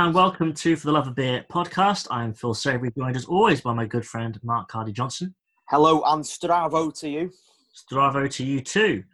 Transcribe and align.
And 0.00 0.14
welcome 0.14 0.54
to 0.54 0.76
For 0.76 0.86
the 0.86 0.92
Love 0.92 1.08
of 1.08 1.14
Beer 1.14 1.44
podcast. 1.52 2.06
I'm 2.10 2.32
Phil 2.32 2.54
Savory, 2.54 2.90
joined 2.96 3.16
as 3.16 3.26
always 3.26 3.60
by 3.60 3.74
my 3.74 3.84
good 3.84 4.06
friend 4.06 4.40
Mark 4.42 4.70
Cardy 4.70 4.94
Johnson. 4.94 5.34
Hello 5.68 6.00
and 6.06 6.24
Stravo 6.24 6.98
to 7.00 7.08
you. 7.10 7.30
Stravo 7.76 8.32
to 8.32 8.42
you 8.42 8.62
too. 8.62 9.04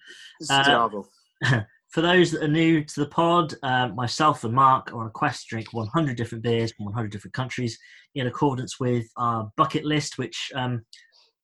Uh, 0.49 0.63
Stravo. 0.63 1.07
For 1.89 2.03
those 2.03 2.31
that 2.31 2.45
are 2.45 2.49
new 2.49 2.85
to 2.85 3.01
the 3.01 3.09
pod, 3.09 3.53
uh, 3.65 3.89
myself 3.89 4.45
and 4.45 4.55
Mark 4.55 4.93
are 4.93 5.01
on 5.01 5.09
a 5.09 5.11
quest 5.11 5.49
to 5.49 5.57
drink 5.57 5.73
100 5.73 6.17
different 6.17 6.45
beers 6.45 6.71
from 6.71 6.85
100 6.85 7.11
different 7.11 7.35
countries 7.35 7.77
in 8.15 8.29
accordance 8.29 8.79
with 8.79 9.09
our 9.17 9.51
bucket 9.57 9.85
list, 9.85 10.19
which 10.19 10.53
um, 10.55 10.87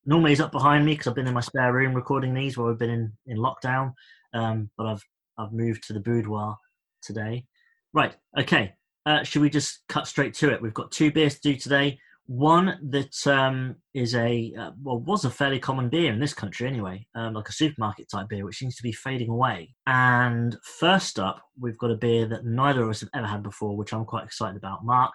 normally 0.05 0.31
is 0.31 0.39
up 0.39 0.53
behind 0.53 0.85
me 0.85 0.93
because 0.93 1.07
I've 1.07 1.15
been 1.15 1.27
in 1.27 1.33
my 1.33 1.41
spare 1.41 1.73
room 1.73 1.93
recording 1.93 2.33
these 2.33 2.57
while 2.57 2.69
we've 2.69 2.79
been 2.79 2.89
in, 2.89 3.11
in 3.27 3.39
lockdown. 3.39 3.91
Um, 4.33 4.69
but 4.77 4.85
I've 4.85 5.03
I've 5.37 5.51
moved 5.51 5.85
to 5.87 5.93
the 5.93 5.99
boudoir 5.99 6.55
today. 7.01 7.45
Right, 7.91 8.15
okay. 8.39 8.75
Uh, 9.05 9.23
should 9.23 9.41
we 9.41 9.49
just 9.49 9.79
cut 9.89 10.07
straight 10.07 10.33
to 10.35 10.51
it? 10.51 10.61
We've 10.61 10.73
got 10.73 10.91
two 10.91 11.11
beers 11.11 11.35
to 11.35 11.41
do 11.41 11.55
today. 11.55 11.99
One 12.25 12.79
that 12.89 13.27
um, 13.27 13.75
is 13.93 14.15
a 14.15 14.53
uh, 14.57 14.71
well 14.81 14.99
was 14.99 15.25
a 15.25 15.29
fairly 15.29 15.59
common 15.59 15.89
beer 15.89 16.13
in 16.13 16.21
this 16.21 16.33
country 16.33 16.67
anyway, 16.67 17.05
um, 17.15 17.33
like 17.33 17.49
a 17.49 17.53
supermarket 17.53 18.09
type 18.09 18.29
beer, 18.29 18.45
which 18.45 18.57
seems 18.57 18.77
to 18.77 18.83
be 18.83 18.93
fading 18.93 19.29
away. 19.29 19.75
And 19.87 20.55
first 20.63 21.19
up, 21.19 21.41
we've 21.59 21.77
got 21.77 21.91
a 21.91 21.97
beer 21.97 22.25
that 22.27 22.45
neither 22.45 22.83
of 22.83 22.89
us 22.89 23.01
have 23.01 23.09
ever 23.13 23.27
had 23.27 23.43
before, 23.43 23.75
which 23.75 23.93
I'm 23.93 24.05
quite 24.05 24.23
excited 24.23 24.55
about. 24.55 24.85
Mark, 24.85 25.13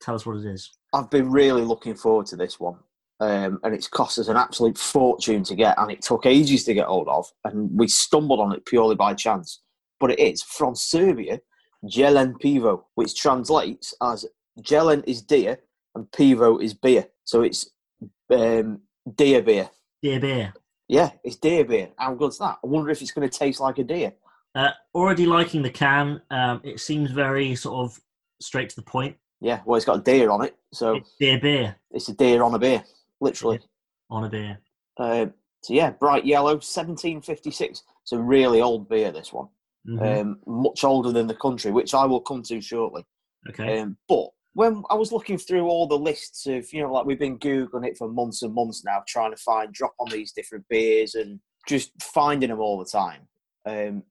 tell 0.00 0.16
us 0.16 0.26
what 0.26 0.36
it 0.36 0.46
is. 0.46 0.68
I've 0.92 1.10
been 1.10 1.30
really 1.30 1.62
looking 1.62 1.94
forward 1.94 2.26
to 2.26 2.36
this 2.36 2.58
one. 2.58 2.78
Um, 3.18 3.60
and 3.62 3.74
it's 3.74 3.88
cost 3.88 4.18
us 4.18 4.28
an 4.28 4.36
absolute 4.36 4.76
fortune 4.76 5.42
to 5.44 5.54
get, 5.54 5.78
and 5.78 5.90
it 5.90 6.02
took 6.02 6.26
ages 6.26 6.64
to 6.64 6.74
get 6.74 6.86
hold 6.86 7.08
of, 7.08 7.26
and 7.44 7.70
we 7.72 7.88
stumbled 7.88 8.40
on 8.40 8.52
it 8.52 8.66
purely 8.66 8.94
by 8.94 9.14
chance. 9.14 9.62
But 9.98 10.10
it 10.10 10.18
is 10.18 10.42
from 10.42 10.74
Serbia, 10.74 11.38
Jelen 11.84 12.34
Pivo, 12.40 12.84
which 12.94 13.14
translates 13.20 13.94
as 14.02 14.26
Jelen 14.60 15.04
is 15.06 15.22
deer 15.22 15.58
and 15.94 16.10
Pivo 16.10 16.62
is 16.62 16.74
beer. 16.74 17.06
So 17.24 17.42
it's 17.42 17.70
um, 18.32 18.80
deer 19.14 19.42
beer. 19.42 19.70
Deer 20.02 20.20
beer. 20.20 20.54
Yeah, 20.88 21.10
it's 21.24 21.36
deer 21.36 21.64
beer. 21.64 21.90
How 21.96 22.14
good's 22.14 22.38
that? 22.38 22.58
I 22.62 22.66
wonder 22.66 22.90
if 22.90 23.02
it's 23.02 23.10
going 23.12 23.28
to 23.28 23.38
taste 23.38 23.60
like 23.60 23.78
a 23.78 23.84
deer. 23.84 24.12
Uh, 24.54 24.70
already 24.94 25.26
liking 25.26 25.62
the 25.62 25.70
can. 25.70 26.22
Um, 26.30 26.60
it 26.64 26.80
seems 26.80 27.10
very 27.10 27.54
sort 27.56 27.84
of 27.84 28.00
straight 28.40 28.70
to 28.70 28.76
the 28.76 28.82
point. 28.82 29.16
Yeah, 29.40 29.60
well, 29.66 29.76
it's 29.76 29.84
got 29.84 29.98
a 29.98 30.02
deer 30.02 30.30
on 30.30 30.42
it, 30.42 30.56
so 30.72 30.94
It's 30.96 31.14
deer 31.20 31.38
beer 31.38 31.76
it's 31.90 32.08
a 32.08 32.14
deer 32.14 32.42
on 32.42 32.54
a 32.54 32.58
beer, 32.58 32.82
literally. 33.20 33.60
on 34.08 34.24
a 34.24 34.28
beer. 34.30 34.58
Uh, 34.96 35.26
so 35.62 35.74
yeah, 35.74 35.90
bright 35.90 36.24
yellow, 36.24 36.54
1756. 36.54 37.82
It's 38.02 38.12
a 38.12 38.18
really 38.18 38.62
old 38.62 38.88
beer. 38.88 39.12
This 39.12 39.32
one, 39.34 39.48
Mhm. 39.86 40.20
um, 40.20 40.40
much 40.46 40.84
older 40.84 41.12
than 41.12 41.26
the 41.26 41.34
country, 41.34 41.70
which 41.70 41.94
I 41.94 42.04
will 42.04 42.20
come 42.20 42.42
to 42.44 42.60
shortly. 42.60 43.04
okay. 43.48 43.80
Um, 43.80 43.96
but 44.08 44.28
when 44.54 44.82
I 44.90 44.94
was 44.94 45.12
looking 45.12 45.38
through 45.38 45.66
all 45.68 45.86
the 45.86 45.98
lists 45.98 46.46
of, 46.46 46.72
you 46.72 46.80
know, 46.82 46.92
like 46.92 47.04
we've 47.04 47.18
been 47.18 47.38
googling 47.38 47.86
it 47.86 47.98
for 47.98 48.08
months 48.08 48.42
and 48.42 48.54
months 48.54 48.84
now, 48.84 49.02
trying 49.06 49.30
to 49.30 49.36
find 49.36 49.72
drop 49.72 49.94
on 50.00 50.08
these 50.10 50.32
different 50.32 50.66
beers 50.68 51.14
and 51.14 51.38
just 51.68 51.90
finding 52.02 52.48
them 52.50 52.58
all 52.58 52.78
the 52.78 52.84
time. 52.84 53.28
Um, 53.66 54.02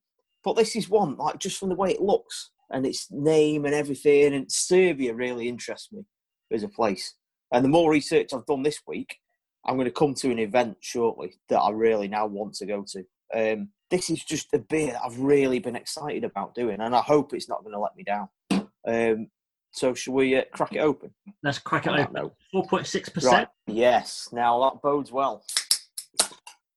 but 0.43 0.55
this 0.55 0.75
is 0.75 0.87
one 0.89 1.17
like 1.17 1.39
just 1.39 1.57
from 1.59 1.69
the 1.69 1.75
way 1.75 1.91
it 1.91 2.01
looks 2.01 2.51
and 2.69 2.85
its 2.85 3.07
name 3.11 3.65
and 3.65 3.73
everything, 3.73 4.33
and 4.33 4.51
Serbia 4.51 5.13
really 5.13 5.49
interests 5.49 5.91
me 5.91 6.05
as 6.51 6.63
a 6.63 6.69
place. 6.69 7.15
And 7.51 7.65
the 7.65 7.69
more 7.69 7.89
research 7.91 8.33
I've 8.33 8.45
done 8.45 8.63
this 8.63 8.81
week, 8.87 9.17
I'm 9.65 9.75
going 9.75 9.85
to 9.85 9.91
come 9.91 10.13
to 10.15 10.31
an 10.31 10.39
event 10.39 10.77
shortly 10.79 11.39
that 11.49 11.59
I 11.59 11.71
really 11.71 12.07
now 12.07 12.27
want 12.27 12.53
to 12.55 12.65
go 12.65 12.85
to. 12.89 13.03
Um, 13.33 13.69
this 13.89 14.09
is 14.09 14.23
just 14.23 14.53
a 14.53 14.59
beer 14.59 14.91
that 14.93 15.01
I've 15.03 15.19
really 15.19 15.59
been 15.59 15.75
excited 15.75 16.23
about 16.23 16.55
doing, 16.55 16.79
and 16.81 16.95
I 16.95 17.01
hope 17.01 17.33
it's 17.33 17.49
not 17.49 17.63
going 17.63 17.73
to 17.73 17.79
let 17.79 17.95
me 17.95 18.03
down. 18.03 18.29
Um, 18.87 19.27
so, 19.71 19.93
shall 19.93 20.13
we 20.13 20.37
uh, 20.37 20.43
crack 20.53 20.73
it 20.73 20.79
open? 20.79 21.13
Let's 21.43 21.59
crack 21.59 21.85
it 21.85 21.89
on 21.89 21.99
open. 21.99 22.31
Four 22.51 22.65
point 22.67 22.87
six 22.87 23.09
percent. 23.09 23.49
Yes. 23.67 24.29
Now 24.31 24.59
that 24.69 24.81
bodes 24.81 25.11
well. 25.11 25.43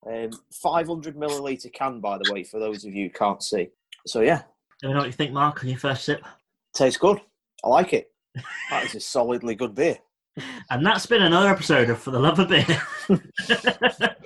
Um, 0.07 0.31
500 0.53 1.17
milliliter 1.17 1.73
can, 1.73 2.01
by 2.01 2.19
the 2.19 2.33
way, 2.33 2.43
for 2.43 2.59
those 2.59 2.85
of 2.85 2.95
you 2.95 3.07
who 3.09 3.13
can't 3.13 3.43
see. 3.43 3.69
So 4.07 4.21
yeah, 4.23 4.43
Let 4.83 4.89
me 4.89 4.95
know 4.95 5.01
what 5.01 5.07
you 5.07 5.13
think, 5.13 5.33
Mark, 5.33 5.63
on 5.63 5.69
your 5.69 5.79
first 5.79 6.05
sip. 6.05 6.25
tastes 6.75 6.99
good. 6.99 7.21
I 7.65 7.69
like 7.69 7.93
it. 7.93 8.11
That 8.71 8.85
is 8.85 8.95
a 8.95 9.01
solidly 9.01 9.55
good 9.55 9.75
beer. 9.75 9.99
And 10.71 10.87
that's 10.87 11.05
been 11.05 11.23
another 11.23 11.49
episode 11.49 11.91
of 11.91 11.99
For 11.99 12.13
the 12.13 12.21
Love 12.21 12.39
of 12.39 12.49
Beer. 12.49 12.65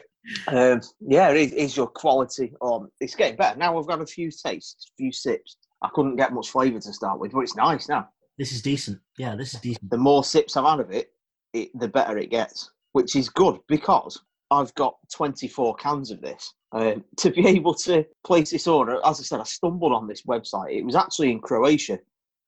Um, 0.49 0.81
yeah, 1.01 1.31
it 1.31 1.53
is, 1.53 1.77
your 1.77 1.89
quality. 1.89 2.53
Um, 2.63 2.89
it's 3.01 3.15
getting 3.15 3.37
better 3.37 3.59
now. 3.59 3.77
We've 3.77 3.87
got 3.87 4.01
a 4.01 4.07
few 4.07 4.31
tastes, 4.31 4.91
a 4.91 4.95
few 4.97 5.13
sips. 5.13 5.57
I 5.83 5.89
couldn't 5.95 6.17
get 6.17 6.33
much 6.33 6.51
flavour 6.51 6.79
to 6.79 6.93
start 6.93 7.19
with, 7.19 7.33
but 7.33 7.41
it's 7.41 7.57
nice 7.57 7.89
now. 7.89 8.09
this 8.39 8.53
is 8.53 8.63
decent. 8.63 9.01
Yeah, 9.19 9.35
this 9.35 9.55
is 9.55 9.61
decent. 9.61 9.91
The 9.91 9.99
more 9.99 10.23
sips 10.23 10.57
I've 10.57 10.65
had 10.65 10.81
of 10.81 10.91
it, 10.93 11.13
it 11.53 11.71
the 11.79 11.89
better 11.89 12.17
it 12.19 12.31
gets, 12.31 12.71
which 12.93 13.17
is 13.17 13.29
good 13.29 13.59
because 13.69 14.21
I've 14.51 14.75
got 14.75 14.97
24 15.15 15.75
cans 15.77 16.11
of 16.11 16.21
this. 16.21 16.53
Um, 16.73 17.05
to 17.19 17.31
be 17.31 17.47
able 17.49 17.75
to 17.75 18.05
place 18.25 18.51
this 18.51 18.67
order, 18.67 19.01
as 19.05 19.19
I 19.19 19.23
said, 19.25 19.41
I 19.41 19.45
stumbled 19.45 19.93
on 19.93 20.07
this 20.07 20.23
website. 20.23 20.77
It 20.77 20.85
was 20.85 20.95
actually 20.95 21.33
in 21.33 21.41
Croatia, 21.41 21.99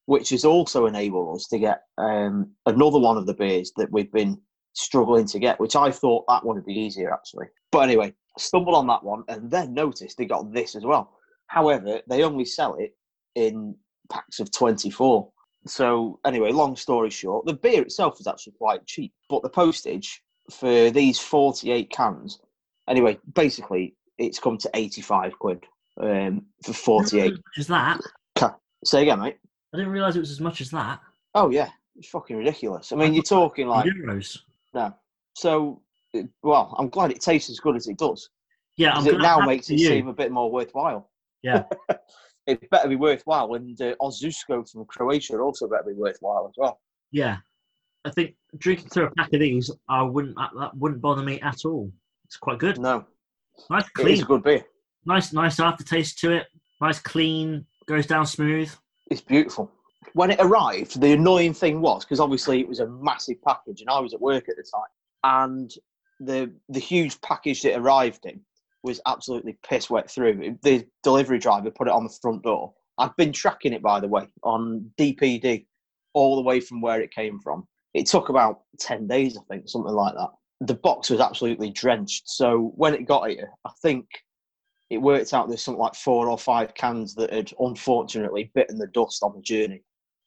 which 0.06 0.30
has 0.30 0.44
also 0.44 0.86
enabled 0.86 1.36
us 1.36 1.46
to 1.48 1.58
get 1.58 1.82
um, 1.98 2.52
another 2.66 2.98
one 2.98 3.16
of 3.16 3.26
the 3.26 3.34
beers 3.34 3.72
that 3.76 3.90
we've 3.90 4.12
been 4.12 4.40
struggling 4.74 5.26
to 5.26 5.38
get, 5.38 5.58
which 5.58 5.76
I 5.76 5.90
thought 5.90 6.24
that 6.28 6.44
one 6.44 6.56
would 6.56 6.66
be 6.66 6.78
easier 6.78 7.12
actually. 7.12 7.46
But 7.72 7.80
anyway, 7.80 8.14
stumbled 8.38 8.74
on 8.74 8.86
that 8.88 9.02
one 9.02 9.24
and 9.28 9.50
then 9.50 9.74
noticed 9.74 10.18
they 10.18 10.26
got 10.26 10.52
this 10.52 10.74
as 10.74 10.84
well. 10.84 11.12
However, 11.46 12.00
they 12.08 12.22
only 12.22 12.44
sell 12.44 12.74
it 12.74 12.96
in 13.34 13.74
packs 14.10 14.40
of 14.40 14.50
24. 14.50 15.30
So 15.66 16.20
anyway, 16.26 16.52
long 16.52 16.76
story 16.76 17.10
short, 17.10 17.46
the 17.46 17.54
beer 17.54 17.82
itself 17.82 18.20
is 18.20 18.26
actually 18.26 18.54
quite 18.58 18.86
cheap, 18.86 19.12
but 19.30 19.42
the 19.42 19.48
postage 19.48 20.22
for 20.50 20.90
these 20.90 21.18
48 21.18 21.90
cans, 21.90 22.40
anyway, 22.88 23.18
basically 23.34 23.96
it's 24.18 24.38
come 24.38 24.58
to 24.58 24.70
85 24.74 25.38
quid 25.38 25.64
um, 26.00 26.42
for 26.62 26.74
48. 26.74 27.34
Is 27.56 27.66
that? 27.68 28.00
Say 28.84 29.02
again, 29.02 29.20
mate. 29.20 29.38
I 29.72 29.78
didn't 29.78 29.92
realise 29.92 30.14
it 30.14 30.20
was 30.20 30.30
as 30.30 30.40
much 30.40 30.60
as 30.60 30.70
that. 30.70 31.00
Oh 31.34 31.50
yeah, 31.50 31.70
it's 31.96 32.08
fucking 32.08 32.36
ridiculous. 32.36 32.92
I 32.92 32.96
mean, 32.96 33.14
you're 33.14 33.22
talking 33.22 33.66
like 33.66 33.86
Euros. 33.86 34.38
No. 34.74 34.94
So, 35.36 35.82
it- 36.12 36.28
well, 36.42 36.74
I'm 36.78 36.88
glad 36.88 37.10
it 37.10 37.20
tastes 37.20 37.50
as 37.50 37.60
good 37.60 37.76
as 37.76 37.86
it 37.88 37.98
does. 37.98 38.28
Yeah, 38.76 39.00
it 39.04 39.18
now 39.18 39.38
makes 39.40 39.70
it 39.70 39.78
you. 39.78 39.86
seem 39.88 40.08
a 40.08 40.12
bit 40.12 40.32
more 40.32 40.50
worthwhile. 40.50 41.10
Yeah. 41.42 41.64
it 42.46 42.68
better 42.70 42.88
be 42.88 42.96
worthwhile, 42.96 43.54
and 43.54 43.80
uh, 43.80 43.94
Ožujsko 44.00 44.68
from 44.70 44.84
Croatia 44.86 45.38
also 45.38 45.68
better 45.68 45.84
be 45.88 45.92
worthwhile 45.92 46.46
as 46.48 46.54
well. 46.56 46.80
Yeah, 47.12 47.38
I 48.04 48.10
think 48.10 48.34
drinking 48.58 48.88
through 48.88 49.06
a 49.06 49.10
pack 49.12 49.32
of 49.32 49.40
these, 49.40 49.70
I 49.88 50.02
wouldn't 50.02 50.34
that, 50.36 50.76
wouldn't 50.76 51.00
bother 51.00 51.22
me 51.22 51.40
at 51.40 51.64
all. 51.64 51.92
It's 52.24 52.36
quite 52.36 52.58
good. 52.58 52.78
No, 52.78 53.04
Nice, 53.70 53.88
clean, 53.90 54.20
a 54.20 54.24
good 54.24 54.42
beer. 54.42 54.64
nice, 55.06 55.32
nice 55.32 55.60
aftertaste 55.60 56.18
to 56.20 56.32
it. 56.32 56.46
Nice, 56.80 56.98
clean, 56.98 57.64
goes 57.86 58.06
down 58.06 58.26
smooth. 58.26 58.70
It's 59.10 59.20
beautiful. 59.20 59.70
When 60.14 60.30
it 60.30 60.38
arrived, 60.40 61.00
the 61.00 61.12
annoying 61.12 61.54
thing 61.54 61.80
was 61.80 62.04
because 62.04 62.20
obviously 62.20 62.60
it 62.60 62.68
was 62.68 62.78
a 62.78 62.86
massive 62.86 63.42
package, 63.42 63.80
and 63.80 63.90
I 63.90 63.98
was 63.98 64.14
at 64.14 64.20
work 64.20 64.48
at 64.48 64.56
the 64.56 64.62
time, 64.62 64.90
and 65.24 65.74
the 66.20 66.52
the 66.68 66.80
huge 66.80 67.20
package 67.20 67.62
that 67.62 67.76
arrived 67.76 68.24
in 68.24 68.40
was 68.84 69.00
absolutely 69.06 69.58
piss 69.68 69.90
wet 69.90 70.08
through. 70.08 70.56
The 70.62 70.86
delivery 71.02 71.40
driver 71.40 71.70
put 71.70 71.88
it 71.88 71.92
on 71.92 72.04
the 72.04 72.16
front 72.22 72.44
door. 72.44 72.72
I've 72.96 73.16
been 73.16 73.32
tracking 73.32 73.72
it, 73.72 73.82
by 73.82 73.98
the 73.98 74.06
way, 74.06 74.28
on 74.44 74.88
DPD, 74.96 75.66
all 76.12 76.36
the 76.36 76.42
way 76.42 76.60
from 76.60 76.80
where 76.80 77.00
it 77.00 77.12
came 77.12 77.40
from. 77.40 77.66
It 77.92 78.06
took 78.06 78.28
about 78.28 78.60
ten 78.78 79.08
days, 79.08 79.36
I 79.36 79.42
think, 79.50 79.68
something 79.68 79.92
like 79.92 80.14
that. 80.14 80.30
The 80.60 80.74
box 80.74 81.10
was 81.10 81.18
absolutely 81.18 81.70
drenched. 81.70 82.28
So 82.28 82.72
when 82.76 82.94
it 82.94 83.08
got 83.08 83.30
here, 83.30 83.50
I 83.64 83.70
think 83.82 84.06
it 84.90 84.98
worked 84.98 85.34
out 85.34 85.48
there's 85.48 85.64
something 85.64 85.80
like 85.80 85.96
four 85.96 86.28
or 86.28 86.38
five 86.38 86.74
cans 86.74 87.16
that 87.16 87.32
had 87.32 87.52
unfortunately 87.58 88.52
bitten 88.54 88.78
the 88.78 88.86
dust 88.86 89.24
on 89.24 89.34
the 89.34 89.42
journey. 89.42 89.82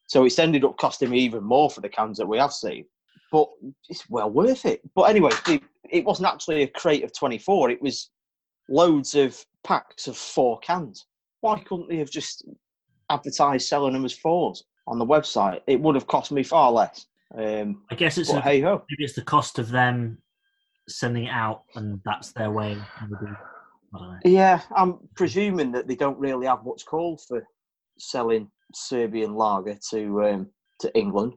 So 0.07 0.23
it's 0.25 0.39
ended 0.39 0.63
up 0.63 0.77
costing 0.77 1.09
me 1.09 1.19
even 1.19 1.43
more 1.43 1.69
for 1.69 1.81
the 1.81 1.89
cans 1.89 2.17
that 2.17 2.27
we 2.27 2.37
have 2.37 2.53
seen. 2.53 2.85
But 3.31 3.49
it's 3.89 4.09
well 4.09 4.29
worth 4.29 4.65
it. 4.65 4.81
But 4.95 5.03
anyway, 5.03 5.31
it, 5.47 5.61
it 5.89 6.05
wasn't 6.05 6.29
actually 6.29 6.63
a 6.63 6.67
crate 6.67 7.03
of 7.03 7.11
24, 7.13 7.71
it 7.71 7.81
was 7.81 8.09
loads 8.69 9.15
of 9.15 9.37
packs 9.63 10.07
of 10.07 10.17
four 10.17 10.59
cans. 10.59 11.05
Why 11.41 11.59
couldn't 11.59 11.89
they 11.89 11.97
have 11.97 12.09
just 12.09 12.45
advertised 13.09 13.67
selling 13.67 13.93
them 13.93 14.05
as 14.05 14.13
fours 14.13 14.63
on 14.87 14.97
the 14.97 15.05
website? 15.05 15.61
It 15.67 15.79
would 15.81 15.95
have 15.95 16.07
cost 16.07 16.31
me 16.31 16.43
far 16.43 16.71
less. 16.71 17.05
Um, 17.37 17.83
I 17.91 17.95
guess 17.95 18.17
it's 18.17 18.31
a, 18.31 18.39
hey 18.39 18.61
ho. 18.61 18.83
maybe 18.89 19.03
it's 19.03 19.13
the 19.13 19.21
cost 19.21 19.59
of 19.59 19.69
them 19.69 20.17
sending 20.87 21.25
it 21.25 21.31
out, 21.31 21.63
and 21.75 21.99
that's 22.05 22.31
their 22.31 22.51
way. 22.51 22.71
of 22.71 22.79
I 23.93 23.99
don't 23.99 24.11
know. 24.11 24.17
Yeah, 24.23 24.61
I'm 24.75 24.99
presuming 25.15 25.71
that 25.73 25.87
they 25.87 25.95
don't 25.95 26.17
really 26.17 26.47
have 26.47 26.63
what's 26.63 26.83
called 26.83 27.21
for 27.27 27.45
selling 27.99 28.49
Serbian 28.73 29.35
lager 29.35 29.77
to 29.91 30.23
um, 30.25 30.47
to 30.81 30.95
England. 30.97 31.33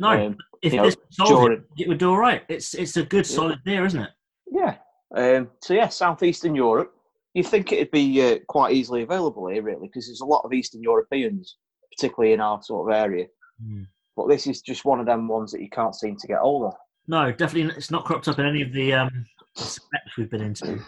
No, 0.00 0.10
Um, 0.10 0.36
if 0.62 0.72
you 0.72 0.80
know, 0.80 0.90
Jordan- 1.26 1.64
it, 1.76 1.82
it 1.82 1.88
would 1.88 1.98
do 1.98 2.10
all 2.10 2.18
right. 2.18 2.42
It's 2.48 2.74
it's 2.74 2.96
a 2.96 3.02
good 3.04 3.26
solid 3.26 3.58
beer, 3.64 3.84
isn't 3.84 4.00
it? 4.00 4.10
Yeah. 4.50 4.76
Um, 5.14 5.50
so 5.62 5.74
yeah, 5.74 5.88
southeastern 5.88 6.54
Europe. 6.54 6.92
You 7.34 7.42
think 7.42 7.72
it'd 7.72 7.90
be 7.90 8.22
uh, 8.22 8.38
quite 8.48 8.74
easily 8.74 9.02
available 9.02 9.48
here, 9.48 9.62
really, 9.62 9.86
because 9.88 10.06
there's 10.06 10.20
a 10.22 10.24
lot 10.26 10.42
of 10.44 10.52
Eastern 10.52 10.82
Europeans 10.82 11.56
particularly 11.96 12.32
in 12.32 12.40
our 12.40 12.62
sort 12.62 12.88
of 12.90 12.96
area. 12.96 13.26
Hmm. 13.62 13.82
But 14.16 14.28
this 14.28 14.46
is 14.46 14.60
just 14.62 14.84
one 14.84 15.00
of 15.00 15.06
them 15.06 15.26
ones 15.28 15.50
that 15.52 15.60
you 15.60 15.68
can't 15.70 15.94
seem 15.94 16.16
to 16.16 16.26
get 16.26 16.38
hold 16.38 16.66
of. 16.66 16.74
No, 17.08 17.32
definitely, 17.32 17.74
it's 17.76 17.90
not 17.90 18.04
cropped 18.04 18.28
up 18.28 18.38
in 18.38 18.46
any 18.46 18.62
of 18.62 18.72
the 18.72 18.92
um, 18.92 19.24
specs 19.56 20.16
we've 20.16 20.30
been 20.30 20.42
into. 20.42 20.78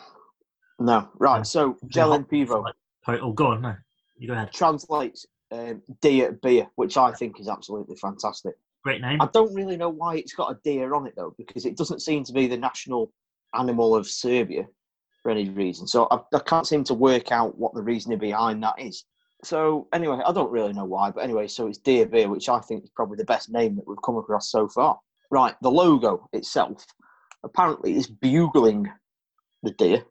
No, 0.78 1.08
right. 1.18 1.46
So 1.46 1.76
Jelen 1.86 2.28
Pivo 2.28 2.64
Oh, 3.08 3.32
go 3.32 3.48
on, 3.48 3.62
no, 3.62 3.74
you 4.16 4.28
go 4.28 4.34
ahead. 4.34 4.52
translates 4.52 5.26
um, 5.52 5.82
deer 6.00 6.32
beer, 6.32 6.66
which 6.76 6.96
I 6.96 7.12
think 7.12 7.40
is 7.40 7.48
absolutely 7.48 7.96
fantastic. 7.96 8.54
Great 8.82 9.02
name. 9.02 9.20
I 9.20 9.28
don't 9.32 9.54
really 9.54 9.76
know 9.76 9.90
why 9.90 10.16
it's 10.16 10.32
got 10.32 10.50
a 10.50 10.58
deer 10.64 10.94
on 10.94 11.06
it 11.06 11.14
though, 11.16 11.34
because 11.36 11.66
it 11.66 11.76
doesn't 11.76 12.00
seem 12.00 12.24
to 12.24 12.32
be 12.32 12.46
the 12.46 12.56
national 12.56 13.12
animal 13.54 13.94
of 13.94 14.06
Serbia 14.06 14.66
for 15.22 15.30
any 15.30 15.50
reason. 15.50 15.86
So 15.86 16.08
I, 16.10 16.18
I 16.34 16.40
can't 16.40 16.66
seem 16.66 16.84
to 16.84 16.94
work 16.94 17.30
out 17.30 17.58
what 17.58 17.74
the 17.74 17.82
reasoning 17.82 18.18
behind 18.18 18.62
that 18.62 18.78
is. 18.78 19.04
So 19.42 19.88
anyway, 19.92 20.20
I 20.24 20.32
don't 20.32 20.50
really 20.50 20.72
know 20.72 20.84
why, 20.84 21.10
but 21.10 21.24
anyway, 21.24 21.46
so 21.46 21.66
it's 21.66 21.78
deer 21.78 22.06
beer, 22.06 22.28
which 22.28 22.48
I 22.48 22.60
think 22.60 22.84
is 22.84 22.90
probably 22.90 23.16
the 23.16 23.24
best 23.24 23.50
name 23.50 23.76
that 23.76 23.86
we've 23.86 24.02
come 24.04 24.16
across 24.16 24.50
so 24.50 24.68
far. 24.68 24.98
Right, 25.30 25.54
the 25.62 25.70
logo 25.70 26.28
itself 26.32 26.84
apparently 27.44 27.96
is 27.96 28.06
bugling 28.06 28.90
the 29.62 29.70
deer. 29.72 30.04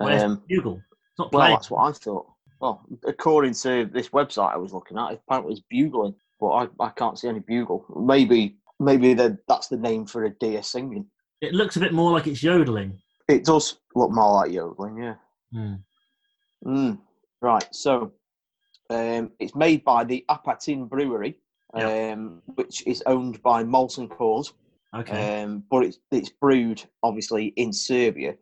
Um, 0.00 0.42
Bugle? 0.48 0.74
It's 0.74 1.18
not 1.18 1.32
well, 1.32 1.40
playing. 1.40 1.54
that's 1.54 1.70
what 1.70 1.88
I 1.88 1.92
thought. 1.92 2.26
Well, 2.60 2.84
according 3.06 3.54
to 3.54 3.84
this 3.92 4.08
website 4.10 4.52
I 4.52 4.56
was 4.56 4.72
looking 4.72 4.98
at, 4.98 5.12
apparently 5.12 5.52
it's 5.52 5.62
bugling, 5.70 6.14
but 6.40 6.48
I, 6.48 6.68
I 6.80 6.88
can't 6.90 7.18
see 7.18 7.28
any 7.28 7.40
bugle. 7.40 7.84
Maybe 7.94 8.56
maybe 8.78 9.14
the, 9.14 9.38
that's 9.48 9.68
the 9.68 9.76
name 9.76 10.06
for 10.06 10.24
a 10.24 10.30
deer 10.30 10.62
singing. 10.62 11.06
It 11.40 11.54
looks 11.54 11.76
a 11.76 11.80
bit 11.80 11.92
more 11.92 12.12
like 12.12 12.26
it's 12.26 12.42
yodeling. 12.42 12.98
It 13.28 13.44
does 13.44 13.78
look 13.94 14.10
more 14.10 14.32
like 14.34 14.52
yodeling, 14.52 14.98
yeah. 14.98 15.14
Hmm. 15.52 15.74
Mm. 16.64 16.98
Right, 17.42 17.66
so 17.72 18.12
um, 18.90 19.30
it's 19.38 19.54
made 19.54 19.84
by 19.84 20.04
the 20.04 20.24
Apatin 20.30 20.88
Brewery, 20.88 21.38
Yeah. 21.76 22.12
um, 22.12 22.42
which 22.54 22.86
is 22.86 23.02
owned 23.06 23.42
by 23.42 23.62
Molson 23.64 24.08
Coors, 24.08 24.52
Okay. 24.94 25.42
um, 25.42 25.62
but 25.70 25.84
it's 25.84 25.98
it's 26.10 26.30
brewed 26.30 26.82
obviously 27.02 27.46
in 27.56 27.72
Serbia, 27.72 28.34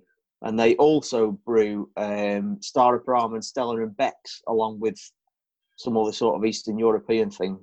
and 0.45 0.59
they 0.59 0.77
also 0.77 1.33
brew 1.47 1.91
um, 1.97 2.59
Staropramen 2.61 3.35
and 3.35 3.45
Stella 3.45 3.83
and 3.83 3.97
Beck's 3.97 4.43
along 4.47 4.79
with 4.79 4.99
some 5.77 5.97
other 5.97 6.13
sort 6.13 6.37
of 6.37 6.45
Eastern 6.45 6.79
European 6.79 7.31
thing. 7.31 7.59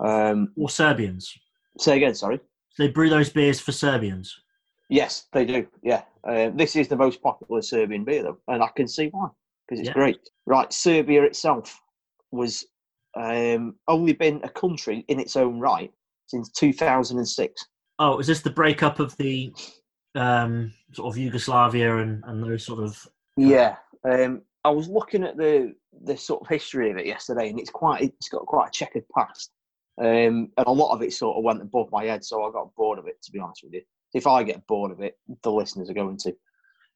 Um, 0.00 0.52
or 0.56 0.68
Serbians. 0.68 1.32
say 1.78 1.96
again, 1.96 2.14
sorry. 2.14 2.40
They 2.78 2.88
brew 2.88 3.08
those 3.08 3.30
beers 3.30 3.60
for 3.60 3.72
Serbians. 3.72 4.34
Yes, 4.88 5.28
they 5.32 5.44
do. 5.44 5.66
Yeah, 5.82 6.02
uh, 6.24 6.50
this 6.54 6.74
is 6.74 6.88
the 6.88 6.96
most 6.96 7.22
popular 7.22 7.62
Serbian 7.62 8.04
beer, 8.04 8.24
though, 8.24 8.38
and 8.48 8.62
I 8.62 8.68
can 8.74 8.88
see 8.88 9.06
why 9.08 9.28
because 9.66 9.78
it's 9.80 9.88
Yeah. 9.88 9.94
great. 9.94 10.18
Right, 10.46 10.72
Serbia 10.72 11.22
itself 11.22 11.80
was 12.32 12.66
um, 13.16 13.76
only 13.86 14.14
been 14.14 14.40
a 14.42 14.48
country 14.48 15.04
in 15.08 15.20
its 15.20 15.36
own 15.36 15.60
right 15.60 15.92
since 16.26 16.50
2006. 16.50 17.64
Oh, 18.00 18.18
is 18.18 18.26
this 18.26 18.40
the 18.40 18.50
breakup 18.50 18.98
of 18.98 19.16
the 19.18 19.52
um, 20.14 20.72
sort 20.92 21.12
of 21.12 21.18
Yugoslavia 21.18 21.98
and, 21.98 22.22
and 22.26 22.42
those 22.42 22.64
sort 22.64 22.80
of? 22.80 23.06
Yeah, 23.36 23.76
um, 24.04 24.42
I 24.64 24.70
was 24.70 24.88
looking 24.88 25.24
at 25.24 25.36
the 25.36 25.74
the 26.04 26.16
sort 26.16 26.42
of 26.42 26.48
history 26.48 26.90
of 26.90 26.96
it 26.96 27.06
yesterday, 27.06 27.48
and 27.48 27.58
it's 27.58 27.70
quite 27.70 28.02
it's 28.02 28.28
got 28.28 28.46
quite 28.46 28.68
a 28.68 28.72
checkered 28.72 29.04
past, 29.16 29.50
um, 29.98 30.50
and 30.56 30.66
a 30.66 30.72
lot 30.72 30.94
of 30.94 31.02
it 31.02 31.12
sort 31.12 31.36
of 31.36 31.44
went 31.44 31.62
above 31.62 31.90
my 31.90 32.04
head, 32.04 32.24
so 32.24 32.44
I 32.44 32.50
got 32.50 32.74
bored 32.74 32.98
of 32.98 33.06
it. 33.06 33.22
To 33.22 33.32
be 33.32 33.40
honest 33.40 33.62
with 33.64 33.74
you, 33.74 33.82
if 34.14 34.26
I 34.26 34.42
get 34.42 34.66
bored 34.66 34.92
of 34.92 35.00
it, 35.00 35.16
the 35.42 35.52
listeners 35.52 35.90
are 35.90 35.94
going 35.94 36.18
to. 36.18 36.34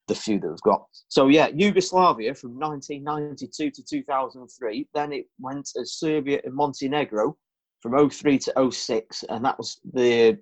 The 0.06 0.14
few 0.14 0.38
that 0.38 0.50
we've 0.50 0.60
got. 0.60 0.84
So 1.08 1.28
yeah, 1.28 1.46
Yugoslavia 1.46 2.34
from 2.34 2.58
1992 2.58 3.70
to 3.70 3.82
2003. 3.82 4.86
Then 4.92 5.14
it 5.14 5.24
went 5.38 5.70
as 5.80 5.94
Serbia 5.94 6.42
and 6.44 6.52
Montenegro 6.52 7.34
from 7.80 8.10
03 8.10 8.38
to 8.40 8.70
06, 8.70 9.22
and 9.30 9.42
that 9.46 9.56
was 9.56 9.80
the 9.94 10.38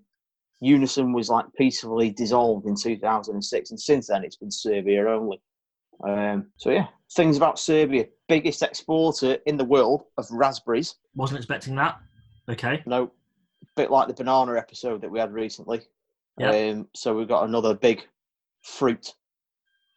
unison 0.62 1.12
was 1.12 1.28
like 1.28 1.46
peacefully 1.58 2.10
dissolved 2.10 2.66
in 2.66 2.76
2006, 2.76 3.70
and 3.70 3.80
since 3.80 4.06
then 4.06 4.24
it's 4.24 4.36
been 4.36 4.50
Serbia 4.50 5.06
only. 5.08 5.42
Um, 6.06 6.46
so 6.56 6.70
yeah, 6.70 6.86
things 7.14 7.36
about 7.36 7.58
Serbia: 7.58 8.06
biggest 8.28 8.62
exporter 8.62 9.38
in 9.46 9.56
the 9.56 9.64
world 9.64 10.04
of 10.16 10.26
raspberries. 10.30 10.94
Wasn't 11.14 11.38
expecting 11.38 11.74
that. 11.76 11.98
Okay. 12.48 12.82
No, 12.86 13.10
bit 13.76 13.90
like 13.90 14.08
the 14.08 14.14
banana 14.14 14.56
episode 14.56 15.00
that 15.02 15.10
we 15.10 15.18
had 15.18 15.32
recently. 15.32 15.82
Yeah. 16.38 16.50
Um, 16.50 16.88
so 16.94 17.14
we've 17.14 17.28
got 17.28 17.48
another 17.48 17.74
big 17.74 18.06
fruit 18.62 19.12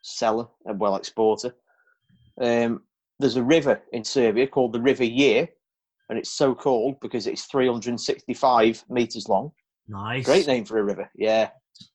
seller 0.01 0.47
and 0.65 0.79
well 0.79 0.95
exporter. 0.95 1.55
Um, 2.41 2.81
there's 3.19 3.37
a 3.37 3.43
river 3.43 3.81
in 3.93 4.03
Serbia 4.03 4.47
called 4.47 4.73
the 4.73 4.81
River 4.81 5.05
Year, 5.05 5.47
and 6.09 6.17
it's 6.17 6.31
so 6.31 6.53
called 6.53 6.99
because 7.01 7.27
it's 7.27 7.45
365 7.45 8.83
meters 8.89 9.29
long. 9.29 9.51
Nice. 9.87 10.25
Great 10.25 10.47
name 10.47 10.65
for 10.65 10.79
a 10.79 10.83
river. 10.83 11.09
Yeah, 11.15 11.49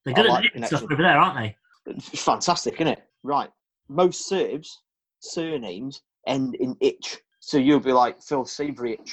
They're 0.05 0.15
good 0.15 0.27
I 0.27 0.39
at 0.45 0.57
like 0.57 0.67
stuff 0.67 0.85
over 0.85 0.97
there, 0.97 1.19
aren't 1.19 1.37
they? 1.37 1.57
It's 1.87 2.23
fantastic, 2.23 2.75
isn't 2.75 2.87
it? 2.87 3.03
Right. 3.23 3.51
Most 3.89 4.29
Serbs 4.29 4.83
surnames 5.21 6.03
end 6.27 6.55
in 6.57 6.77
itch. 6.81 7.19
So 7.41 7.59
you'll 7.59 7.81
be 7.81 7.93
like 7.93 8.23
Phil 8.23 8.45
Seabrich. 8.45 9.11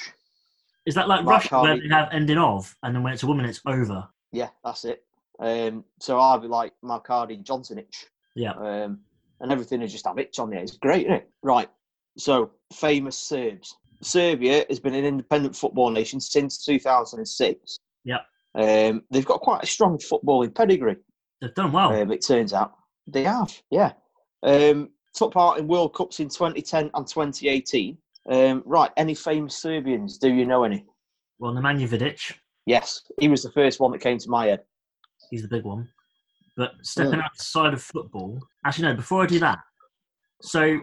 Is 0.86 0.94
that 0.94 1.08
like 1.08 1.24
Mark 1.24 1.42
Russia 1.50 1.60
where 1.60 1.80
they 1.80 1.88
have 1.88 2.08
ending 2.12 2.38
of, 2.38 2.74
and 2.82 2.94
then 2.94 3.02
when 3.02 3.12
it's 3.12 3.22
a 3.22 3.26
woman, 3.26 3.44
it's 3.44 3.60
over? 3.66 4.06
Yeah, 4.32 4.48
that's 4.64 4.84
it. 4.84 5.04
Um, 5.40 5.84
so 6.00 6.18
I'll 6.18 6.38
be 6.38 6.48
like 6.48 6.72
Markadi 6.84 7.42
Johnsonich. 7.44 8.06
Yeah. 8.34 8.52
Um, 8.52 9.00
and 9.40 9.52
everything 9.52 9.82
is 9.82 9.92
just 9.92 10.06
have 10.06 10.18
itch 10.18 10.38
on 10.38 10.50
there. 10.50 10.60
It's 10.60 10.76
great, 10.76 11.06
isn't 11.06 11.16
it? 11.16 11.30
Right. 11.42 11.68
So 12.16 12.50
famous 12.72 13.18
Serbs. 13.18 13.76
Serbia 14.02 14.64
has 14.68 14.80
been 14.80 14.94
an 14.94 15.04
independent 15.04 15.56
football 15.56 15.90
nation 15.90 16.20
since 16.20 16.64
2006. 16.64 17.78
Yep. 18.04 18.20
Um, 18.54 19.02
they've 19.10 19.24
got 19.26 19.40
quite 19.40 19.62
a 19.62 19.66
strong 19.66 19.98
footballing 19.98 20.54
pedigree. 20.54 20.96
They've 21.40 21.54
done 21.54 21.72
well. 21.72 21.92
Um, 21.92 22.10
it 22.12 22.24
turns 22.24 22.52
out 22.52 22.72
they 23.06 23.24
have, 23.24 23.56
yeah. 23.70 23.92
Um, 24.42 24.90
took 25.14 25.32
part 25.32 25.58
in 25.58 25.68
World 25.68 25.94
Cups 25.94 26.20
in 26.20 26.28
2010 26.28 26.90
and 26.94 27.06
2018. 27.06 27.96
Um, 28.30 28.62
right, 28.66 28.90
any 28.96 29.14
famous 29.14 29.56
Serbians? 29.56 30.18
Do 30.18 30.28
you 30.32 30.44
know 30.46 30.64
any? 30.64 30.84
well, 31.38 31.52
Nemanja 31.52 31.88
Vidic, 31.88 32.32
Yes, 32.66 33.02
he 33.20 33.28
was 33.28 33.42
the 33.42 33.50
first 33.52 33.80
one 33.80 33.92
that 33.92 34.00
came 34.00 34.18
to 34.18 34.28
my 34.28 34.46
head. 34.46 34.60
he's 35.30 35.42
the 35.42 35.48
big 35.48 35.64
one. 35.64 35.88
But 36.56 36.72
stepping 36.82 37.20
Mm. 37.20 37.24
outside 37.24 37.72
of 37.72 37.80
football, 37.82 38.40
actually 38.66 38.88
no. 38.88 38.94
Before 38.96 39.22
I 39.22 39.26
do 39.26 39.38
that, 39.38 39.58
so 40.42 40.80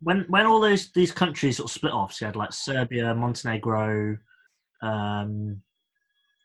when 0.00 0.20
when 0.28 0.46
all 0.46 0.60
those 0.60 0.92
these 0.92 1.10
countries 1.12 1.56
sort 1.56 1.68
of 1.68 1.74
split 1.74 1.92
off, 1.92 2.12
so 2.12 2.24
you 2.24 2.26
had 2.28 2.36
like 2.36 2.52
Serbia, 2.52 3.12
Montenegro, 3.14 4.16
um, 4.82 5.60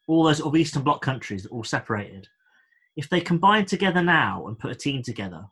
all 0.08 0.24
those 0.24 0.38
sort 0.38 0.48
of 0.48 0.60
Eastern 0.60 0.84
Bloc 0.84 1.02
countries 1.02 1.44
that 1.44 1.52
all 1.52 1.64
separated. 1.64 2.28
If 2.96 3.10
they 3.10 3.22
combine 3.22 3.66
together 3.66 4.02
now 4.02 4.48
and 4.48 4.58
put 4.58 4.72
a 4.72 4.76
team 4.76 5.04
together, 5.04 5.46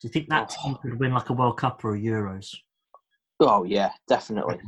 do 0.00 0.06
you 0.06 0.10
think 0.12 0.28
that 0.28 0.54
Oh. 0.58 0.62
team 0.64 0.76
could 0.82 1.00
win 1.00 1.12
like 1.12 1.30
a 1.30 1.32
World 1.32 1.56
Cup 1.56 1.84
or 1.84 1.94
a 1.94 1.98
Euros? 1.98 2.54
Oh 3.40 3.64
yeah, 3.64 3.92
definitely. 4.06 4.60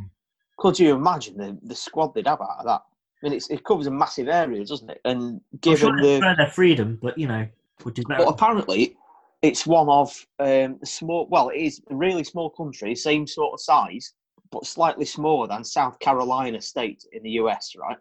Could 0.59 0.79
you 0.79 0.95
imagine 0.95 1.37
the, 1.37 1.59
the 1.63 1.75
squad 1.75 2.15
they'd 2.15 2.27
have 2.27 2.41
out 2.41 2.59
of 2.61 2.67
that? 2.67 2.83
I 3.23 3.27
mean, 3.27 3.33
it's, 3.35 3.51
it 3.51 3.65
covers 3.65 3.87
a 3.87 3.91
massive 3.91 4.29
area, 4.29 4.65
doesn't 4.65 4.91
it? 4.91 5.01
And 5.05 5.41
I'm 5.67 5.77
sure 5.77 5.97
given 5.97 6.21
the, 6.21 6.35
their 6.37 6.51
freedom, 6.51 6.99
but 7.01 7.17
you 7.17 7.27
know, 7.27 7.47
would 7.85 7.95
do 7.95 8.03
better. 8.05 8.25
but 8.25 8.31
apparently, 8.31 8.97
it's 9.43 9.67
one 9.67 9.89
of 9.89 10.27
um, 10.39 10.79
small. 10.85 11.27
Well, 11.31 11.51
it 11.51 11.59
is 11.59 11.81
a 11.91 11.95
really 11.95 12.25
small 12.25 12.51
country, 12.51 12.95
same 12.95 13.27
sort 13.27 13.55
of 13.55 13.61
size, 13.61 14.13
but 14.51 14.67
slightly 14.67 15.05
smaller 15.05 15.47
than 15.49 15.65
South 15.65 15.99
Carolina 15.99 16.61
State 16.61 17.05
in 17.13 17.23
the 17.23 17.31
US, 17.31 17.75
right? 17.79 17.99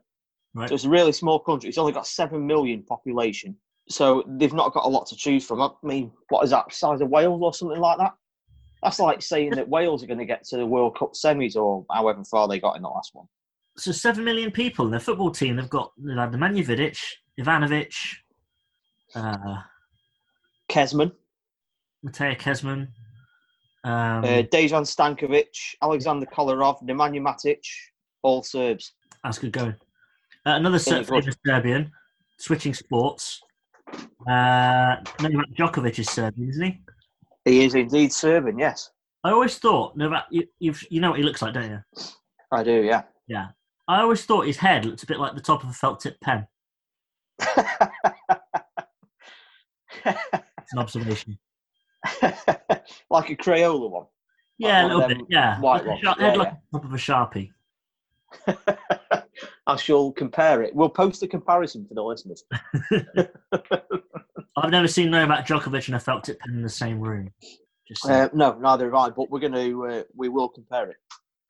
Right. 0.56 0.70
So 0.70 0.76
it's 0.76 0.84
a 0.84 0.90
really 0.90 1.12
small 1.12 1.40
country. 1.40 1.70
It's 1.70 1.78
only 1.78 1.94
got 1.94 2.08
seven 2.08 2.46
million 2.46 2.84
population, 2.84 3.56
so 3.90 4.24
they've 4.38 4.54
not 4.54 4.74
got 4.74 4.86
a 4.86 4.90
lot 4.90 5.08
to 5.08 5.16
choose 5.16 5.46
from. 5.46 5.62
I 5.62 5.70
mean, 5.82 6.12
what 6.30 6.44
is 6.44 6.52
that 6.52 6.72
size 6.74 7.02
of 7.02 7.10
Wales 7.10 7.42
or 7.42 7.54
something 7.54 7.80
like 7.80 7.98
that? 7.98 8.14
That's 8.84 9.00
like 9.00 9.22
saying 9.22 9.52
that 9.52 9.68
Wales 9.68 10.04
are 10.04 10.08
going 10.08 10.20
to 10.20 10.26
get 10.26 10.44
to 10.46 10.58
the 10.58 10.66
World 10.66 10.98
Cup 10.98 11.14
semis 11.14 11.56
or 11.56 11.86
however 11.92 12.24
far 12.24 12.48
they 12.48 12.60
got 12.60 12.76
in 12.76 12.82
the 12.82 12.90
last 12.90 13.12
one. 13.14 13.26
so 13.78 13.92
seven 13.92 14.24
million 14.24 14.52
people 14.52 14.86
in 14.86 14.92
their 14.92 15.00
football 15.00 15.32
team. 15.32 15.56
They've 15.56 15.70
got 15.70 15.92
they've 15.98 16.18
had 16.18 16.32
Nemanja 16.32 16.66
Vidic, 16.66 17.00
Ivanovic, 17.40 17.96
uh, 19.16 19.62
Kežman, 20.70 21.14
Matej 22.06 22.38
Kežman. 22.38 22.88
Um, 23.86 24.24
uh, 24.24 24.44
Dejan 24.44 24.86
Stankovic, 24.86 25.76
Alexander 25.82 26.26
Kolarov, 26.26 26.82
Nemanja 26.84 27.20
Matic, 27.22 27.60
all 28.22 28.42
Serbs. 28.42 28.94
that's 29.24 29.40
good 29.40 29.52
going. 29.52 29.76
Uh, 30.46 30.52
another 30.52 30.80
famous 30.80 31.36
Serbian, 31.46 31.92
switching 32.38 32.74
sports. 32.74 33.42
Uh, 34.28 34.98
Novak 35.22 35.50
Djokovic 35.58 36.00
is 36.00 36.10
Serbian, 36.10 36.50
isn't 36.50 36.66
he? 36.66 36.82
He 37.46 37.66
is 37.66 37.76
indeed 37.76 38.12
Serbian, 38.12 38.58
yes. 38.60 38.92
I 39.24 39.32
always 39.32 39.58
thought 39.58 39.96
Novak. 39.96 40.26
You, 40.32 40.46
you've, 40.60 40.84
you 40.90 41.00
know 41.00 41.12
what 41.12 41.20
he 41.20 41.24
looks 41.24 41.42
like, 41.42 41.54
don't 41.54 41.70
you? 41.70 41.80
I 42.52 42.64
do, 42.64 42.84
yeah. 42.84 43.04
Yeah. 43.28 43.48
I 43.88 44.02
always 44.02 44.26
thought 44.26 44.48
his 44.48 44.58
head 44.58 44.86
looked 44.86 45.04
a 45.04 45.06
bit 45.06 45.20
like 45.20 45.36
the 45.36 45.42
top 45.42 45.64
of 45.64 45.70
a 45.70 45.74
felt 45.74 46.00
tip 46.02 46.20
pen. 46.22 46.48
It's 50.06 50.74
an 50.74 50.80
observation. 50.80 51.38
like 53.10 53.30
a 53.30 53.36
Crayola 53.36 53.90
one. 53.90 54.06
Yeah, 54.58 54.86
a 54.86 54.88
little 54.88 55.08
bit. 55.08 55.18
Yeah, 55.30 55.60
white 55.60 55.80
like 55.80 55.86
a 55.86 55.90
ones, 55.90 56.02
sharp- 56.02 56.18
yeah, 56.20 56.30
head 56.30 56.38
like 56.38 56.48
yeah. 56.48 56.56
the 56.72 56.80
top 56.80 56.86
of 56.86 56.94
a 56.94 56.98
sharpie. 56.98 57.52
I 59.66 59.76
shall 59.78 60.12
compare 60.12 60.62
it. 60.62 60.76
We'll 60.76 60.90
post 60.90 61.24
a 61.24 61.28
comparison 61.28 61.86
for 61.88 61.94
the 61.94 62.04
listeners. 62.04 62.44
I've 64.58 64.72
never 64.72 64.88
seen 64.88 65.10
Novak 65.10 65.48
Djokovic 65.48 65.88
and 65.88 65.96
I 65.96 66.00
felt 66.00 66.30
it 66.30 66.38
in 66.48 66.62
the 66.62 66.70
same 66.70 67.00
room. 67.00 67.32
Just 67.88 68.06
Uh, 68.06 68.30
no, 68.34 68.58
neither 68.60 68.86
have 68.86 68.94
I. 68.94 69.10
But 69.10 69.30
we're 69.30 69.40
going 69.40 69.54
to 69.54 69.86
uh, 69.86 70.04
we 70.16 70.30
will 70.30 70.50
compare 70.50 70.90
it. 70.90 70.98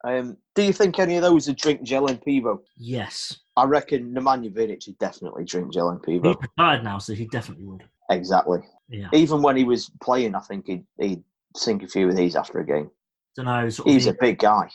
Um, 0.04 0.36
do 0.54 0.62
you 0.62 0.72
think 0.72 0.98
any 0.98 1.16
of 1.16 1.22
those 1.22 1.46
would 1.46 1.56
drink 1.56 1.80
Jelen 1.82 2.22
Pivo? 2.22 2.60
yes, 2.76 3.38
I 3.56 3.64
reckon 3.64 4.12
Nemanja 4.12 4.52
Vidic 4.52 4.86
would 4.86 4.98
definitely 4.98 5.44
drink 5.44 5.72
Jelen 5.72 6.04
he's 6.04 6.20
retired 6.22 6.84
now, 6.84 6.98
so 6.98 7.14
he 7.14 7.26
definitely 7.26 7.64
would. 7.64 7.84
Exactly. 8.10 8.60
Yeah, 8.88 9.08
Even 9.14 9.40
when 9.40 9.56
he 9.56 9.64
was 9.64 9.90
playing, 10.02 10.34
I 10.34 10.40
think 10.40 10.66
he'd, 10.66 10.84
he'd 11.00 11.24
sink 11.56 11.82
a 11.82 11.88
few 11.88 12.08
of 12.08 12.16
these 12.16 12.36
after 12.36 12.58
a 12.58 12.66
game. 12.66 12.90
don't 13.34 13.46
know. 13.46 13.66
He's 13.84 14.06
a 14.06 14.12
big 14.12 14.38
guy. 14.38 14.68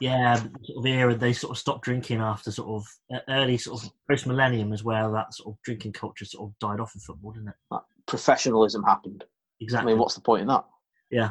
Yeah, 0.00 0.36
sort 0.36 0.78
of 0.78 0.86
era 0.86 1.14
they 1.14 1.32
sort 1.32 1.52
of 1.52 1.58
stopped 1.58 1.84
drinking 1.84 2.20
after 2.20 2.50
sort 2.50 2.68
of 2.68 3.20
early 3.28 3.58
sort 3.58 3.82
of 3.82 3.90
post 4.08 4.26
millennium 4.26 4.72
as 4.72 4.84
well. 4.84 5.12
That 5.12 5.34
sort 5.34 5.54
of 5.54 5.62
drinking 5.62 5.92
culture 5.92 6.24
sort 6.24 6.48
of 6.48 6.58
died 6.58 6.80
off 6.80 6.94
in 6.94 7.00
football, 7.00 7.32
didn't 7.32 7.48
it? 7.48 7.54
but 7.70 7.84
Professionalism 8.06 8.82
happened. 8.82 9.24
exactly 9.60 9.92
I 9.92 9.94
mean, 9.94 10.00
what's 10.00 10.14
the 10.14 10.20
point 10.20 10.42
in 10.42 10.48
that? 10.48 10.64
Yeah. 11.10 11.30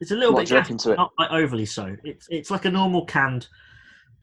It's 0.00 0.10
a 0.10 0.16
little 0.16 0.34
what 0.34 0.48
bit 0.48 0.70
you 0.70 0.76
to 0.78 0.92
it? 0.92 0.96
not 0.96 1.12
like 1.18 1.30
overly 1.30 1.66
so. 1.66 1.96
It's 2.04 2.26
it's 2.28 2.50
like 2.50 2.64
a 2.64 2.70
normal 2.70 3.04
canned. 3.06 3.46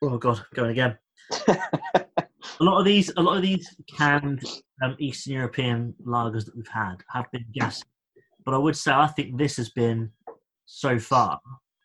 Oh 0.02 0.18
god, 0.18 0.44
going 0.54 0.72
again. 0.72 0.98
a 1.48 2.64
lot 2.64 2.80
of 2.80 2.86
these, 2.86 3.12
a 3.16 3.22
lot 3.22 3.38
of 3.38 3.42
these 3.42 3.76
canned 3.88 4.44
um, 4.84 4.96
Eastern 5.00 5.34
European 5.34 5.94
lagers 6.06 6.46
that 6.46 6.56
we've 6.56 6.68
had 6.68 6.96
have 7.14 7.32
been 7.32 7.46
gas, 7.54 7.82
but 8.46 8.54
I 8.54 8.58
would 8.58 8.76
say 8.76 8.92
I 8.92 9.08
think 9.08 9.38
this 9.38 9.58
has 9.58 9.70
been 9.70 10.12
so 10.66 11.00
far. 11.00 11.40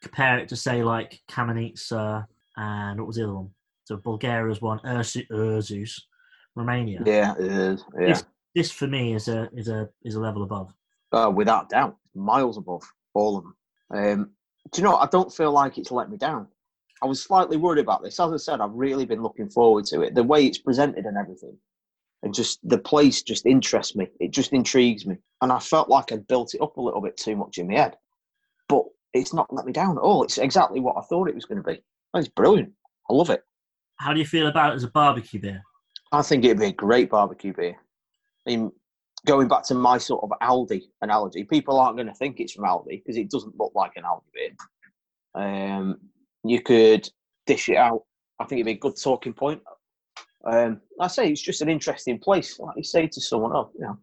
Compare 0.04 0.38
it 0.38 0.48
to 0.50 0.56
say 0.56 0.84
like 0.84 1.20
Kamenitza 1.30 2.26
and 2.56 3.00
what 3.00 3.06
was 3.06 3.16
the 3.16 3.24
other 3.24 3.34
one? 3.34 3.50
So 3.84 3.96
Bulgaria's 3.96 4.60
one, 4.60 4.78
Ursu, 4.84 5.24
Ursus, 5.30 6.06
Romania. 6.54 7.02
Yeah, 7.06 7.34
it 7.38 7.50
is. 7.50 7.84
Yeah. 7.98 8.06
This, 8.06 8.24
this 8.54 8.70
for 8.70 8.86
me 8.86 9.14
is 9.14 9.28
a 9.28 9.48
is 9.56 9.68
a 9.68 9.88
is 10.04 10.14
a 10.14 10.20
level 10.20 10.42
above. 10.42 10.72
Uh, 11.10 11.32
without 11.34 11.70
doubt, 11.70 11.96
miles 12.14 12.58
above 12.58 12.82
all 13.14 13.38
of 13.38 13.44
them. 13.44 13.56
Um, 13.94 14.30
do 14.72 14.82
you 14.82 14.84
know? 14.86 14.96
I 14.96 15.06
don't 15.06 15.32
feel 15.32 15.52
like 15.52 15.78
it's 15.78 15.90
let 15.90 16.10
me 16.10 16.18
down. 16.18 16.48
I 17.02 17.06
was 17.06 17.22
slightly 17.22 17.56
worried 17.56 17.82
about 17.82 18.02
this. 18.02 18.20
As 18.20 18.32
I 18.32 18.36
said, 18.36 18.60
I've 18.60 18.72
really 18.72 19.06
been 19.06 19.22
looking 19.22 19.48
forward 19.48 19.86
to 19.86 20.02
it. 20.02 20.14
The 20.14 20.22
way 20.22 20.44
it's 20.44 20.58
presented 20.58 21.06
and 21.06 21.16
everything, 21.16 21.56
and 22.22 22.34
just 22.34 22.60
the 22.68 22.78
place 22.78 23.22
just 23.22 23.46
interests 23.46 23.96
me. 23.96 24.08
It 24.20 24.32
just 24.32 24.52
intrigues 24.52 25.06
me, 25.06 25.16
and 25.40 25.50
I 25.50 25.58
felt 25.60 25.88
like 25.88 26.12
I 26.12 26.16
built 26.16 26.54
it 26.54 26.60
up 26.60 26.76
a 26.76 26.82
little 26.82 27.00
bit 27.00 27.16
too 27.16 27.36
much 27.36 27.56
in 27.56 27.68
my 27.68 27.74
head. 27.74 27.96
It's 29.14 29.32
not 29.32 29.52
let 29.52 29.64
me 29.64 29.72
down 29.72 29.96
at 29.96 30.02
all. 30.02 30.24
It's 30.24 30.38
exactly 30.38 30.80
what 30.80 30.96
I 30.96 31.02
thought 31.02 31.28
it 31.28 31.34
was 31.34 31.44
going 31.44 31.62
to 31.62 31.68
be. 31.68 31.82
It's 32.14 32.28
brilliant. 32.28 32.72
I 33.08 33.14
love 33.14 33.30
it. 33.30 33.42
How 33.96 34.12
do 34.12 34.18
you 34.18 34.26
feel 34.26 34.48
about 34.48 34.72
it 34.72 34.76
as 34.76 34.84
a 34.84 34.90
barbecue 34.90 35.40
beer? 35.40 35.62
I 36.12 36.22
think 36.22 36.44
it'd 36.44 36.58
be 36.58 36.66
a 36.66 36.72
great 36.72 37.10
barbecue 37.10 37.52
beer. 37.52 37.76
I 38.46 38.50
mean, 38.50 38.72
going 39.26 39.48
back 39.48 39.62
to 39.64 39.74
my 39.74 39.98
sort 39.98 40.22
of 40.22 40.30
Aldi 40.42 40.82
analogy, 41.00 41.44
people 41.44 41.78
aren't 41.78 41.96
going 41.96 42.08
to 42.08 42.14
think 42.14 42.40
it's 42.40 42.52
from 42.52 42.64
Aldi 42.64 43.02
because 43.02 43.16
it 43.16 43.30
doesn't 43.30 43.58
look 43.58 43.72
like 43.74 43.92
an 43.96 44.04
Aldi 44.04 44.22
beer. 44.34 44.50
Um, 45.34 45.98
you 46.44 46.60
could 46.60 47.08
dish 47.46 47.68
it 47.68 47.76
out. 47.76 48.02
I 48.40 48.44
think 48.44 48.58
it'd 48.58 48.66
be 48.66 48.72
a 48.72 48.78
good 48.78 49.00
talking 49.00 49.32
point. 49.32 49.62
Um, 50.44 50.80
I 51.00 51.06
say 51.06 51.30
it's 51.30 51.40
just 51.40 51.62
an 51.62 51.68
interesting 51.68 52.18
place. 52.18 52.58
Like 52.58 52.76
you 52.76 52.84
say 52.84 53.06
to 53.06 53.20
someone, 53.20 53.52
oh, 53.54 53.70
you 53.74 53.86
know, 53.86 53.98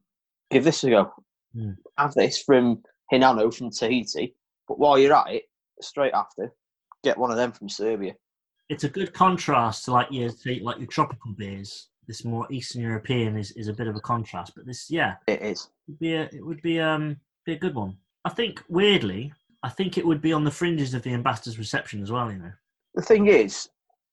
give 0.50 0.64
this 0.64 0.84
a 0.84 0.90
go. 0.90 1.14
Hmm. 1.54 1.72
Have 1.98 2.14
this 2.14 2.42
from 2.42 2.82
Hinano 3.12 3.54
from 3.54 3.70
Tahiti, 3.70 4.36
but 4.72 4.80
while 4.80 4.98
you're 4.98 5.14
at 5.14 5.28
it, 5.34 5.44
straight 5.82 6.14
after, 6.14 6.54
get 7.04 7.18
one 7.18 7.30
of 7.30 7.36
them 7.38 7.52
from 7.52 7.68
Serbia. 7.68 8.14
it's 8.70 8.86
a 8.86 8.90
good 8.90 9.14
contrast 9.14 9.84
to 9.86 9.92
like 9.92 10.08
your 10.12 10.30
like 10.62 10.78
your 10.78 10.88
tropical 10.88 11.34
beers. 11.34 11.90
This 12.08 12.24
more 12.24 12.48
Eastern 12.50 12.82
European 12.82 13.36
is, 13.38 13.52
is 13.52 13.68
a 13.68 13.74
bit 13.74 13.88
of 13.88 13.96
a 13.98 14.00
contrast, 14.00 14.54
but 14.56 14.66
this 14.66 14.90
yeah 14.90 15.16
It 15.28 15.42
is. 15.42 15.70
would 15.88 16.00
be 16.00 16.14
a, 16.14 16.24
it 16.32 16.46
would 16.46 16.62
be 16.62 16.80
um 16.80 17.18
be 17.46 17.54
a 17.54 17.58
good 17.60 17.76
one. 17.76 17.98
I 18.24 18.30
think 18.30 18.64
weirdly, 18.70 19.34
I 19.64 19.70
think 19.70 19.98
it 19.98 20.06
would 20.06 20.22
be 20.22 20.32
on 20.32 20.46
the 20.46 20.52
fringes 20.52 20.94
of 20.94 21.04
the 21.04 21.14
ambassador's 21.14 21.60
reception 21.60 22.02
as 22.02 22.12
well. 22.12 22.32
You 22.32 22.40
know, 22.40 22.52
the 22.96 23.02
thing 23.02 23.28
is, 23.28 23.68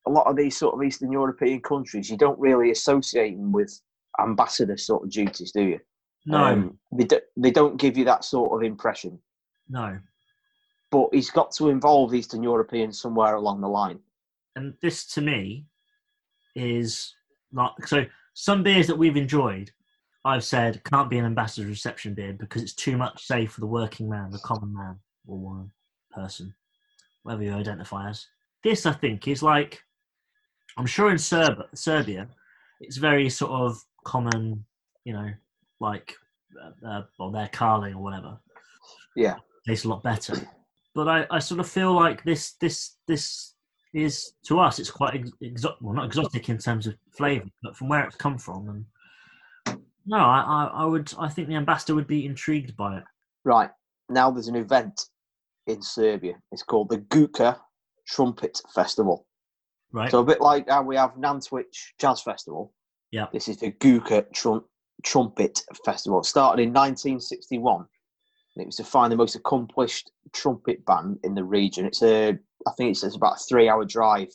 a 0.06 0.10
lot 0.10 0.26
of 0.26 0.34
these 0.36 0.56
sort 0.58 0.74
of 0.74 0.82
Eastern 0.82 1.12
European 1.12 1.60
countries, 1.60 2.10
you 2.10 2.16
don't 2.16 2.38
really 2.40 2.70
associate 2.72 3.36
them 3.36 3.52
with 3.52 3.80
ambassador 4.20 4.76
sort 4.76 5.04
of 5.04 5.10
duties, 5.10 5.52
do 5.52 5.62
you? 5.62 5.80
no, 6.26 6.38
Um, 6.44 6.78
they, 6.92 7.04
do, 7.04 7.20
they 7.36 7.50
don't 7.52 7.76
give 7.76 7.96
you 7.96 8.04
that 8.06 8.24
sort 8.24 8.50
of 8.52 8.66
impression. 8.66 9.18
no, 9.68 9.98
But 10.90 11.09
he's 11.12 11.30
got 11.30 11.52
to 11.52 11.68
involve 11.68 12.14
Eastern 12.14 12.42
Europeans 12.42 13.00
somewhere 13.00 13.35
along 13.35 13.61
the 13.61 13.68
line. 13.68 14.00
and 14.57 14.75
this 14.83 15.07
to 15.14 15.21
me 15.21 15.66
is 16.54 17.14
like 17.52 17.87
so. 17.87 18.04
Some 18.35 18.62
beers 18.62 18.87
that 18.87 18.97
we've 18.97 19.16
enjoyed, 19.16 19.71
I've 20.25 20.45
said 20.45 20.83
can't 20.85 21.11
be 21.11 21.18
an 21.18 21.25
ambassador's 21.25 21.68
reception 21.71 22.14
beer 22.14 22.33
because 22.33 22.62
it's 22.62 22.73
too 22.75 22.97
much, 22.97 23.25
say, 23.26 23.47
for 23.47 23.61
the 23.61 23.66
working 23.66 24.09
man, 24.09 24.30
the 24.30 24.38
common 24.38 24.73
man, 24.73 24.97
or 25.26 25.38
one 25.38 25.71
person, 26.12 26.54
whatever 27.25 27.42
you 27.42 27.52
identify 27.52 28.09
as. 28.09 28.26
This, 28.64 28.87
I 28.87 28.92
think, 28.92 29.26
is 29.28 29.42
like 29.42 29.83
I'm 30.76 30.87
sure 30.87 31.11
in 31.11 31.18
Serb- 31.18 31.66
Serbia, 31.75 32.28
it's 32.80 32.97
very 32.97 33.28
sort 33.28 33.50
of 33.52 33.83
common, 34.04 34.64
you 35.04 35.12
know, 35.12 35.30
like 35.80 36.14
uh, 36.62 36.87
uh, 36.87 37.02
well, 37.18 37.30
their 37.33 37.49
carling 37.49 37.95
or 37.95 38.02
whatever 38.02 38.38
Yeah. 39.16 39.37
tastes 39.66 39.85
a 39.85 39.88
lot 39.88 40.02
better. 40.02 40.35
But 40.99 41.07
I, 41.07 41.26
I 41.31 41.38
sort 41.38 41.61
of 41.61 41.69
feel 41.69 41.93
like 41.93 42.25
this 42.25 42.55
this 42.61 42.97
this 43.07 43.55
is 43.95 44.33
to 44.47 44.59
us 44.59 44.81
it's 44.81 44.90
quite 44.90 45.14
ex- 45.14 45.31
exo- 45.40 45.76
well 45.81 45.95
not 45.95 46.07
exotic 46.07 46.49
in 46.49 46.59
terms 46.59 46.88
of 46.88 46.97
flavour, 47.17 47.47
but 47.62 47.76
from 47.76 47.88
where 47.88 48.05
it's 48.05 48.17
come 48.17 48.37
from. 48.37 48.69
And 49.69 49.78
no, 50.07 50.17
I, 50.17 50.40
I, 50.40 50.71
I 50.83 50.85
would 50.87 51.14
I 51.17 51.28
think 51.28 51.47
the 51.47 51.55
ambassador 51.55 51.95
would 51.95 52.09
be 52.09 52.26
intrigued 52.26 52.76
by 52.76 52.97
it. 52.97 53.05
Right. 53.45 53.71
Now 54.09 54.33
there's 54.33 54.49
an 54.49 54.57
event 54.57 55.00
in 55.69 55.81
Serbia. 55.83 56.35
It's 56.50 56.64
called 56.64 56.88
the 56.88 56.99
Guka 56.99 57.57
Trumpet 58.09 58.61
Festival. 58.75 59.25
Right? 59.93 60.11
So 60.11 60.19
a 60.19 60.25
bit 60.25 60.40
like 60.40 60.69
how 60.69 60.83
we 60.83 60.97
have 60.97 61.12
Nantwich 61.17 61.95
Jazz 62.00 62.23
Festival. 62.23 62.73
Yeah. 63.12 63.26
This 63.33 63.47
is 63.47 63.59
the 63.59 63.71
Guka 63.71 64.33
Trum- 64.33 64.64
Trumpet 65.05 65.62
Festival. 65.85 66.19
It 66.19 66.25
started 66.25 66.61
in 66.61 66.71
1961. 66.71 67.87
It 68.60 68.66
was 68.66 68.76
to 68.76 68.84
find 68.84 69.12
the 69.12 69.16
most 69.16 69.36
accomplished 69.36 70.10
trumpet 70.32 70.84
band 70.84 71.18
in 71.24 71.34
the 71.34 71.44
region. 71.44 71.86
It's 71.86 72.02
a, 72.02 72.38
I 72.66 72.70
think 72.76 72.90
it's, 72.90 73.04
it's 73.04 73.16
about 73.16 73.36
a 73.36 73.44
three-hour 73.48 73.84
drive 73.84 74.28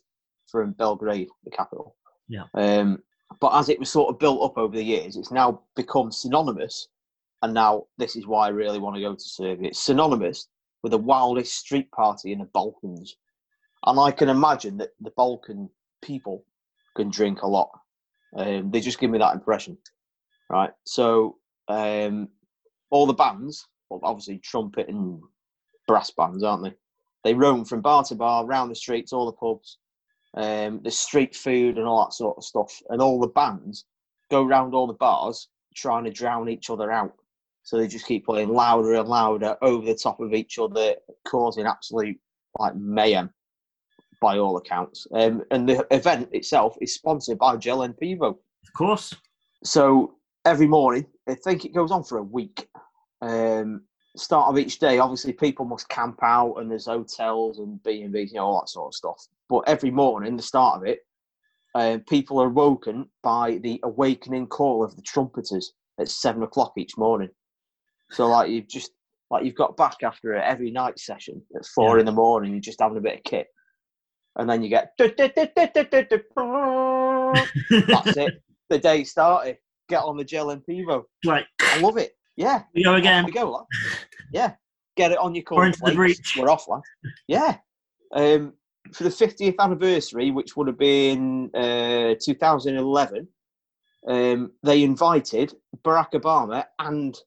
from 0.47 0.73
Belgrade, 0.73 1.29
the 1.43 1.51
capital. 1.51 1.95
Yeah. 2.27 2.43
Um, 2.53 2.99
but 3.41 3.57
as 3.57 3.69
it 3.69 3.79
was 3.79 3.89
sort 3.89 4.09
of 4.09 4.19
built 4.19 4.43
up 4.43 4.57
over 4.57 4.75
the 4.75 4.83
years, 4.83 5.15
it's 5.15 5.31
now 5.31 5.61
become 5.75 6.11
synonymous. 6.11 6.87
And 7.41 7.53
now 7.53 7.85
this 7.97 8.15
is 8.15 8.27
why 8.27 8.45
I 8.45 8.49
really 8.49 8.79
want 8.79 8.95
to 8.95 9.01
go 9.01 9.13
to 9.13 9.19
Serbia. 9.19 9.69
It's 9.69 9.79
synonymous 9.79 10.47
with 10.81 10.91
the 10.91 10.97
wildest 10.97 11.57
street 11.57 11.91
party 11.91 12.31
in 12.31 12.39
the 12.39 12.45
Balkans. 12.45 13.17
And 13.85 13.99
I 13.99 14.11
can 14.11 14.29
imagine 14.29 14.77
that 14.77 14.91
the 15.01 15.11
Balkan 15.17 15.69
people 16.01 16.45
can 16.95 17.09
drink 17.09 17.41
a 17.41 17.47
lot. 17.47 17.69
Um, 18.35 18.71
they 18.71 18.79
just 18.79 18.99
give 18.99 19.11
me 19.11 19.19
that 19.19 19.33
impression, 19.33 19.77
right? 20.49 20.71
So 20.85 21.37
um, 21.67 22.29
all 22.91 23.05
the 23.05 23.13
bands, 23.13 23.67
obviously 24.03 24.39
trumpet 24.39 24.88
and 24.89 25.21
brass 25.88 26.12
bands, 26.12 26.43
aren't 26.43 26.63
they? 26.63 26.73
They 27.23 27.33
roam 27.33 27.65
from 27.65 27.81
bar 27.81 28.03
to 28.05 28.15
bar, 28.15 28.45
round 28.45 28.71
the 28.71 28.75
streets, 28.75 29.13
all 29.13 29.25
the 29.25 29.31
pubs. 29.33 29.77
Um, 30.35 30.81
the 30.83 30.89
street 30.89 31.35
food 31.35 31.77
and 31.77 31.85
all 31.85 32.03
that 32.03 32.13
sort 32.13 32.38
of 32.38 32.43
stuff, 32.43 32.81
and 32.89 33.00
all 33.01 33.19
the 33.19 33.27
bands 33.27 33.85
go 34.31 34.43
round 34.43 34.73
all 34.73 34.88
the 34.88 34.93
bars 34.93 35.47
trying 35.75 36.05
to 36.05 36.12
drown 36.12 36.50
each 36.50 36.71
other 36.71 36.91
out. 36.91 37.13
So 37.62 37.77
they 37.77 37.88
just 37.88 38.07
keep 38.07 38.25
playing 38.25 38.50
louder 38.50 38.95
and 38.95 39.07
louder 39.07 39.55
over 39.62 39.85
the 39.85 39.95
top 39.95 40.19
of 40.19 40.33
each 40.33 40.57
other, 40.57 40.95
causing 41.25 41.65
absolute 41.65 42.19
like 42.59 42.75
mayhem 42.75 43.29
by 44.21 44.38
all 44.38 44.57
accounts. 44.57 45.07
Um, 45.13 45.43
and 45.51 45.67
the 45.67 45.85
event 45.91 46.29
itself 46.31 46.75
is 46.81 46.93
sponsored 46.93 47.38
by 47.38 47.55
Jelen 47.57 47.95
Pivo. 48.01 48.29
of 48.29 48.73
course. 48.75 49.13
So 49.63 50.15
every 50.45 50.67
morning, 50.67 51.05
I 51.27 51.35
think 51.35 51.63
it 51.63 51.73
goes 51.73 51.91
on 51.91 52.03
for 52.03 52.17
a 52.17 52.23
week. 52.23 52.67
Um, 53.23 53.83
start 54.17 54.49
of 54.49 54.57
each 54.59 54.79
day, 54.79 54.99
obviously, 54.99 55.33
people 55.33 55.65
must 55.65 55.89
camp 55.89 56.19
out, 56.21 56.55
and 56.55 56.69
there's 56.69 56.85
hotels 56.87 57.59
and 57.59 57.81
B 57.83 58.01
and 58.01 58.11
B's, 58.13 58.31
you 58.31 58.37
know, 58.37 58.45
all 58.45 58.59
that 58.61 58.69
sort 58.69 58.87
of 58.89 58.95
stuff. 58.95 59.27
But 59.49 59.63
every 59.67 59.91
morning, 59.91 60.35
the 60.35 60.43
start 60.43 60.77
of 60.81 60.85
it, 60.87 60.99
uh, 61.75 61.99
people 62.07 62.41
are 62.41 62.49
woken 62.49 63.09
by 63.23 63.57
the 63.63 63.79
awakening 63.83 64.47
call 64.47 64.83
of 64.83 64.95
the 64.95 65.01
trumpeters 65.01 65.73
at 65.99 66.09
seven 66.09 66.43
o'clock 66.43 66.73
each 66.77 66.97
morning. 66.97 67.29
So, 68.11 68.27
like 68.27 68.49
you've 68.51 68.67
just 68.67 68.91
like 69.31 69.45
you've 69.45 69.55
got 69.55 69.77
back 69.77 69.97
after 70.03 70.33
a 70.33 70.45
every 70.45 70.69
night 70.69 70.99
session 70.99 71.41
at 71.55 71.65
four 71.65 71.95
Yeah. 71.97 72.01
in 72.01 72.05
the 72.05 72.11
morning, 72.11 72.51
you're 72.51 72.59
just 72.61 72.81
having 72.81 72.97
a 72.97 73.01
bit 73.01 73.17
of 73.19 73.23
kit, 73.23 73.47
and 74.35 74.47
then 74.49 74.61
you 74.61 74.69
get 74.69 74.91
that's 77.69 78.17
it. 78.17 78.43
The 78.69 78.77
day 78.79 79.03
started. 79.03 79.57
Get 79.89 80.03
on 80.03 80.17
the 80.17 80.25
Jelen 80.25 80.61
Pivo. 80.67 81.03
like 81.23 81.45
I 81.61 81.79
love 81.79 81.97
it. 81.97 82.11
Yeah. 82.35 82.63
we 82.73 82.83
go 82.83 82.93
Off 82.93 82.99
again. 82.99 83.25
we 83.25 83.31
go, 83.31 83.51
lad. 83.51 83.65
Yeah. 84.31 84.53
Get 84.95 85.11
it 85.11 85.17
on 85.17 85.33
your 85.33 85.43
Or 85.51 85.65
into 85.65 85.79
the 85.83 85.93
breach. 85.93 86.35
We're 86.37 86.49
off, 86.49 86.67
lad. 86.67 86.81
Yeah. 87.27 87.57
Um, 88.13 88.53
for 88.91 89.03
the 89.03 89.09
50th 89.09 89.55
anniversary, 89.59 90.31
which 90.31 90.55
would 90.55 90.67
have 90.67 90.77
been 90.77 91.49
uh, 91.55 92.15
2011, 92.23 93.27
um, 94.07 94.51
they 94.61 94.83
invited 94.83 95.53
Barack 95.83 96.11
Obama 96.11 96.65
and 96.79 97.17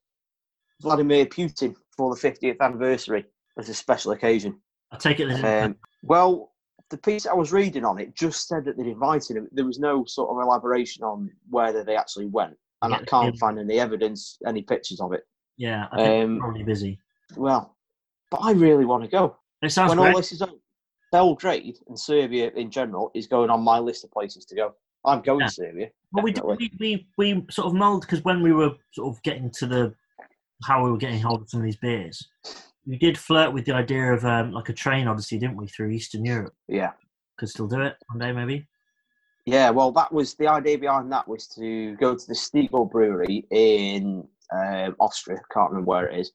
Vladimir 0.82 1.26
Putin 1.26 1.74
for 1.96 2.14
the 2.14 2.20
50th 2.20 2.60
anniversary 2.60 3.24
as 3.58 3.68
a 3.68 3.74
special 3.74 4.12
occasion. 4.12 4.60
I 4.92 4.98
take 4.98 5.20
it. 5.20 5.44
Um, 5.44 5.76
well, 6.02 6.52
the 6.90 6.98
piece 6.98 7.26
I 7.26 7.34
was 7.34 7.52
reading 7.52 7.84
on 7.84 7.98
it 7.98 8.14
just 8.14 8.46
said 8.46 8.64
that 8.64 8.76
they'd 8.76 8.86
invited 8.86 9.36
him. 9.36 9.48
There 9.52 9.64
was 9.64 9.78
no 9.78 10.04
sort 10.04 10.30
of 10.30 10.42
elaboration 10.42 11.02
on 11.02 11.30
whether 11.48 11.82
they 11.82 11.96
actually 11.96 12.26
went, 12.26 12.56
and 12.82 12.94
I 12.94 12.98
can't 13.04 13.34
yeah. 13.34 13.38
find 13.38 13.58
any 13.58 13.78
evidence, 13.80 14.38
any 14.46 14.62
pictures 14.62 15.00
of 15.00 15.12
it. 15.12 15.22
yeah, 15.56 15.86
I 15.92 15.96
think 15.96 16.24
um, 16.24 16.38
probably 16.38 16.62
busy. 16.62 16.98
Well, 17.36 17.76
but 18.30 18.38
I 18.38 18.52
really 18.52 18.84
want 18.84 19.04
to 19.04 19.08
go. 19.10 19.36
It 19.62 19.72
sounds 19.72 19.90
when 19.90 19.98
great. 19.98 20.10
all 20.10 20.16
this 20.16 20.32
is 20.32 20.42
over, 20.42 20.52
Belgrade 21.12 21.78
and 21.88 21.98
Serbia 21.98 22.50
in 22.56 22.70
general 22.70 23.10
is 23.14 23.26
going 23.26 23.50
on 23.50 23.62
my 23.62 23.78
list 23.78 24.04
of 24.04 24.10
places 24.10 24.44
to 24.46 24.54
go. 24.54 24.74
I'm 25.04 25.22
going 25.22 25.40
Yeah. 25.40 25.46
to 25.46 25.52
Serbia. 25.52 25.88
Well, 26.12 26.24
we, 26.24 26.32
did, 26.32 26.44
we 26.44 26.70
we 26.78 27.06
we 27.16 27.46
sort 27.50 27.68
of 27.68 27.74
mulled 27.74 28.02
because 28.02 28.24
when 28.24 28.42
we 28.42 28.52
were 28.52 28.72
sort 28.92 29.14
of 29.14 29.22
getting 29.22 29.50
to 29.52 29.66
the 29.66 29.94
how 30.64 30.84
we 30.84 30.90
were 30.90 30.96
getting 30.96 31.20
hold 31.20 31.42
of 31.42 31.50
some 31.50 31.60
of 31.60 31.64
these 31.64 31.76
beers, 31.76 32.26
we 32.86 32.96
did 32.98 33.16
flirt 33.18 33.52
with 33.52 33.64
the 33.64 33.74
idea 33.74 34.12
of 34.12 34.24
um, 34.24 34.52
like 34.52 34.68
a 34.68 34.72
train 34.72 35.06
odyssey, 35.06 35.38
didn't 35.38 35.56
we, 35.56 35.66
through 35.68 35.90
Eastern 35.90 36.24
Europe? 36.24 36.54
Yeah. 36.68 36.92
Could 37.38 37.50
still 37.50 37.68
do 37.68 37.82
it 37.82 37.96
one 38.08 38.18
day, 38.18 38.32
maybe. 38.32 38.66
Yeah, 39.46 39.70
well, 39.70 39.92
that 39.92 40.12
was 40.12 40.34
the 40.34 40.48
idea 40.48 40.76
behind 40.76 41.10
that 41.12 41.28
was 41.28 41.46
to 41.54 41.94
go 41.96 42.16
to 42.16 42.26
the 42.26 42.34
Stiegl 42.34 42.90
Brewery 42.90 43.46
in 43.50 44.26
um, 44.52 44.96
Austria, 44.98 45.38
can't 45.52 45.70
remember 45.70 45.88
where 45.88 46.08
it 46.08 46.18
is, 46.18 46.32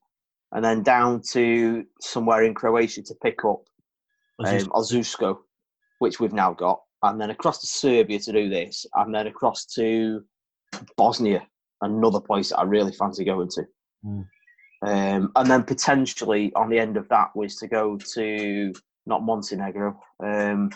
and 0.54 0.64
then 0.64 0.82
down 0.82 1.22
to 1.32 1.86
somewhere 2.00 2.44
in 2.44 2.54
Croatia 2.54 3.02
to 3.04 3.16
pick 3.22 3.44
up 3.44 3.64
um, 4.40 4.66
Ožujsko, 4.70 5.38
which 6.00 6.22
we've 6.22 6.32
now 6.32 6.54
got, 6.54 6.82
and 7.04 7.20
then 7.20 7.32
across 7.32 7.60
to 7.60 7.68
Serbia 7.68 8.18
to 8.20 8.32
do 8.32 8.48
this, 8.50 8.86
and 8.96 9.14
then 9.14 9.28
across 9.28 9.66
to 9.76 10.24
Bosnia, 10.96 11.46
another 11.82 12.22
place 12.22 12.50
that 12.50 12.60
I 12.60 12.64
really 12.64 12.94
fancy 12.94 13.26
going 13.26 13.50
to. 13.50 13.64
Mm. 14.06 14.26
Um, 14.84 15.32
and 15.36 15.52
then 15.52 15.64
potentially 15.64 16.52
on 16.56 16.70
the 16.70 16.80
end 16.80 16.96
of 16.96 17.08
that 17.10 17.36
was 17.36 17.58
to 17.58 17.68
go 17.68 17.98
to 18.14 18.74
not 19.06 19.24
Montenegro. 19.24 20.00
Um, 20.24 20.72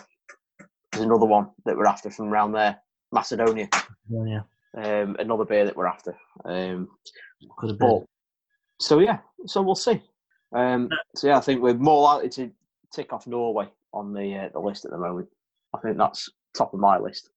there's 0.96 1.06
another 1.06 1.26
one 1.26 1.48
that 1.64 1.76
we're 1.76 1.86
after 1.86 2.10
from 2.10 2.28
around 2.28 2.52
there, 2.52 2.78
Macedonia. 3.12 3.68
yeah, 4.08 4.40
yeah, 4.74 5.02
Um, 5.02 5.16
another 5.18 5.44
beer 5.44 5.64
that 5.64 5.76
we're 5.76 5.86
after. 5.86 6.16
Um, 6.44 6.88
could 7.58 7.70
have 7.70 7.78
been. 7.78 8.06
so 8.80 8.98
yeah, 9.00 9.18
so 9.46 9.62
we'll 9.62 9.74
see. 9.74 10.00
Um, 10.54 10.88
so 11.14 11.28
yeah, 11.28 11.36
I 11.36 11.40
think 11.40 11.60
we're 11.60 11.74
more 11.74 12.02
likely 12.02 12.30
to 12.30 12.50
tick 12.92 13.12
off 13.12 13.26
Norway 13.26 13.68
on 13.92 14.12
the 14.12 14.36
uh, 14.36 14.48
the 14.52 14.58
list 14.58 14.84
at 14.84 14.90
the 14.90 14.98
moment. 14.98 15.28
I 15.74 15.78
think 15.80 15.98
that's 15.98 16.30
top 16.56 16.72
of 16.72 16.80
my 16.80 16.98
list. 16.98 17.28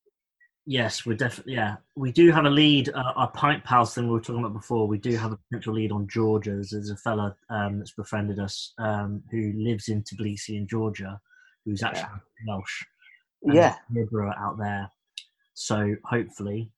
Yes, 0.65 1.05
we're 1.05 1.17
definitely. 1.17 1.53
Yeah, 1.55 1.77
we 1.95 2.11
do 2.11 2.31
have 2.31 2.45
a 2.45 2.49
lead. 2.49 2.89
Uh, 2.89 3.13
our 3.15 3.31
pint 3.31 3.63
pals 3.63 3.93
thing 3.93 4.05
we 4.05 4.11
were 4.11 4.21
talking 4.21 4.39
about 4.39 4.53
before. 4.53 4.87
We 4.87 4.99
do 4.99 5.17
have 5.17 5.31
a 5.33 5.37
potential 5.49 5.73
lead 5.73 5.91
on 5.91 6.07
Georgia. 6.07 6.51
There's, 6.51 6.69
there's 6.69 6.91
a 6.91 6.97
fella 6.97 7.35
um, 7.49 7.79
that's 7.79 7.93
befriended 7.93 8.39
us 8.39 8.73
um, 8.77 9.21
who 9.31 9.51
lives 9.57 9.89
in 9.89 10.03
Tbilisi 10.03 10.55
in 10.57 10.67
Georgia, 10.67 11.19
who's 11.65 11.83
actually 11.83 12.19
Welsh. 12.47 12.85
Yeah, 13.43 13.75
a 13.97 14.03
brewer 14.05 14.33
out 14.37 14.57
there. 14.57 14.89
So 15.53 15.95
hopefully, 16.05 16.71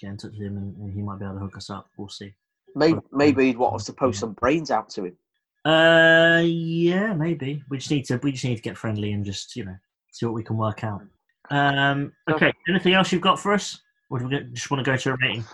get 0.00 0.10
in 0.10 0.16
touch 0.16 0.32
with 0.32 0.42
him 0.42 0.56
and, 0.56 0.76
and 0.76 0.92
he 0.92 1.02
might 1.02 1.18
be 1.18 1.24
able 1.24 1.34
to 1.36 1.40
hook 1.40 1.56
us 1.56 1.70
up. 1.70 1.88
We'll 1.96 2.08
see. 2.08 2.34
maybe 2.74 2.98
maybe 3.12 3.46
he'd 3.46 3.58
want 3.58 3.74
us 3.74 3.84
to 3.86 3.92
post 3.92 4.20
some 4.20 4.32
brains 4.34 4.70
out 4.70 4.88
to 4.90 5.06
him. 5.06 5.16
Uh, 5.64 6.40
yeah, 6.44 7.12
maybe. 7.14 7.62
We 7.68 7.78
just 7.78 7.90
need 7.90 8.04
to. 8.06 8.18
We 8.22 8.32
just 8.32 8.44
need 8.44 8.56
to 8.56 8.62
get 8.62 8.78
friendly 8.78 9.12
and 9.12 9.24
just 9.24 9.56
you 9.56 9.64
know 9.64 9.76
see 10.12 10.26
what 10.26 10.34
we 10.34 10.42
can 10.44 10.56
work 10.56 10.84
out. 10.84 11.02
Um, 11.50 12.12
okay. 12.30 12.52
Anything 12.68 12.94
else 12.94 13.10
you've 13.12 13.22
got 13.22 13.38
for 13.40 13.52
us? 13.52 13.78
Or 14.10 14.18
do 14.18 14.26
we 14.26 14.30
get, 14.30 14.52
just 14.52 14.70
want 14.70 14.84
to 14.84 14.90
go 14.90 14.96
to 14.96 15.12
a 15.12 15.16
rating? 15.20 15.44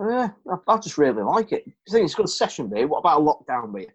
Uh, 0.00 0.28
I, 0.50 0.56
I 0.68 0.76
just 0.78 0.98
really 0.98 1.22
like 1.22 1.52
it. 1.52 1.64
I 1.66 1.90
think 1.92 2.04
it's 2.04 2.14
a 2.14 2.16
good 2.18 2.28
session 2.28 2.68
beer. 2.68 2.86
What 2.86 2.98
about 2.98 3.20
a 3.20 3.24
lockdown 3.24 3.74
beer? 3.74 3.94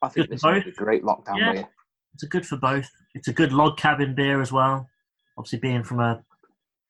I 0.00 0.08
think 0.08 0.28
Good 0.28 0.38
this 0.38 0.44
is 0.66 0.78
a 0.78 0.84
great 0.84 1.02
lockdown 1.02 1.38
Yeah. 1.38 1.52
beer. 1.52 1.68
It's 2.14 2.22
a 2.22 2.28
good 2.28 2.46
for 2.46 2.56
both. 2.56 2.88
It's 3.18 3.26
a 3.26 3.32
good 3.32 3.52
log 3.52 3.76
cabin 3.76 4.14
beer 4.14 4.40
as 4.40 4.52
well. 4.52 4.88
Obviously, 5.36 5.58
being 5.58 5.82
from 5.82 5.98
a 5.98 6.22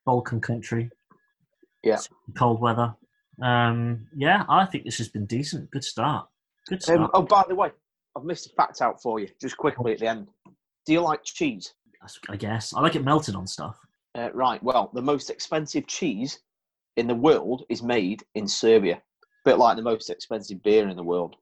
Balkan 0.05 0.43
country. 0.43 0.91
Yeah. 1.83 1.97
Cold 2.37 2.61
weather. 2.61 2.95
Um, 3.43 4.09
yeah, 4.14 4.45
I 4.47 4.67
think 4.67 4.85
this 4.85 4.99
has 4.99 5.09
been 5.09 5.25
decent. 5.25 5.71
Good 5.71 5.85
start. 5.85 6.29
Good 6.69 6.83
start. 6.83 7.01
Um, 7.01 7.11
oh, 7.14 7.23
by 7.23 7.45
the 7.49 7.55
way, 7.55 7.71
I've 8.14 8.25
missed 8.25 8.47
a 8.47 8.51
fact 8.51 8.83
out 8.83 9.01
for 9.01 9.19
you, 9.19 9.29
just 9.41 9.57
quickly 9.57 9.95
at 9.95 10.01
the 10.01 10.09
end. 10.09 10.29
Do 10.85 10.93
you 10.93 11.01
like 11.01 11.25
cheese? 11.25 11.73
I 12.29 12.37
guess 12.37 12.75
I 12.75 12.81
like 12.81 12.95
it 12.95 13.05
melted 13.05 13.35
on 13.35 13.47
stuff. 13.47 13.79
Uh, 14.14 14.29
right. 14.35 14.62
Well, 14.62 14.91
the 14.93 15.03
most 15.03 15.31
expensive 15.31 15.87
cheese 15.87 16.41
in 16.99 17.07
the 17.07 17.14
world 17.14 17.64
is 17.71 17.83
made 17.83 18.23
in 18.35 18.47
Serbia. 18.47 18.97
A 18.97 19.51
bit 19.51 19.59
like 19.59 19.77
the 19.77 19.83
most 19.83 20.11
expensive 20.11 20.62
beer 20.62 20.88
in 20.88 20.97
the 20.97 21.03
world. 21.03 21.37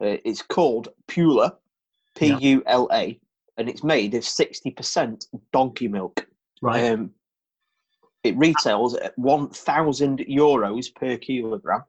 Uh, 0.00 0.18
it's 0.24 0.42
called 0.42 0.88
Pula, 1.06 1.52
P 2.16 2.34
U 2.34 2.62
L 2.66 2.88
A, 2.92 3.20
and 3.56 3.68
it's 3.68 3.84
made 3.84 4.14
of 4.14 4.24
sixty 4.24 4.70
percent 4.70 5.26
donkey 5.52 5.88
milk. 5.88 6.26
Right. 6.62 6.90
Um, 6.90 7.10
it 8.22 8.36
retails 8.36 8.94
at 8.94 9.16
one 9.18 9.48
thousand 9.50 10.20
euros 10.20 10.94
per 10.94 11.16
kilogram. 11.16 11.84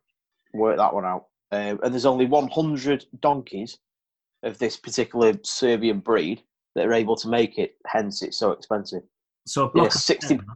Work 0.53 0.77
that 0.77 0.93
one 0.93 1.05
out. 1.05 1.25
Um, 1.51 1.79
and 1.83 1.93
there's 1.93 2.05
only 2.05 2.25
one 2.25 2.47
hundred 2.49 3.05
donkeys 3.21 3.77
of 4.43 4.57
this 4.59 4.77
particular 4.77 5.33
Serbian 5.43 5.99
breed 5.99 6.43
that 6.75 6.85
are 6.85 6.93
able 6.93 7.15
to 7.17 7.29
make 7.29 7.57
it. 7.57 7.75
Hence, 7.85 8.21
it's 8.21 8.37
so 8.37 8.51
expensive. 8.51 9.03
so 9.47 9.63
a 9.63 9.65
Yeah, 9.67 9.71
block 9.73 9.95
of 9.95 10.01
sixty. 10.01 10.35
cheddar, 10.37 10.47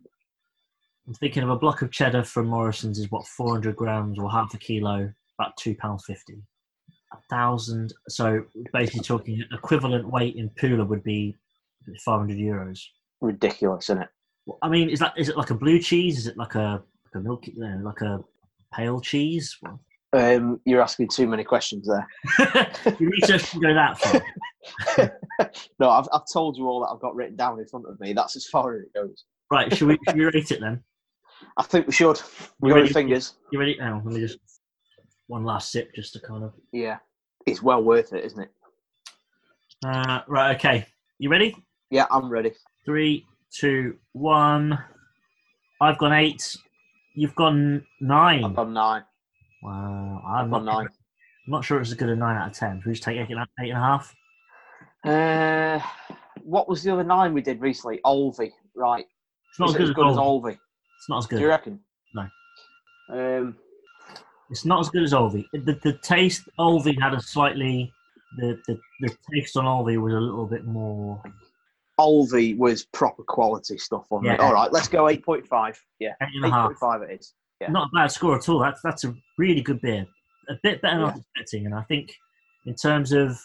I'm 1.08 1.13
thinking 1.15 1.43
of 1.43 1.50
a 1.50 1.56
block 1.58 1.82
of 1.82 1.91
cheddar 1.91 2.24
from 2.24 2.48
Morrison's 2.48 3.00
is 3.00 3.10
what 3.10 3.26
400 3.26 3.76
grams 3.76 4.19
or 4.19 4.30
half 4.30 4.54
a 4.54 4.58
kilo, 4.58 5.12
about 5.39 5.58
two 5.58 5.76
pounds 5.76 6.04
fifty. 6.06 6.41
A 7.12 7.17
thousand. 7.30 7.93
So 8.08 8.43
basically, 8.74 9.02
talking 9.02 9.43
equivalent 9.52 10.08
weight 10.10 10.36
in 10.36 10.50
Pula 10.52 10.88
would 10.88 11.04
be 11.04 11.36
500 12.06 12.38
euros. 12.38 12.80
Ridiculous, 13.22 13.86
isn't 13.86 14.04
it? 14.04 14.10
I 14.62 14.69
mean, 14.69 14.89
is 14.89 15.00
that 15.00 15.13
is 15.17 15.30
it 15.30 15.38
like 15.38 15.50
a 15.50 15.56
blue 15.56 15.80
cheese? 15.80 16.17
Is 16.17 16.28
it 16.28 16.38
like 16.38 16.56
a 16.56 16.82
like 17.06 17.15
a 17.15 17.19
milky, 17.19 17.54
you 17.56 17.63
know, 17.63 17.80
like 17.84 18.02
a 18.02 18.24
pale 18.74 19.00
cheese? 19.02 19.58
Well, 19.62 19.80
Um, 20.13 20.60
you're 20.65 20.82
asking 20.82 21.10
too 21.10 21.28
many 21.28 21.43
questions 21.43 21.88
there. 21.88 22.08
Your 23.00 23.10
research 23.12 23.52
can 23.52 23.62
go 23.62 23.74
that 23.74 24.00
far. 24.00 25.12
no, 25.80 25.89
I've, 25.89 26.08
I've 26.13 26.26
told 26.32 26.58
you 26.58 26.67
all 26.67 26.82
that 26.82 26.88
I've 26.88 27.00
got 27.02 27.15
written 27.15 27.36
down 27.36 27.60
in 27.60 27.65
front 27.67 27.86
of 27.88 28.00
me. 28.00 28.13
That's 28.13 28.36
as 28.36 28.45
far 28.48 28.76
as 28.76 28.84
it 28.84 28.93
goes. 28.93 29.26
Right, 29.52 29.76
should 29.76 29.88
we, 29.88 29.98
should 30.08 30.17
we 30.17 30.26
rate 30.26 30.52
it 30.52 30.62
then? 30.62 30.84
I 31.58 31.63
think 31.63 31.88
we 31.88 31.93
should. 31.93 32.22
We've 32.60 32.74
got 32.76 32.89
fingers. 32.89 33.36
You 33.52 33.60
ready? 33.60 33.80
On, 33.80 34.04
let 34.04 34.13
me 34.13 34.19
just 34.19 34.38
one 35.30 35.44
last 35.44 35.72
sip 35.72 35.94
just 35.94 36.13
to 36.13 36.20
kind 36.20 36.44
of. 36.44 36.54
Yeah, 36.74 36.98
it's 37.46 37.62
well 37.62 37.82
worth 37.82 38.13
it, 38.13 38.26
isn't 38.26 38.42
it? 38.42 38.52
Uh, 39.86 40.22
right, 40.28 40.56
okay. 40.56 40.86
You 41.20 41.30
ready? 41.30 41.56
Yeah, 41.92 42.08
I'm 42.12 42.30
ready. 42.30 42.52
Three, 42.84 43.26
two, 43.52 43.98
one. 44.12 44.78
I've 45.80 45.98
gone 45.98 46.13
eight. 46.13 46.58
You've 47.15 47.36
gone 47.36 47.86
nine. 48.02 48.44
I've 48.44 48.56
gone 48.56 48.74
nine. 48.74 49.04
Wow, 49.63 50.22
I've 50.28 50.46
I'm 50.46 50.50
gone 50.50 50.65
not, 50.65 50.78
nine. 50.80 50.88
I'm 50.88 51.52
not 51.52 51.63
sure 51.63 51.80
it's 51.80 51.92
as 51.92 51.96
good 51.96 52.10
a 52.10 52.15
nine 52.15 52.36
out 52.36 52.50
of 52.50 52.58
ten. 52.58 52.80
Should 52.80 52.88
we 52.88 52.94
just 52.94 53.04
take 53.04 53.18
eight 53.18 53.30
eight 53.30 53.70
and 53.70 53.72
a 53.72 53.76
half? 53.76 54.15
Uh, 55.04 55.80
what 56.44 56.68
was 56.68 56.84
the 56.84 56.92
other 56.92 57.04
nine 57.04 57.34
we 57.34 57.42
did 57.42 57.62
recently? 57.62 58.00
Olvi, 58.04 58.52
right? 58.76 59.06
It's 59.52 59.60
not 59.60 59.70
as 59.70 59.89
it 59.89 59.96
good 59.96 60.08
as, 60.08 60.15
Olvi. 60.15 60.42
Olvi? 60.42 60.52
It's 60.54 61.10
not 61.10 61.20
as 61.20 61.28
good. 61.28 61.38
Do 61.38 61.44
you 61.44 61.50
reckon? 61.50 61.80
No. 62.15 62.28
Um, 63.12 63.56
It's 64.49 64.65
not 64.65 64.79
as 64.79 64.89
good 64.89 65.03
as 65.03 65.13
Olvi. 65.13 65.45
The, 65.53 65.79
the 65.83 65.93
taste 66.01 66.49
Olvi 66.59 66.99
had 66.99 67.13
a 67.13 67.21
slightly 67.21 67.91
the, 68.38 68.59
the 68.67 68.79
the 69.01 69.15
taste 69.31 69.57
on 69.57 69.65
Olvi 69.65 70.01
was 70.01 70.13
a 70.13 70.19
little 70.19 70.45
bit 70.45 70.65
more 70.65 71.21
Olvi 71.99 72.57
was 72.57 72.85
proper 72.85 73.23
quality 73.23 73.77
stuff 73.77 74.05
on 74.12 74.23
Yeah. 74.23 74.33
it. 74.35 74.39
All 74.39 74.53
right, 74.53 74.71
let's 74.71 74.88
go 74.88 75.03
8.5. 75.03 75.77
Yeah, 75.99 76.13
eight 76.21 76.29
and 76.35 76.45
a 76.45 76.49
half. 76.49 76.71
8.5 76.79 77.09
it 77.09 77.19
is. 77.19 77.33
Yeah. 77.59 77.71
Not 77.71 77.89
a 77.91 77.95
bad 77.95 78.12
score 78.12 78.38
at 78.38 78.47
all. 78.47 78.59
That's 78.59 78.81
that's 78.81 79.03
a 79.03 79.13
really 79.38 79.62
good 79.62 79.81
beer. 79.81 80.05
A 80.49 80.53
bit 80.63 80.81
better 80.81 80.95
than 80.97 81.05
I 81.05 81.12
was 81.12 81.21
expecting, 81.35 81.65
and 81.65 81.75
I 81.75 81.81
think 81.83 82.15
in 82.65 82.73
terms 82.75 83.12
of 83.12 83.38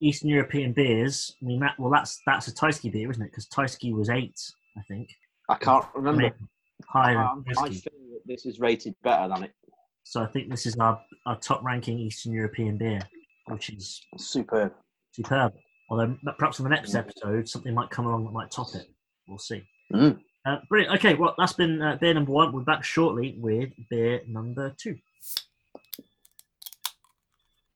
Eastern 0.00 0.28
European 0.30 0.72
beers, 0.72 1.34
I 1.42 1.46
mean 1.46 1.60
that 1.60 1.74
well 1.78 1.90
that's 1.90 2.20
that's 2.24 2.48
a 2.48 2.54
Tyskie 2.54 2.92
beer, 2.92 3.10
isn't 3.10 3.22
it? 3.22 3.30
Because 3.30 3.48
Tyskie 3.48 3.92
was 3.92 4.08
eight, 4.10 4.40
I 4.78 4.82
think. 4.88 5.08
I 5.48 5.56
can't 5.56 5.84
remember. 5.94 6.22
Maybe 6.22 6.34
higher 6.88 7.18
Um, 7.18 7.44
I 7.48 7.68
feel 7.68 7.70
that 7.72 8.22
this 8.26 8.46
is 8.46 8.60
rated 8.60 8.94
better 9.02 9.28
than 9.28 9.44
it. 9.44 9.52
So 10.04 10.22
I 10.22 10.26
think 10.26 10.50
this 10.50 10.66
is 10.66 10.76
our, 10.76 11.00
our 11.26 11.38
top 11.38 11.62
ranking 11.62 11.98
Eastern 11.98 12.32
European 12.32 12.76
beer, 12.76 13.00
which 13.46 13.70
is 13.70 14.00
Superb. 14.18 14.72
superb. 15.12 15.52
Although 15.90 16.16
perhaps 16.38 16.58
in 16.58 16.64
the 16.64 16.70
next 16.70 16.94
episode 16.94 17.48
something 17.48 17.74
might 17.74 17.90
come 17.90 18.06
along 18.06 18.24
that 18.24 18.32
might 18.32 18.50
top 18.50 18.74
it. 18.74 18.86
We'll 19.28 19.38
see. 19.38 19.62
Mm. 19.92 20.18
Uh, 20.44 20.56
brilliant. 20.68 20.96
Okay, 20.96 21.14
well 21.14 21.34
that's 21.38 21.52
been 21.52 21.80
uh, 21.80 21.96
beer 22.00 22.14
number 22.14 22.32
one. 22.32 22.52
We're 22.52 22.62
back 22.62 22.82
shortly 22.82 23.36
with 23.38 23.70
beer 23.90 24.22
number 24.26 24.74
two. 24.78 24.96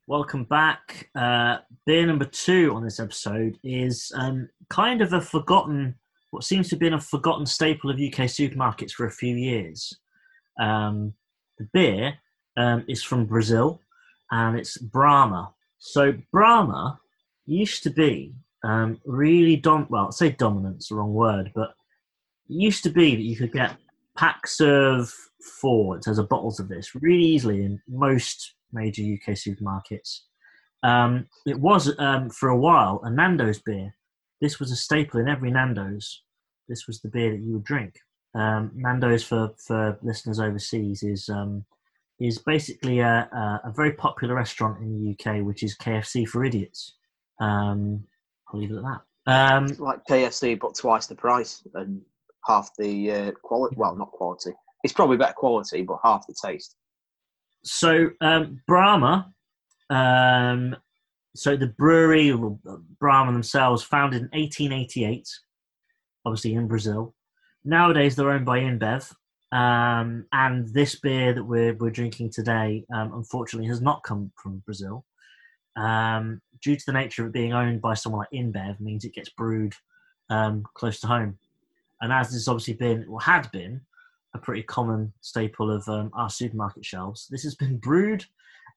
Welcome 0.08 0.44
back. 0.44 1.10
Uh, 1.14 1.58
beer 1.84 2.06
number 2.06 2.24
two 2.24 2.72
on 2.74 2.84
this 2.84 3.00
episode 3.00 3.58
is 3.64 4.12
um, 4.16 4.48
kind 4.70 5.02
of 5.02 5.12
a 5.12 5.20
forgotten, 5.20 5.94
what 6.30 6.44
seems 6.44 6.68
to 6.68 6.76
have 6.76 6.80
been 6.80 6.94
a 6.94 7.00
forgotten 7.00 7.44
staple 7.44 7.90
of 7.90 7.96
UK 7.96 8.26
supermarkets 8.26 8.92
for 8.92 9.06
a 9.06 9.10
few 9.10 9.34
years. 9.34 9.98
Um, 10.60 11.12
the 11.58 11.68
beer 11.72 12.14
um, 12.56 12.84
is 12.88 13.02
from 13.02 13.26
Brazil 13.26 13.80
and 14.30 14.58
it's 14.58 14.78
Brahma. 14.78 15.52
So, 15.78 16.14
Brahma 16.32 16.98
used 17.46 17.82
to 17.84 17.90
be 17.90 18.34
um, 18.64 19.00
really 19.04 19.56
dom 19.56 19.86
well, 19.88 20.10
say 20.10 20.30
dominant's 20.30 20.88
the 20.88 20.96
wrong 20.96 21.12
word, 21.12 21.52
but 21.54 21.70
it 22.48 22.54
used 22.54 22.82
to 22.84 22.90
be 22.90 23.14
that 23.14 23.22
you 23.22 23.36
could 23.36 23.52
get 23.52 23.76
packs 24.16 24.60
of 24.60 25.12
four 25.60 25.96
in 25.96 26.02
terms 26.02 26.18
of 26.18 26.28
bottles 26.28 26.58
of 26.58 26.68
this 26.68 26.94
really 26.94 27.24
easily 27.24 27.62
in 27.62 27.80
most 27.88 28.54
major 28.72 29.02
UK 29.02 29.34
supermarkets. 29.34 30.20
Um, 30.82 31.26
it 31.46 31.58
was 31.58 31.92
um, 31.98 32.30
for 32.30 32.48
a 32.48 32.58
while 32.58 33.00
a 33.04 33.10
Nando's 33.10 33.60
beer. 33.60 33.94
This 34.40 34.60
was 34.60 34.70
a 34.70 34.76
staple 34.76 35.20
in 35.20 35.28
every 35.28 35.50
Nando's. 35.50 36.22
This 36.68 36.86
was 36.86 37.00
the 37.00 37.08
beer 37.08 37.30
that 37.30 37.42
you 37.42 37.54
would 37.54 37.64
drink. 37.64 37.94
Um, 38.36 38.70
Nando's 38.74 39.22
for, 39.22 39.54
for 39.56 39.98
listeners 40.02 40.38
overseas 40.38 41.02
is 41.02 41.28
um, 41.30 41.64
is 42.20 42.38
basically 42.38 42.98
a, 43.00 43.28
a, 43.32 43.68
a, 43.68 43.72
very 43.74 43.92
popular 43.92 44.34
restaurant 44.34 44.80
in 44.82 44.92
the 44.92 45.12
UK, 45.12 45.44
which 45.44 45.62
is 45.62 45.76
KFC 45.76 46.28
for 46.28 46.44
idiots. 46.44 46.96
Um, 47.40 48.04
I'll 48.48 48.60
leave 48.60 48.72
it 48.72 48.76
at 48.76 48.82
that. 48.82 49.00
Um, 49.26 49.66
like 49.78 50.00
KFC, 50.08 50.58
but 50.58 50.74
twice 50.74 51.06
the 51.06 51.14
price 51.14 51.62
and 51.74 52.02
half 52.44 52.70
the 52.78 53.10
uh, 53.10 53.30
quality. 53.42 53.76
Well, 53.78 53.96
not 53.96 54.12
quality. 54.12 54.52
It's 54.84 54.92
probably 54.92 55.16
better 55.16 55.34
quality, 55.34 55.82
but 55.82 55.98
half 56.04 56.26
the 56.26 56.34
taste. 56.44 56.76
So 57.64 58.10
um, 58.20 58.60
Brahma, 58.66 59.32
um, 59.90 60.76
so 61.34 61.56
the 61.56 61.68
brewery 61.78 62.38
Brahma 63.00 63.32
themselves, 63.32 63.82
founded 63.82 64.22
in 64.22 64.28
1888, 64.38 65.26
obviously 66.24 66.54
in 66.54 66.68
Brazil. 66.68 67.15
Nowadays, 67.66 68.14
they're 68.14 68.30
owned 68.30 68.46
by 68.46 68.60
InBev, 68.60 69.12
um, 69.50 70.24
and 70.32 70.72
this 70.72 70.94
beer 70.94 71.34
that 71.34 71.42
we're 71.42 71.74
we're 71.74 71.90
drinking 71.90 72.30
today, 72.30 72.84
um, 72.94 73.12
unfortunately, 73.14 73.68
has 73.68 73.80
not 73.80 74.04
come 74.04 74.30
from 74.40 74.62
Brazil. 74.64 75.04
Um, 75.76 76.40
due 76.62 76.76
to 76.76 76.82
the 76.86 76.92
nature 76.92 77.22
of 77.22 77.28
it 77.28 77.32
being 77.32 77.52
owned 77.52 77.82
by 77.82 77.94
someone 77.94 78.20
like 78.20 78.30
InBev, 78.40 78.78
means 78.78 79.04
it 79.04 79.14
gets 79.14 79.30
brewed 79.30 79.74
um, 80.30 80.64
close 80.74 81.00
to 81.00 81.08
home. 81.08 81.38
And 82.00 82.12
as 82.12 82.30
this 82.30 82.46
obviously 82.46 82.74
been 82.74 83.04
or 83.08 83.20
had 83.20 83.50
been 83.50 83.80
a 84.32 84.38
pretty 84.38 84.62
common 84.62 85.12
staple 85.20 85.70
of 85.72 85.88
um, 85.88 86.12
our 86.14 86.30
supermarket 86.30 86.84
shelves, 86.84 87.26
this 87.32 87.42
has 87.42 87.56
been 87.56 87.78
brewed 87.78 88.24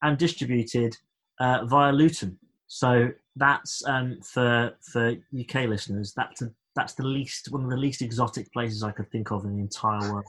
and 0.01 0.17
distributed 0.17 0.97
uh, 1.39 1.63
via 1.65 1.91
Luton. 1.91 2.39
So 2.65 3.11
that's 3.35 3.85
um, 3.85 4.19
for 4.23 4.73
for 4.81 5.15
UK 5.39 5.67
listeners. 5.67 6.11
That's 6.15 6.41
a, 6.41 6.51
that's 6.79 6.93
the 6.93 7.03
least 7.03 7.51
one 7.51 7.63
of 7.63 7.69
the 7.69 7.77
least 7.77 8.01
exotic 8.01 8.51
places 8.53 8.83
I 8.83 8.91
could 8.91 9.11
think 9.11 9.31
of 9.31 9.43
in 9.43 9.55
the 9.55 9.61
entire 9.61 10.13
world. 10.13 10.25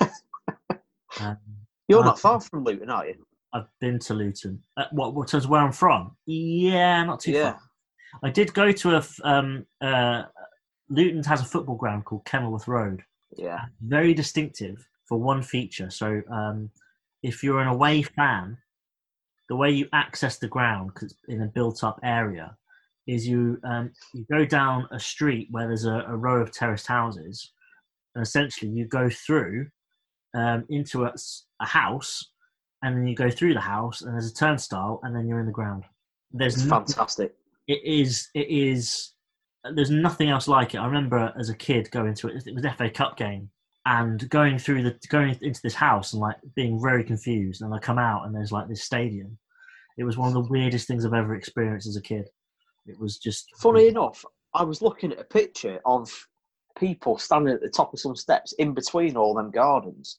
um, 1.20 1.36
You're 1.88 2.04
not 2.04 2.20
far 2.20 2.40
from 2.40 2.62
Luton, 2.62 2.88
are 2.88 3.08
you? 3.08 3.26
I've 3.52 3.66
been 3.80 3.98
to 4.00 4.14
Luton. 4.14 4.62
Uh, 4.76 4.84
what, 4.92 5.14
what 5.14 5.28
terms 5.28 5.48
where 5.48 5.60
I'm 5.60 5.72
from? 5.72 6.16
Yeah, 6.26 7.02
not 7.04 7.20
too 7.20 7.32
yeah. 7.32 7.52
far. 7.52 7.60
I 8.22 8.30
did 8.30 8.54
go 8.54 8.70
to 8.70 8.96
a 8.96 9.04
um, 9.24 9.66
uh, 9.80 10.22
Luton 10.88 11.24
has 11.24 11.40
a 11.40 11.44
football 11.44 11.76
ground 11.76 12.04
called 12.04 12.24
Kenilworth 12.24 12.68
Road. 12.68 13.02
Yeah, 13.36 13.62
very 13.80 14.14
distinctive 14.14 14.86
for 15.06 15.18
one 15.18 15.42
feature. 15.42 15.90
So 15.90 16.22
um, 16.30 16.70
if 17.22 17.42
you're 17.42 17.60
an 17.60 17.68
away 17.68 18.02
fan, 18.02 18.56
the 19.48 19.56
way 19.56 19.70
you 19.70 19.88
access 19.92 20.38
the 20.38 20.48
ground 20.48 20.92
because 20.94 21.16
in 21.28 21.42
a 21.42 21.46
built-up 21.46 21.98
area 22.02 22.56
is 23.08 23.26
you 23.26 23.58
um, 23.64 23.90
you 24.12 24.24
go 24.30 24.44
down 24.44 24.86
a 24.92 25.00
street 25.00 25.48
where 25.50 25.66
there's 25.66 25.86
a, 25.86 26.04
a, 26.06 26.16
row 26.16 26.40
of 26.40 26.52
terraced 26.52 26.86
houses, 26.86 27.52
and 28.14 28.22
essentially 28.22 28.70
you 28.70 28.86
go 28.86 29.08
through 29.08 29.66
um, 30.34 30.64
into 30.68 31.04
a, 31.04 31.14
a, 31.60 31.66
house, 31.66 32.22
and 32.82 32.96
then 32.96 33.08
you 33.08 33.16
go 33.16 33.30
through 33.30 33.54
the 33.54 33.60
house, 33.60 34.02
and 34.02 34.12
there's 34.12 34.30
a 34.30 34.34
turnstile, 34.34 35.00
and 35.02 35.16
then 35.16 35.26
you're 35.26 35.40
in 35.40 35.46
the 35.46 35.52
ground. 35.52 35.84
There's 36.30 36.56
it's 36.56 36.68
fantastic. 36.68 37.34
It 37.66 37.80
is. 37.82 38.28
It 38.34 38.48
is. 38.48 39.12
There's 39.74 39.90
nothing 39.90 40.28
else 40.28 40.46
like 40.46 40.74
it. 40.74 40.78
I 40.78 40.86
remember 40.86 41.32
as 41.40 41.48
a 41.48 41.56
kid 41.56 41.90
going 41.90 42.14
to 42.14 42.28
it. 42.28 42.46
It 42.46 42.54
was 42.54 42.64
FA 42.76 42.90
Cup 42.90 43.16
game, 43.16 43.48
and 43.86 44.28
going 44.28 44.58
through 44.58 44.82
the 44.82 44.98
going 45.08 45.34
into 45.40 45.60
this 45.62 45.74
house 45.74 46.12
and 46.12 46.20
like 46.20 46.36
being 46.54 46.78
very 46.80 47.04
confused. 47.04 47.62
And 47.62 47.72
I 47.72 47.78
come 47.78 47.98
out, 47.98 48.26
and 48.26 48.34
there's 48.34 48.52
like 48.52 48.68
this 48.68 48.84
stadium. 48.84 49.38
It 49.96 50.04
was 50.04 50.18
one 50.18 50.28
of 50.28 50.34
the 50.34 50.48
weirdest 50.52 50.86
things 50.86 51.06
I've 51.06 51.14
ever 51.14 51.34
experienced 51.34 51.88
as 51.88 51.96
a 51.96 52.02
kid. 52.02 52.28
It 52.88 52.98
was 52.98 53.18
just 53.18 53.50
funny 53.60 53.88
enough. 53.88 54.24
I 54.54 54.64
was 54.64 54.82
looking 54.82 55.12
at 55.12 55.20
a 55.20 55.24
picture 55.24 55.78
of 55.84 56.10
people 56.78 57.18
standing 57.18 57.54
at 57.54 57.60
the 57.60 57.68
top 57.68 57.92
of 57.92 58.00
some 58.00 58.16
steps 58.16 58.52
in 58.54 58.72
between 58.72 59.16
all 59.16 59.34
them 59.34 59.50
gardens 59.50 60.18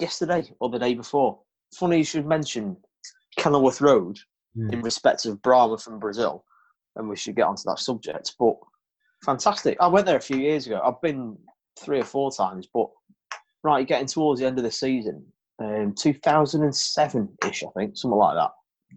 yesterday 0.00 0.44
or 0.60 0.70
the 0.70 0.78
day 0.78 0.94
before. 0.94 1.38
Funny 1.74 1.98
you 1.98 2.04
should 2.04 2.26
mention 2.26 2.76
Kenilworth 3.36 3.80
Road 3.80 4.18
mm. 4.56 4.72
in 4.72 4.80
respect 4.82 5.26
of 5.26 5.42
Brahma 5.42 5.78
from 5.78 5.98
Brazil, 5.98 6.44
and 6.96 7.08
we 7.08 7.16
should 7.16 7.36
get 7.36 7.46
onto 7.46 7.62
that 7.66 7.78
subject. 7.78 8.34
But 8.38 8.54
fantastic. 9.24 9.76
I 9.80 9.88
went 9.88 10.06
there 10.06 10.16
a 10.16 10.20
few 10.20 10.38
years 10.38 10.66
ago. 10.66 10.80
I've 10.82 11.00
been 11.02 11.36
three 11.78 12.00
or 12.00 12.04
four 12.04 12.30
times, 12.30 12.68
but 12.72 12.86
right, 13.62 13.86
getting 13.86 14.06
towards 14.06 14.40
the 14.40 14.46
end 14.46 14.58
of 14.58 14.64
the 14.64 14.70
season, 14.70 15.24
um, 15.58 15.94
2007 15.98 17.28
ish, 17.48 17.62
I 17.62 17.66
think, 17.76 17.96
something 17.96 18.18
like 18.18 18.36
that. 18.36 18.50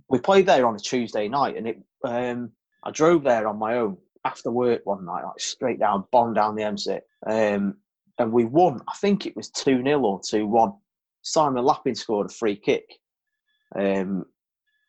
We 0.09 0.19
played 0.19 0.45
there 0.45 0.67
on 0.67 0.75
a 0.75 0.79
Tuesday 0.79 1.27
night, 1.27 1.57
and 1.57 1.67
it 1.67 1.81
um, 2.05 2.51
I 2.83 2.91
drove 2.91 3.23
there 3.23 3.47
on 3.47 3.59
my 3.59 3.77
own 3.77 3.97
after 4.25 4.51
work 4.51 4.81
one 4.85 5.05
night, 5.05 5.23
like 5.23 5.39
straight 5.39 5.79
down, 5.79 6.05
bomb 6.11 6.33
down 6.33 6.55
the 6.55 6.63
M6. 6.63 6.99
Um, 7.25 7.75
and 8.17 8.31
we 8.31 8.45
won. 8.45 8.81
I 8.87 8.93
think 8.97 9.25
it 9.25 9.35
was 9.35 9.49
2 9.49 9.83
0 9.83 10.01
or 10.01 10.19
2 10.27 10.45
1. 10.45 10.73
Simon 11.21 11.63
Lappin 11.63 11.95
scored 11.95 12.27
a 12.29 12.33
free 12.33 12.55
kick. 12.55 12.85
Um, 13.75 14.25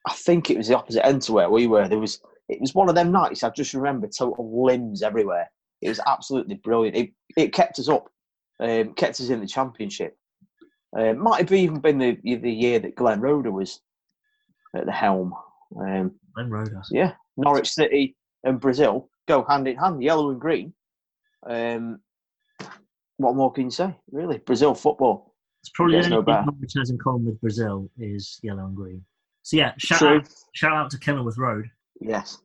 I 0.07 0.15
think 0.15 0.51
it 0.51 0.57
was 0.57 0.69
the 0.69 0.77
opposite 0.77 1.07
end 1.07 1.23
to 1.23 1.33
where 1.33 1.51
we 1.51 1.67
were. 1.67 1.89
There 1.89 1.99
was 1.99 2.21
it 2.49 2.61
was 2.61 2.75
one 2.75 2.89
of 2.89 2.95
them 2.95 3.13
nights. 3.13 3.43
I 3.43 3.51
just 3.51 3.75
remember 3.75 4.09
total 4.09 4.65
limbs 4.65 5.03
everywhere. 5.03 5.51
It 5.81 5.89
was 5.89 6.01
absolutely 6.07 6.57
brilliant. 6.57 6.97
It 6.97 7.11
it 7.37 7.53
kept 7.53 7.79
us 7.79 7.89
up, 7.89 8.09
um, 8.61 8.95
kept 8.95 9.21
us 9.21 9.29
in 9.29 9.41
the 9.41 9.47
championship. 9.47 10.17
Uh, 10.97 11.13
might 11.13 11.41
have 11.41 11.53
even 11.53 11.81
been 11.81 11.99
the 11.99 12.19
the 12.23 12.53
year 12.53 12.79
that 12.81 12.97
Glenn 12.97 13.21
Roeder 13.21 13.53
was 13.53 13.81
at 14.75 14.87
the 14.87 14.93
helm. 14.93 15.35
Um, 15.79 16.13
Glenn 16.35 16.51
Roeder. 16.51 16.83
Yeah, 16.91 17.13
Norwich 17.41 17.71
City 17.71 18.17
and 18.45 18.61
Brazil 18.61 19.09
go 19.29 19.45
hand 19.45 19.69
in 19.69 19.77
hand, 19.77 20.03
yellow 20.03 20.31
and 20.31 20.41
green. 20.41 20.73
Um, 21.47 22.01
what 23.17 23.35
more 23.35 23.53
can 23.53 23.65
you 23.65 23.71
say? 23.71 23.95
Really, 24.11 24.39
Brazil 24.39 24.75
football. 24.75 25.35
It's 25.63 25.71
probably 25.71 25.99
the 25.99 26.05
only 26.05 26.11
no 26.11 26.23
thing 26.23 26.47
Norwich 26.47 26.73
has 26.77 26.91
in 26.91 26.99
common 26.99 27.27
with 27.27 27.41
Brazil 27.41 27.91
is 27.99 28.39
yellow 28.43 28.65
and 28.65 28.75
green. 28.75 29.05
So 29.43 29.57
yeah, 29.57 29.73
shout 29.79 30.03
out, 30.03 30.29
shout 30.55 30.73
out 30.73 30.91
to 30.91 30.99
Kenilworth 30.99 31.39
Road. 31.39 31.71
Yes. 32.01 32.39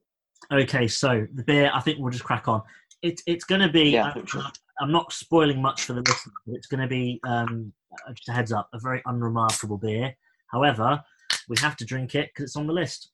Okay, 0.51 0.87
so 0.87 1.25
the 1.33 1.43
beer. 1.43 1.71
I 1.73 1.79
think 1.81 1.99
we'll 1.99 2.11
just 2.11 2.23
crack 2.23 2.47
on. 2.47 2.61
It's 3.01 3.23
it's 3.25 3.45
going 3.45 3.61
to 3.61 3.69
be. 3.69 3.89
Yeah, 3.89 4.13
uh, 4.35 4.49
I'm 4.81 4.91
not 4.91 5.11
spoiling 5.13 5.61
much 5.61 5.83
for 5.83 5.93
the 5.93 6.01
listeners. 6.01 6.35
It's 6.47 6.67
going 6.67 6.81
to 6.81 6.87
be 6.87 7.19
um, 7.25 7.71
just 8.09 8.29
a 8.29 8.33
heads 8.33 8.51
up, 8.51 8.69
a 8.73 8.79
very 8.79 9.01
unremarkable 9.05 9.77
beer. 9.77 10.13
However, 10.47 11.01
we 11.47 11.57
have 11.59 11.77
to 11.77 11.85
drink 11.85 12.15
it 12.15 12.29
because 12.29 12.43
it's 12.43 12.55
on 12.55 12.67
the 12.67 12.73
list. 12.73 13.11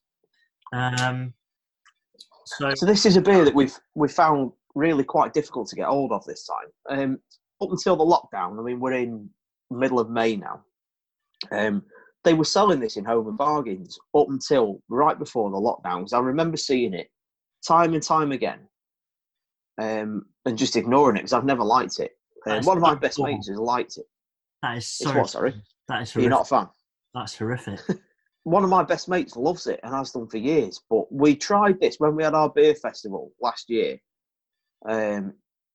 Um, 0.74 1.34
so, 2.58 2.74
so 2.76 2.86
this 2.86 3.06
is 3.06 3.18
a 3.18 3.22
beer 3.22 3.46
that 3.46 3.56
we've 3.56 3.78
we 3.96 4.08
found 4.08 4.52
really 4.76 5.04
quite 5.04 5.34
difficult 5.34 5.68
to 5.70 5.76
get 5.76 5.88
hold 5.88 6.12
of 6.12 6.26
this 6.26 6.48
time. 6.48 7.00
Um, 7.00 7.20
up 7.62 7.72
until 7.72 7.96
the 7.96 8.06
lockdown, 8.06 8.60
I 8.60 8.64
mean, 8.64 8.80
we're 8.80 8.94
in 8.94 9.30
middle 9.70 10.00
of 10.00 10.10
May 10.10 10.36
now. 10.36 10.62
Um, 11.52 11.84
they 12.24 12.34
were 12.34 12.46
selling 12.46 12.80
this 12.80 12.98
in 12.98 13.06
home 13.06 13.28
and 13.28 13.38
bargains 13.38 13.98
up 14.16 14.28
until 14.30 14.82
right 14.90 15.18
before 15.18 15.50
the 15.50 15.58
lockdowns. 15.58 16.14
I 16.14 16.20
remember 16.20 16.58
seeing 16.58 16.94
it 16.94 17.08
time 17.68 17.94
and 17.94 18.04
time 18.04 18.32
again, 18.32 18.60
um, 19.80 20.26
and 20.46 20.58
just 20.58 20.76
ignoring 20.76 21.18
it 21.18 21.22
because 21.22 21.34
I've 21.34 21.46
never 21.46 21.64
liked 21.64 22.00
it. 22.00 22.12
Um, 22.48 22.64
one 22.66 22.78
of 22.78 22.84
my 22.84 22.96
best 22.96 23.20
mates 23.20 23.48
has 23.48 23.58
liked 23.58 23.98
it. 23.98 24.06
That 24.62 24.78
is 24.78 24.88
so. 24.88 25.16
what? 25.18 25.30
Sorry. 25.30 25.54
That 25.88 26.04
is. 26.04 26.12
Horrific. 26.12 26.22
You're 26.22 26.30
not 26.30 26.42
a 26.42 26.46
fan. 26.46 26.68
That's 27.14 27.38
horrific. 27.38 27.80
one 28.44 28.64
of 28.64 28.70
my 28.70 28.84
best 28.84 29.08
mates 29.08 29.36
loves 29.36 29.68
it 29.68 29.80
and 29.84 29.94
has 29.94 30.12
done 30.12 30.28
for 30.28 30.38
years. 30.38 30.82
But 30.90 31.12
we 31.12 31.36
tried 31.36 31.80
this 31.80 31.98
when 32.00 32.16
we 32.16 32.24
had 32.24 32.34
our 32.34 32.50
beer 32.50 32.76
festival 32.76 33.32
last 33.42 33.70
year. 33.70 33.98
Um, 34.86 35.34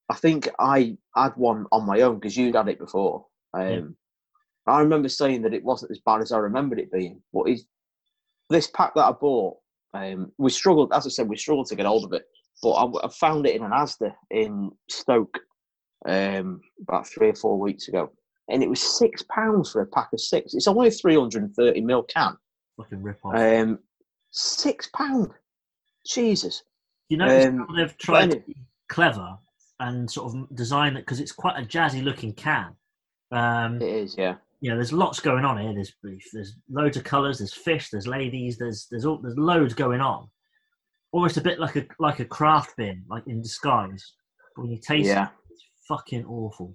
I 0.08 0.14
think 0.14 0.48
I 0.58 0.96
had 1.14 1.36
one 1.36 1.66
on 1.70 1.86
my 1.86 2.00
own 2.00 2.16
because 2.16 2.36
you'd 2.36 2.56
had 2.56 2.68
it 2.68 2.78
before. 2.78 3.26
Um, 3.54 3.96
yeah. 4.66 4.74
I 4.74 4.80
remember 4.80 5.08
saying 5.08 5.42
that 5.42 5.54
it 5.54 5.64
wasn't 5.64 5.92
as 5.92 6.00
bad 6.00 6.22
as 6.22 6.32
I 6.32 6.38
remembered 6.38 6.80
it 6.80 6.90
being. 6.90 7.22
But 7.32 7.46
this 8.50 8.68
pack 8.68 8.94
that 8.94 9.04
I 9.04 9.12
bought, 9.12 9.58
um, 9.94 10.32
we 10.38 10.50
struggled, 10.50 10.92
as 10.92 11.06
I 11.06 11.10
said, 11.10 11.28
we 11.28 11.36
struggled 11.36 11.66
to 11.68 11.76
get 11.76 11.86
hold 11.86 12.04
of 12.04 12.12
it. 12.12 12.24
But 12.62 12.72
I, 12.72 13.06
I 13.06 13.08
found 13.08 13.46
it 13.46 13.54
in 13.54 13.62
an 13.62 13.70
Asda 13.70 14.12
in 14.30 14.72
Stoke 14.88 15.38
um, 16.08 16.60
about 16.82 17.06
three 17.06 17.28
or 17.28 17.34
four 17.34 17.58
weeks 17.58 17.86
ago. 17.86 18.10
And 18.48 18.62
it 18.62 18.70
was 18.70 18.80
six 18.80 19.22
pounds 19.22 19.70
for 19.70 19.82
a 19.82 19.86
pack 19.86 20.08
of 20.12 20.20
six. 20.20 20.54
It's 20.54 20.68
only 20.68 20.88
a 20.88 20.92
330 20.92 21.82
ml 21.82 22.08
can 22.08 22.36
fucking 22.76 23.02
rip 23.02 23.18
off. 23.24 23.34
Um, 23.36 23.78
six 24.30 24.88
pound. 24.94 25.30
Jesus. 26.06 26.62
you 27.08 27.16
know 27.16 27.26
um, 27.48 27.66
they've 27.76 27.96
tried 27.98 28.30
to 28.30 28.40
be 28.40 28.56
clever 28.88 29.36
and 29.80 30.08
sort 30.10 30.32
of 30.34 30.56
design 30.56 30.96
it 30.96 31.00
because 31.00 31.20
it's 31.20 31.32
quite 31.32 31.56
a 31.60 31.66
jazzy 31.66 32.02
looking 32.02 32.32
can. 32.32 32.74
Um, 33.32 33.82
It 33.82 33.88
is, 33.88 34.14
yeah. 34.16 34.36
you 34.60 34.70
know, 34.70 34.76
there's 34.76 34.92
lots 34.92 35.18
going 35.20 35.44
on 35.44 35.58
here. 35.60 35.74
There's 35.74 35.92
beef. 36.02 36.22
there's 36.32 36.54
loads 36.70 36.96
of 36.96 37.02
colours. 37.04 37.38
There's 37.38 37.52
fish. 37.52 37.90
There's 37.90 38.06
ladies. 38.06 38.56
There's 38.56 38.86
there's 38.90 39.04
all 39.04 39.18
there's 39.20 39.36
loads 39.36 39.74
going 39.74 40.00
on. 40.00 40.28
Almost 41.12 41.36
a 41.38 41.40
bit 41.40 41.58
like 41.58 41.76
a 41.76 41.84
like 41.98 42.20
a 42.20 42.24
craft 42.24 42.76
bin, 42.76 43.04
like 43.08 43.26
in 43.26 43.42
disguise. 43.42 44.12
But 44.54 44.62
when 44.62 44.70
you 44.70 44.78
taste 44.78 45.08
Yeah. 45.08 45.24
it, 45.26 45.30
it's 45.50 45.64
fucking 45.88 46.24
awful. 46.24 46.74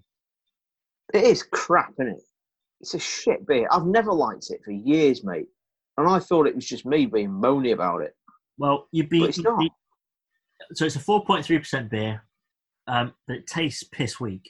It 1.13 1.23
is 1.23 1.43
crap, 1.43 1.93
isn't 1.99 2.09
it? 2.15 2.21
It's 2.81 2.93
a 2.95 2.99
shit 2.99 3.45
beer. 3.47 3.67
I've 3.71 3.85
never 3.85 4.11
liked 4.11 4.47
it 4.49 4.61
for 4.63 4.71
years, 4.71 5.23
mate. 5.23 5.47
And 5.97 6.07
I 6.07 6.19
thought 6.19 6.47
it 6.47 6.55
was 6.55 6.65
just 6.65 6.85
me 6.85 7.05
being 7.05 7.29
moany 7.29 7.73
about 7.73 8.01
it. 8.01 8.15
Well, 8.57 8.87
you'd 8.91 9.09
be. 9.09 9.19
But 9.19 9.29
it's 9.29 9.39
not. 9.39 9.59
be- 9.59 9.71
so 10.73 10.85
it's 10.85 10.95
a 10.95 10.99
4.3% 10.99 11.89
beer, 11.89 12.23
um, 12.87 13.13
but 13.27 13.37
it 13.37 13.47
tastes 13.47 13.83
piss 13.83 14.19
weak. 14.19 14.49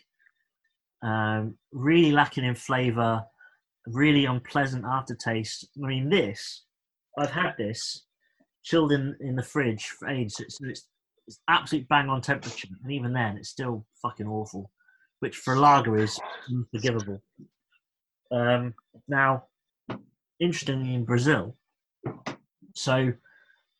Um, 1.03 1.55
really 1.71 2.11
lacking 2.11 2.43
in 2.43 2.55
flavour, 2.55 3.23
really 3.87 4.25
unpleasant 4.25 4.85
aftertaste. 4.85 5.67
I 5.83 5.87
mean, 5.87 6.09
this, 6.09 6.65
I've 7.17 7.31
had 7.31 7.53
this 7.57 8.05
chilled 8.63 8.91
in, 8.91 9.15
in 9.19 9.35
the 9.35 9.43
fridge 9.43 9.85
for 9.85 10.09
ages. 10.09 10.39
It's, 10.39 10.59
it's, 10.61 10.87
it's 11.27 11.39
absolute 11.47 11.87
bang 11.87 12.09
on 12.09 12.21
temperature. 12.21 12.67
And 12.83 12.91
even 12.91 13.13
then, 13.13 13.37
it's 13.37 13.49
still 13.49 13.85
fucking 14.01 14.27
awful, 14.27 14.69
which 15.21 15.37
for 15.37 15.55
a 15.55 15.59
lager 15.59 15.97
is 15.97 16.19
unforgivable. 16.49 17.21
Um, 18.31 18.73
now, 19.07 19.45
interestingly, 20.41 20.93
in 20.93 21.05
Brazil, 21.05 21.55
so 22.73 23.13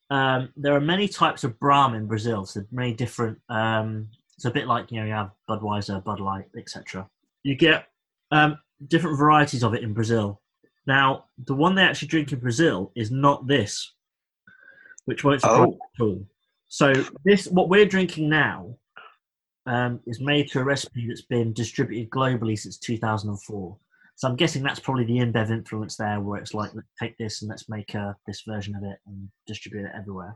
um, 0.09 0.49
there 0.55 0.73
are 0.75 0.81
many 0.81 1.07
types 1.07 1.43
of 1.43 1.59
Brahma 1.59 1.97
in 1.97 2.07
Brazil. 2.07 2.45
So 2.45 2.63
many 2.71 2.93
different. 2.93 3.37
Um, 3.49 4.07
it's 4.35 4.45
a 4.45 4.51
bit 4.51 4.67
like 4.67 4.91
you 4.91 4.99
know 5.01 5.05
you 5.05 5.13
have 5.13 5.31
Budweiser, 5.49 6.03
Bud 6.03 6.19
Light, 6.21 6.45
etc. 6.57 7.09
You 7.43 7.55
get 7.55 7.87
um, 8.31 8.57
different 8.87 9.17
varieties 9.17 9.63
of 9.63 9.73
it 9.73 9.83
in 9.83 9.93
Brazil. 9.93 10.41
Now, 10.87 11.25
the 11.45 11.53
one 11.53 11.75
they 11.75 11.83
actually 11.83 12.07
drink 12.07 12.31
in 12.31 12.39
Brazil 12.39 12.91
is 12.95 13.11
not 13.11 13.45
this, 13.47 13.93
which 15.05 15.23
won't 15.23 15.41
surprise 15.41 15.67
Oh. 15.69 15.79
at 15.95 16.03
all. 16.03 16.25
So 16.69 16.93
this, 17.25 17.47
what 17.47 17.69
we're 17.69 17.85
drinking 17.85 18.29
now, 18.29 18.75
um, 19.67 19.99
is 20.07 20.19
made 20.19 20.49
to 20.51 20.59
a 20.59 20.63
recipe 20.63 21.07
that's 21.07 21.21
been 21.21 21.53
distributed 21.53 22.09
globally 22.09 22.57
since 22.57 22.77
2004. 22.77 23.77
So 24.21 24.27
I'm 24.27 24.35
guessing 24.35 24.61
that's 24.61 24.79
probably 24.79 25.05
the 25.05 25.17
InBev 25.17 25.49
influence 25.49 25.97
there, 25.97 26.19
where 26.19 26.39
it's 26.39 26.53
like, 26.53 26.69
let's 26.75 26.87
take 27.01 27.17
this 27.17 27.41
and 27.41 27.49
let's 27.49 27.67
make 27.67 27.95
uh, 27.95 28.13
this 28.27 28.43
version 28.47 28.75
of 28.75 28.83
it 28.83 28.99
and 29.07 29.27
distribute 29.47 29.85
it 29.85 29.93
everywhere. 29.97 30.35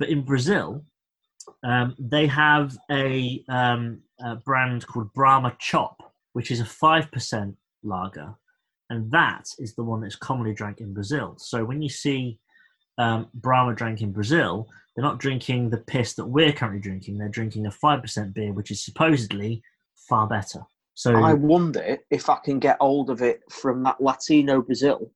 But 0.00 0.08
in 0.08 0.22
Brazil, 0.22 0.84
um, 1.62 1.94
they 1.96 2.26
have 2.26 2.76
a, 2.90 3.44
um, 3.48 4.02
a 4.18 4.34
brand 4.34 4.84
called 4.84 5.12
Brahma 5.12 5.56
Chopp, 5.60 5.94
which 6.32 6.50
is 6.50 6.60
a 6.60 6.64
5% 6.64 7.54
lager. 7.84 8.34
And 8.90 9.08
that 9.12 9.44
is 9.60 9.76
the 9.76 9.84
one 9.84 10.00
that's 10.00 10.16
commonly 10.16 10.52
drank 10.52 10.80
in 10.80 10.92
Brazil. 10.92 11.36
So 11.38 11.64
when 11.64 11.82
you 11.82 11.88
see 11.88 12.40
um, 12.98 13.28
Brahma 13.32 13.76
drank 13.76 14.02
in 14.02 14.10
Brazil, 14.10 14.66
they're 14.96 15.04
not 15.04 15.20
drinking 15.20 15.70
the 15.70 15.78
piss 15.78 16.14
that 16.14 16.26
we're 16.26 16.50
currently 16.50 16.80
drinking. 16.80 17.18
They're 17.18 17.28
drinking 17.28 17.66
a 17.66 17.70
5% 17.70 18.34
beer, 18.34 18.52
which 18.52 18.72
is 18.72 18.84
supposedly 18.84 19.62
far 20.08 20.26
better. 20.26 20.62
So 21.00 21.16
I 21.16 21.32
wonder 21.32 21.96
if 22.10 22.28
I 22.28 22.36
can 22.44 22.58
get 22.58 22.76
hold 22.78 23.08
of 23.08 23.22
it 23.22 23.40
from 23.50 23.82
that 23.84 24.02
Latino 24.02 24.60
Brazil 24.60 25.10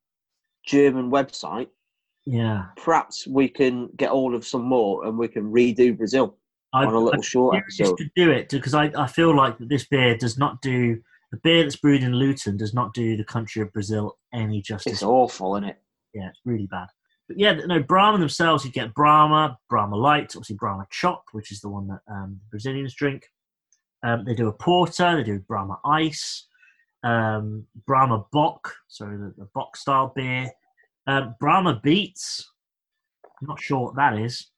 German 0.67 1.11
website. 1.11 1.69
yeah, 2.25 2.69
Perhaps 2.79 3.27
we 3.27 3.51
can 3.51 3.91
get 3.99 4.09
hold 4.09 4.33
of 4.33 4.47
some 4.47 4.63
more 4.63 5.05
and 5.05 5.19
we 5.19 5.29
can 5.29 5.53
redo 5.53 5.95
Brazil 5.95 6.39
I, 6.73 6.87
on 6.87 6.95
a 6.95 6.99
little 6.99 7.17
I'm 7.17 7.21
short 7.21 7.57
episode. 7.57 7.99
to 7.99 8.09
do 8.17 8.31
it 8.31 8.49
because 8.49 8.73
I, 8.73 8.93
I 8.97 9.07
feel 9.07 9.37
like 9.37 9.57
this 9.59 9.87
beer 9.87 10.17
does 10.17 10.39
not 10.39 10.63
do 10.63 11.03
the 11.31 11.37
beer 11.43 11.65
that's 11.65 11.77
brewed 11.77 12.03
in 12.03 12.15
Luton 12.15 12.57
does 12.57 12.73
not 12.73 12.95
do 12.95 13.19
the 13.19 13.25
country 13.25 13.61
of 13.61 13.71
Brazil 13.75 14.17
any 14.33 14.63
justice. 14.63 14.95
It's 14.95 15.03
awful, 15.03 15.55
isn't 15.57 15.69
it? 15.69 15.83
Yeah, 16.15 16.29
it's 16.31 16.41
really 16.47 16.67
bad. 16.67 16.87
But 17.29 17.39
yeah, 17.39 17.53
no, 17.53 17.83
Brahma 17.83 18.17
themselves, 18.17 18.65
you 18.65 18.71
get 18.71 18.95
Brahma, 18.95 19.59
Brahma 19.69 19.97
Light, 19.97 20.35
obviously 20.35 20.57
Brahma 20.57 20.87
Chopp, 20.91 21.25
which 21.33 21.53
is 21.53 21.61
the 21.61 21.69
one 21.69 21.89
that 21.89 22.01
um, 22.11 22.41
Brazilians 22.51 22.95
drink. 22.95 23.29
Um, 24.05 24.25
they 24.25 24.35
do 24.35 24.49
a 24.49 24.53
porter, 24.53 25.17
they 25.17 25.23
do 25.25 25.39
Brahma 25.41 25.81
Ice, 25.87 26.47
um, 27.03 27.65
Brahma 27.87 28.25
Bock, 28.33 28.75
so 28.87 29.07
the, 29.07 29.33
the 29.39 29.49
Bock 29.55 29.77
style 29.77 30.13
beer, 30.15 30.51
um, 31.07 31.35
Brahma 31.41 31.81
Beats, 31.83 32.51
I'm 33.41 33.49
not 33.49 33.61
sure 33.61 33.81
what 33.81 33.97
that 33.97 34.19
is, 34.19 34.51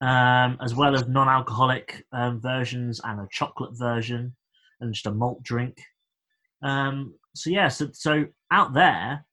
um, 0.00 0.56
as 0.62 0.74
well 0.74 0.94
as 0.94 1.08
non 1.08 1.28
alcoholic 1.28 2.04
um, 2.12 2.40
versions 2.40 3.00
and 3.02 3.20
a 3.20 3.28
chocolate 3.30 3.76
version 3.76 4.34
and 4.80 4.94
just 4.94 5.06
a 5.06 5.10
malt 5.10 5.42
drink. 5.42 5.82
Um, 6.62 7.14
so, 7.34 7.50
yeah, 7.50 7.68
so, 7.68 7.88
so 7.92 8.26
out 8.52 8.72
there, 8.72 9.24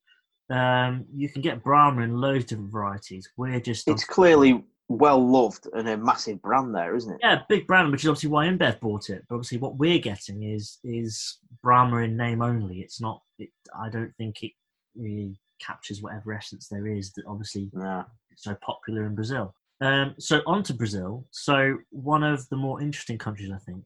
um, 0.49 1.05
you 1.13 1.29
can 1.29 1.41
get 1.41 1.63
Brahma 1.63 2.01
in 2.01 2.17
loads 2.17 2.43
of 2.43 2.49
different 2.49 2.71
varieties. 2.71 3.29
We're 3.37 3.59
just 3.59 3.87
It's 3.87 4.03
clearly 4.03 4.63
well 4.89 5.19
loved 5.25 5.67
and 5.73 5.87
a 5.89 5.97
massive 5.97 6.41
brand 6.41 6.73
there, 6.75 6.95
isn't 6.95 7.13
it? 7.13 7.19
yeah, 7.21 7.41
big 7.49 7.65
brand, 7.67 7.91
which 7.91 8.03
is 8.03 8.09
obviously 8.09 8.29
why 8.29 8.47
InBev 8.47 8.79
bought 8.79 9.09
it. 9.09 9.23
But 9.29 9.35
obviously, 9.35 9.57
what 9.57 9.77
we're 9.77 9.99
getting 9.99 10.43
is 10.43 10.79
is 10.83 11.39
Brahma 11.61 11.97
in 11.97 12.17
name 12.17 12.41
only. 12.41 12.79
It's 12.81 13.01
not. 13.01 13.21
It, 13.39 13.49
I 13.79 13.89
don't 13.89 14.13
think 14.17 14.43
it 14.43 14.51
really 14.95 15.39
captures 15.61 16.01
whatever 16.01 16.33
essence 16.33 16.67
there 16.69 16.87
is 16.87 17.13
that 17.13 17.23
obviously 17.27 17.71
Yeah. 17.79 18.03
it's 18.31 18.43
so 18.43 18.55
popular 18.61 19.05
in 19.05 19.15
Brazil. 19.15 19.55
Um, 19.81 20.13
so 20.19 20.41
on 20.45 20.63
to 20.63 20.73
Brazil. 20.73 21.25
So 21.31 21.77
one 21.89 22.23
of 22.23 22.47
the 22.49 22.57
more 22.57 22.81
interesting 22.81 23.17
countries, 23.17 23.51
I 23.53 23.57
think, 23.59 23.83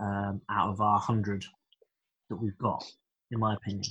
um, 0.00 0.40
out 0.50 0.70
of 0.70 0.80
our 0.80 0.98
hundred 0.98 1.44
that 2.30 2.36
we've 2.36 2.58
got, 2.58 2.84
in 3.30 3.38
my 3.38 3.54
opinion. 3.54 3.84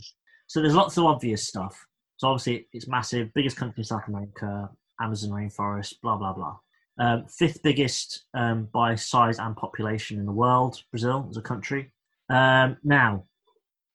So 0.47 0.61
there's 0.61 0.75
lots 0.75 0.97
of 0.97 1.05
obvious 1.05 1.47
stuff. 1.47 1.79
So 2.17 2.27
obviously 2.27 2.67
it's 2.73 2.87
massive, 2.87 3.29
biggest 3.33 3.57
country 3.57 3.81
in 3.81 3.83
South 3.85 4.07
America, 4.07 4.69
Amazon 4.99 5.31
rainforest, 5.31 6.01
blah 6.01 6.17
blah 6.17 6.33
blah. 6.33 6.57
Um, 6.99 7.25
fifth 7.25 7.63
biggest 7.63 8.25
um, 8.33 8.69
by 8.71 8.95
size 8.95 9.39
and 9.39 9.55
population 9.55 10.19
in 10.19 10.25
the 10.25 10.31
world, 10.31 10.83
Brazil 10.91 11.27
as 11.29 11.37
a 11.37 11.41
country. 11.41 11.91
Um, 12.29 12.77
now, 12.83 13.25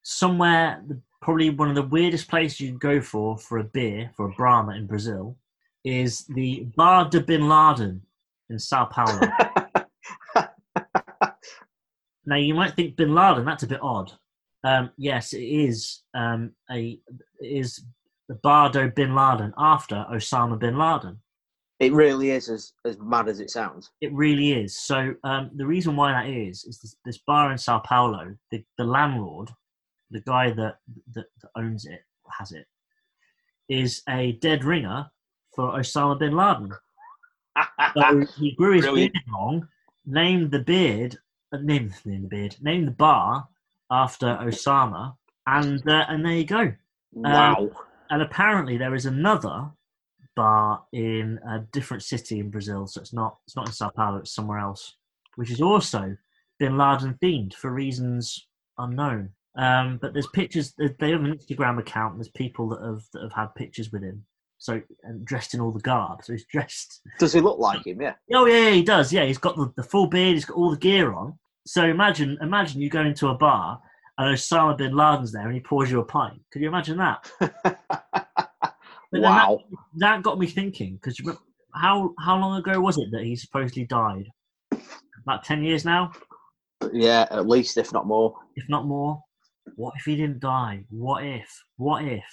somewhere 0.03 0.83
probably 1.21 1.51
one 1.51 1.69
of 1.69 1.75
the 1.75 1.83
weirdest 1.83 2.29
places 2.29 2.61
you 2.61 2.69
can 2.69 2.79
go 2.79 3.01
for 3.01 3.37
for 3.37 3.59
a 3.59 3.65
beer 3.65 4.11
for 4.17 4.27
a 4.27 4.33
Brahma 4.33 4.75
in 4.75 4.87
Brazil 4.87 5.37
is 5.85 6.25
the 6.27 6.67
Bar 6.77 7.09
do 7.09 7.21
Bin 7.21 7.49
Laden 7.49 8.03
in 8.51 8.59
Sao 8.59 8.87
Paulo. 8.87 9.21
now 12.25 12.37
you 12.37 12.55
might 12.55 12.75
think 12.75 12.97
Bin 12.97 13.15
Laden 13.15 13.45
that's 13.45 13.63
a 13.63 13.69
bit 13.69 13.81
odd. 13.83 14.13
Um, 14.65 14.91
yes, 14.97 15.33
it 15.33 15.45
is 15.45 16.03
um, 16.15 16.53
a 16.71 16.99
it 17.41 17.47
is 17.47 17.85
Bar 18.35 18.71
do 18.71 18.91
Bin 18.91 19.14
Laden 19.14 19.53
after 19.57 20.07
Osama 20.12 20.59
bin 20.59 20.77
Laden. 20.79 21.21
it 21.81 21.93
really 21.93 22.31
is 22.31 22.49
as, 22.49 22.73
as 22.85 22.99
mad 22.99 23.29
as 23.29 23.41
it 23.41 23.51
sounds. 23.51 23.91
It 24.01 24.12
really 24.12 24.53
is. 24.53 24.77
So 24.77 25.14
um, 25.25 25.51
the 25.55 25.67
reason 25.67 25.97
why 25.97 26.12
that 26.12 26.29
is 26.29 26.64
is 26.64 26.79
this, 26.81 26.97
this 27.05 27.19
bar 27.19 27.53
in 27.53 27.59
Sao 27.59 27.79
Paulo. 27.81 28.35
The, 28.51 28.64
the 28.77 28.85
landlord, 28.85 29.51
the 30.11 30.21
guy 30.21 30.51
that, 30.51 30.77
that 31.14 31.27
that 31.43 31.51
owns 31.57 31.87
it, 31.87 32.01
has 32.38 32.53
it, 32.53 32.67
is 33.69 34.03
a 34.09 34.33
dead 34.33 34.64
ringer 34.64 35.11
for 35.55 35.73
Osama 35.73 36.19
bin 36.19 36.37
Laden. 36.37 36.73
So 37.97 38.27
he 38.38 38.55
grew 38.57 38.75
his 38.75 38.85
Brilliant. 38.85 39.14
beard 39.14 39.25
long, 39.33 39.69
named 40.07 40.51
the 40.51 40.61
beard, 40.61 41.17
uh, 41.53 41.59
named, 41.62 41.95
named 42.05 42.25
the 42.25 42.29
beard, 42.29 42.57
named 42.61 42.88
the 42.88 42.93
bar 42.93 43.49
after 43.91 44.27
Osama, 44.43 45.17
and 45.47 45.83
uh, 45.88 46.05
and 46.09 46.25
there 46.25 46.33
you 46.33 46.45
go. 46.45 46.73
wow. 47.12 47.71
And 48.11 48.23
apparently 48.23 48.77
there 48.77 48.94
is 48.94 49.07
another 49.07 49.71
bar 50.37 50.85
in 50.92 51.38
a 51.49 51.61
different 51.73 52.03
city 52.03 52.38
in 52.38 52.51
Brazil, 52.51 52.87
so 52.87 53.01
it's 53.01 53.12
not 53.12 53.38
it's 53.47 53.57
not 53.57 53.66
in 53.66 53.73
Sao 53.73 53.90
Paulo, 53.90 54.18
it's 54.18 54.35
somewhere 54.35 54.59
else, 54.59 54.97
which 55.37 55.51
is 55.51 55.61
also 55.61 56.16
Bin 56.59 56.77
Laden 56.77 57.18
themed 57.23 57.55
for 57.55 57.71
reasons 57.71 58.47
unknown. 58.79 59.31
Um, 59.57 59.99
but 60.01 60.12
there's 60.12 60.29
pictures. 60.29 60.75
They 60.79 61.11
have 61.11 61.25
an 61.25 61.37
Instagram 61.37 61.79
account. 61.79 62.14
And 62.14 62.21
there's 62.21 62.31
people 62.31 62.68
that 62.68 62.81
have 62.81 63.03
that 63.12 63.23
have 63.23 63.33
had 63.33 63.55
pictures 63.55 63.92
with 63.92 64.03
him. 64.03 64.25
So 64.59 64.81
and 65.05 65.25
dressed 65.25 65.55
in 65.55 65.61
all 65.61 65.71
the 65.71 65.81
garb. 65.81 66.25
So 66.25 66.33
he's 66.33 66.47
dressed. 66.47 67.01
Does 67.18 67.33
he 67.33 67.40
look 67.40 67.59
like 67.59 67.87
him? 67.87 68.01
Yeah. 68.01 68.14
Oh 68.33 68.47
yeah, 68.47 68.68
yeah, 68.68 68.71
he 68.71 68.83
does. 68.83 69.12
Yeah, 69.12 69.25
he's 69.25 69.38
got 69.38 69.57
the, 69.57 69.73
the 69.77 69.83
full 69.83 70.07
beard. 70.07 70.35
He's 70.35 70.44
got 70.44 70.57
all 70.57 70.71
the 70.71 70.77
gear 70.77 71.12
on. 71.12 71.38
So 71.66 71.85
imagine 71.85 72.38
imagine 72.40 72.81
you 72.81 72.90
go 72.90 73.03
into 73.03 73.29
a 73.29 73.35
bar 73.35 73.81
and 74.16 74.37
Osama 74.37 74.77
bin 74.77 74.97
Laden's 74.97 75.33
there 75.33 75.47
and 75.47 75.55
he 75.55 75.61
pours 75.61 75.90
you 75.90 76.01
a 76.01 76.05
pint. 76.05 76.40
Could 76.51 76.62
you 76.62 76.68
imagine 76.68 76.99
that? 76.99 77.31
But 79.11 79.23
then 79.23 79.31
that- 79.33 79.49
wow. 79.49 79.64
that 79.97 80.23
got 80.23 80.38
me 80.38 80.47
thinking 80.47 80.97
because 80.97 81.21
how 81.75 82.14
how 82.18 82.38
long 82.38 82.59
ago 82.59 82.81
was 82.81 82.99
it 82.99 83.11
that 83.12 83.25
he 83.25 83.37
supposedly 83.37 83.85
died? 83.87 84.27
About 85.25 85.44
ten 85.44 85.62
years 85.62 85.85
now, 85.85 86.12
Yeah, 86.92 87.27
at 87.31 87.47
least, 87.49 87.77
if 87.77 87.92
not 87.92 88.07
more. 88.07 88.35
if 88.57 88.68
not 88.68 88.87
more. 88.87 89.23
What 89.77 89.94
if 89.99 90.05
he 90.05 90.16
didn't 90.16 90.40
die? 90.40 90.85
What 90.90 91.25
if? 91.25 91.64
What 91.77 92.05
if 92.05 92.25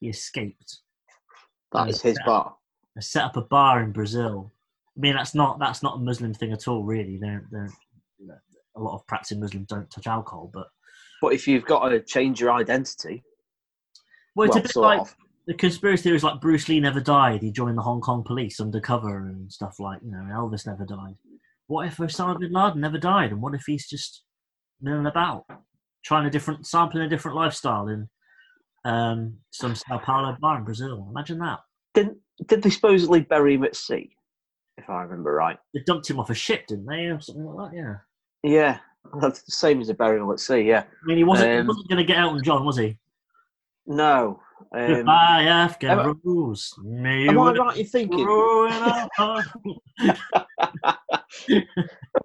he 0.00 0.08
escaped? 0.08 0.78
That 1.72 1.88
Yeah. 1.88 1.96
his 2.02 2.18
bar. 2.24 2.56
They 2.94 3.02
set 3.02 3.24
up 3.24 3.36
a 3.36 3.42
bar 3.42 3.82
in 3.82 3.92
Brazil. 3.92 4.50
I 4.96 5.00
mean, 5.00 5.14
that's 5.14 5.34
not 5.34 5.58
that's 5.58 5.82
not 5.82 5.96
a 5.96 6.00
Muslim 6.00 6.32
thing 6.34 6.52
at 6.52 6.66
all, 6.68 6.82
really. 6.84 7.18
They're, 7.18 7.46
they're, 7.50 7.70
a 8.76 8.80
lot 8.80 8.94
of 8.94 9.06
practicing 9.06 9.40
Muslims 9.40 9.66
don't 9.68 9.90
touch 9.90 10.06
alcohol, 10.06 10.50
but 10.52 10.68
But 11.20 11.34
if 11.34 11.46
you've 11.46 11.64
got 11.64 11.88
to 11.90 12.00
change 12.00 12.40
your 12.40 12.52
identity, 12.52 13.22
well, 14.34 14.46
it's 14.48 14.54
well, 14.54 14.64
a 14.64 14.66
bit 14.68 14.76
like 14.76 15.00
of. 15.00 15.16
The 15.48 15.54
conspiracy 15.54 16.02
theories. 16.04 16.22
Like 16.22 16.40
Bruce 16.40 16.68
Lee 16.68 16.78
never 16.78 17.00
died; 17.00 17.42
he 17.42 17.50
joined 17.50 17.76
the 17.76 17.82
Hong 17.82 18.00
Kong 18.00 18.22
police 18.22 18.60
undercover 18.60 19.26
and 19.26 19.50
stuff 19.50 19.80
like 19.80 20.00
you 20.04 20.12
know. 20.12 20.26
Elvis 20.30 20.66
never 20.66 20.84
died. 20.84 21.16
What 21.66 21.88
if 21.88 21.96
Osama 21.96 22.38
bin 22.38 22.52
Laden 22.52 22.80
never 22.80 22.98
died, 22.98 23.32
and 23.32 23.42
what 23.42 23.54
if 23.54 23.64
he's 23.66 23.88
just 23.88 24.22
milling 24.80 25.06
about, 25.06 25.46
trying 26.04 26.26
a 26.26 26.30
different, 26.30 26.66
sampling 26.66 27.02
a 27.02 27.08
different 27.08 27.36
lifestyle 27.36 27.88
in 27.88 28.08
um, 28.84 29.38
some 29.50 29.74
Sao 29.74 29.98
Paulo 29.98 30.36
bar 30.38 30.58
in 30.58 30.64
Brazil? 30.64 31.08
Imagine 31.10 31.38
that. 31.38 31.60
Didn't 31.94 32.18
did 32.46 32.62
they 32.62 32.70
supposedly 32.70 33.22
bury 33.22 33.54
him 33.54 33.64
at 33.64 33.74
sea? 33.74 34.10
If 34.76 34.88
I 34.88 35.02
remember 35.02 35.34
right. 35.34 35.58
They 35.74 35.80
dumped 35.86 36.08
him 36.08 36.20
off 36.20 36.30
a 36.30 36.34
ship, 36.34 36.66
didn't 36.68 36.86
they, 36.86 37.06
or 37.06 37.20
something 37.20 37.44
like 37.44 37.72
that? 37.72 37.76
Yeah. 37.76 37.94
Yeah, 38.44 38.78
that's 39.20 39.42
the 39.42 39.50
same 39.50 39.80
as 39.80 39.88
a 39.88 39.94
burial 39.94 40.32
at 40.32 40.38
sea. 40.38 40.60
Yeah. 40.60 40.84
I 40.84 41.06
mean, 41.06 41.16
he 41.16 41.24
wasn't, 41.24 41.60
Um, 41.60 41.66
wasn't 41.66 41.88
going 41.88 41.98
to 41.98 42.04
get 42.04 42.18
Elton 42.18 42.44
John, 42.44 42.64
was 42.64 42.76
he? 42.76 42.96
No. 43.86 44.40
Um, 44.72 44.86
Goodbye, 44.86 45.44
Afghan 45.44 45.98
am 45.98 46.10
I- 46.10 46.14
rules. 46.24 46.78
Am 46.84 47.38
I 47.38 47.52
right 47.52 47.76
in 47.78 47.86
thinking? 47.86 48.24
grow 48.24 48.66
in 48.66 48.72
our 48.72 49.08
heart. 49.16 49.46
Am 50.00 51.62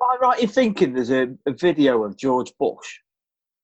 I 0.02 0.18
right 0.22 0.40
in 0.42 0.50
thinking 0.50 0.94
there's 0.94 1.12
a, 1.12 1.30
a 1.46 1.52
video 1.54 2.04
of 2.04 2.18
George 2.18 2.52
Bush 2.60 3.00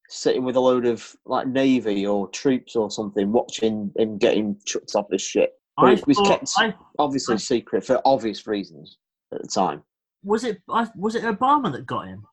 sitting 0.07 0.43
with 0.43 0.55
a 0.55 0.59
load 0.59 0.85
of 0.85 1.13
like 1.25 1.47
navy 1.47 2.05
or 2.07 2.27
troops 2.29 2.75
or 2.75 2.89
something, 2.89 3.31
watching 3.31 3.91
him 3.97 4.17
getting 4.17 4.57
chucked 4.65 4.95
off 4.95 5.07
this 5.09 5.21
ship? 5.21 5.53
But 5.77 5.85
I 5.85 5.93
it 5.93 6.07
was 6.07 6.17
thought- 6.17 6.27
kept 6.27 6.51
I- 6.57 6.73
obviously 6.97 7.35
I- 7.35 7.39
secret 7.39 7.85
for 7.85 8.01
obvious 8.05 8.47
reasons 8.47 8.97
at 9.33 9.41
the 9.41 9.47
time. 9.47 9.83
was 10.23 10.43
it? 10.43 10.61
Was 10.67 11.15
it 11.15 11.23
Obama 11.23 11.71
that 11.73 11.85
got 11.85 12.07
him? 12.07 12.25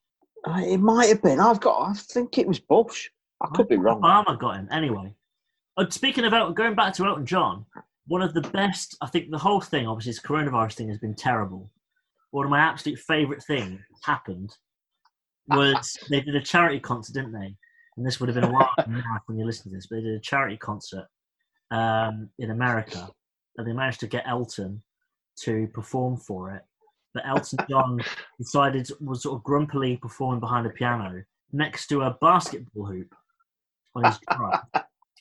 Uh, 0.46 0.62
it 0.64 0.78
might 0.78 1.09
have 1.09 1.22
been. 1.22 1.40
I've 1.40 1.61
got. 1.61 1.90
I 1.90 1.92
think 1.94 2.38
it 2.38 2.46
was 2.46 2.61
Bush. 2.61 3.11
I 3.42 3.48
could 3.54 3.68
be 3.68 3.76
wrong. 3.76 4.00
Obama 4.00 4.38
got 4.38 4.56
him. 4.56 4.68
Anyway, 4.70 5.12
speaking 5.92 6.24
of 6.24 6.32
Elton, 6.32 6.54
going 6.54 6.74
back 6.74 6.94
to 6.94 7.06
Elton 7.06 7.26
John, 7.26 7.66
one 8.06 8.22
of 8.22 8.34
the 8.34 8.40
best. 8.40 8.96
I 9.00 9.08
think 9.08 9.30
the 9.30 9.38
whole 9.38 9.60
thing, 9.60 9.86
obviously, 9.86 10.12
this 10.12 10.20
coronavirus 10.20 10.74
thing 10.74 10.88
has 10.88 10.98
been 10.98 11.14
terrible. 11.14 11.70
One 12.30 12.44
of 12.44 12.50
my 12.50 12.60
absolute 12.60 12.98
favourite 12.98 13.42
things 13.42 13.80
happened 14.04 14.54
was 15.48 15.96
they 16.10 16.20
did 16.20 16.34
a 16.34 16.40
charity 16.40 16.80
concert, 16.80 17.14
didn't 17.14 17.32
they? 17.32 17.56
And 17.96 18.06
this 18.06 18.20
would 18.20 18.28
have 18.28 18.34
been 18.34 18.50
a 18.50 18.52
while 18.52 18.70
when 19.26 19.38
you 19.38 19.46
listen 19.46 19.70
to 19.70 19.76
this, 19.76 19.86
but 19.86 19.96
they 19.96 20.02
did 20.02 20.16
a 20.16 20.20
charity 20.20 20.56
concert 20.56 21.06
um, 21.70 22.28
in 22.38 22.50
America, 22.50 23.08
and 23.56 23.66
they 23.66 23.72
managed 23.72 24.00
to 24.00 24.06
get 24.06 24.24
Elton 24.26 24.82
to 25.40 25.66
perform 25.68 26.16
for 26.16 26.52
it. 26.52 26.62
But 27.14 27.26
Elton 27.26 27.58
John 27.70 28.00
decided 28.38 28.88
was 29.00 29.22
sort 29.22 29.36
of 29.36 29.44
grumpily 29.44 29.96
performing 29.96 30.40
behind 30.40 30.66
a 30.66 30.70
piano 30.70 31.22
next 31.52 31.86
to 31.86 32.02
a 32.02 32.16
basketball 32.20 32.86
hoop 32.86 33.14
on 33.94 34.04
his 34.04 34.18
guitar, 34.18 34.62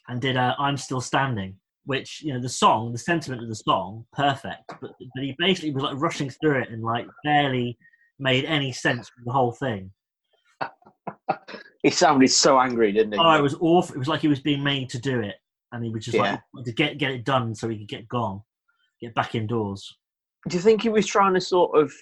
and 0.07 0.21
did 0.21 0.37
uh, 0.37 0.55
"I'm 0.59 0.77
Still 0.77 1.01
Standing," 1.01 1.55
which 1.85 2.21
you 2.21 2.33
know 2.33 2.39
the 2.41 2.49
song, 2.49 2.91
the 2.91 2.97
sentiment 2.97 3.41
of 3.43 3.49
the 3.49 3.55
song, 3.55 4.05
perfect. 4.13 4.63
But 4.81 4.91
but 4.99 5.23
he 5.23 5.35
basically 5.37 5.71
was 5.71 5.83
like 5.83 5.95
rushing 5.97 6.29
through 6.29 6.61
it 6.61 6.69
and 6.69 6.83
like 6.83 7.07
barely 7.23 7.77
made 8.19 8.45
any 8.45 8.71
sense 8.71 9.09
from 9.09 9.23
the 9.25 9.31
whole 9.33 9.51
thing. 9.51 9.91
He 11.83 11.91
sounded 11.91 12.31
so 12.31 12.59
angry, 12.59 12.91
didn't 12.91 13.13
he? 13.13 13.19
Oh, 13.19 13.31
it 13.37 13.41
was 13.41 13.55
awful. 13.59 13.95
It 13.95 13.99
was 13.99 14.07
like 14.07 14.21
he 14.21 14.27
was 14.27 14.39
being 14.39 14.63
made 14.63 14.89
to 14.89 14.99
do 14.99 15.19
it, 15.19 15.35
and 15.71 15.83
he 15.83 15.91
was 15.91 16.05
just 16.05 16.17
Yeah. 16.17 16.39
like 16.53 16.65
to 16.65 16.71
get 16.71 16.97
get 16.97 17.11
it 17.11 17.25
done 17.25 17.53
so 17.53 17.69
he 17.69 17.77
could 17.77 17.87
get 17.87 18.07
gone, 18.07 18.41
get 18.99 19.13
back 19.13 19.35
indoors. 19.35 19.95
Do 20.47 20.55
you 20.55 20.61
think 20.61 20.81
he 20.81 20.89
was 20.89 21.05
trying 21.05 21.33
to 21.35 21.41
sort 21.41 21.77
of 21.79 21.93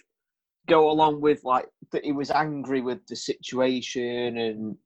go 0.68 0.90
along 0.90 1.20
with 1.22 1.44
like 1.44 1.68
that? 1.92 2.06
He 2.06 2.12
was 2.12 2.32
angry 2.32 2.82
with 2.82 3.06
the 3.08 3.16
situation 3.16 4.38
and 4.38 4.78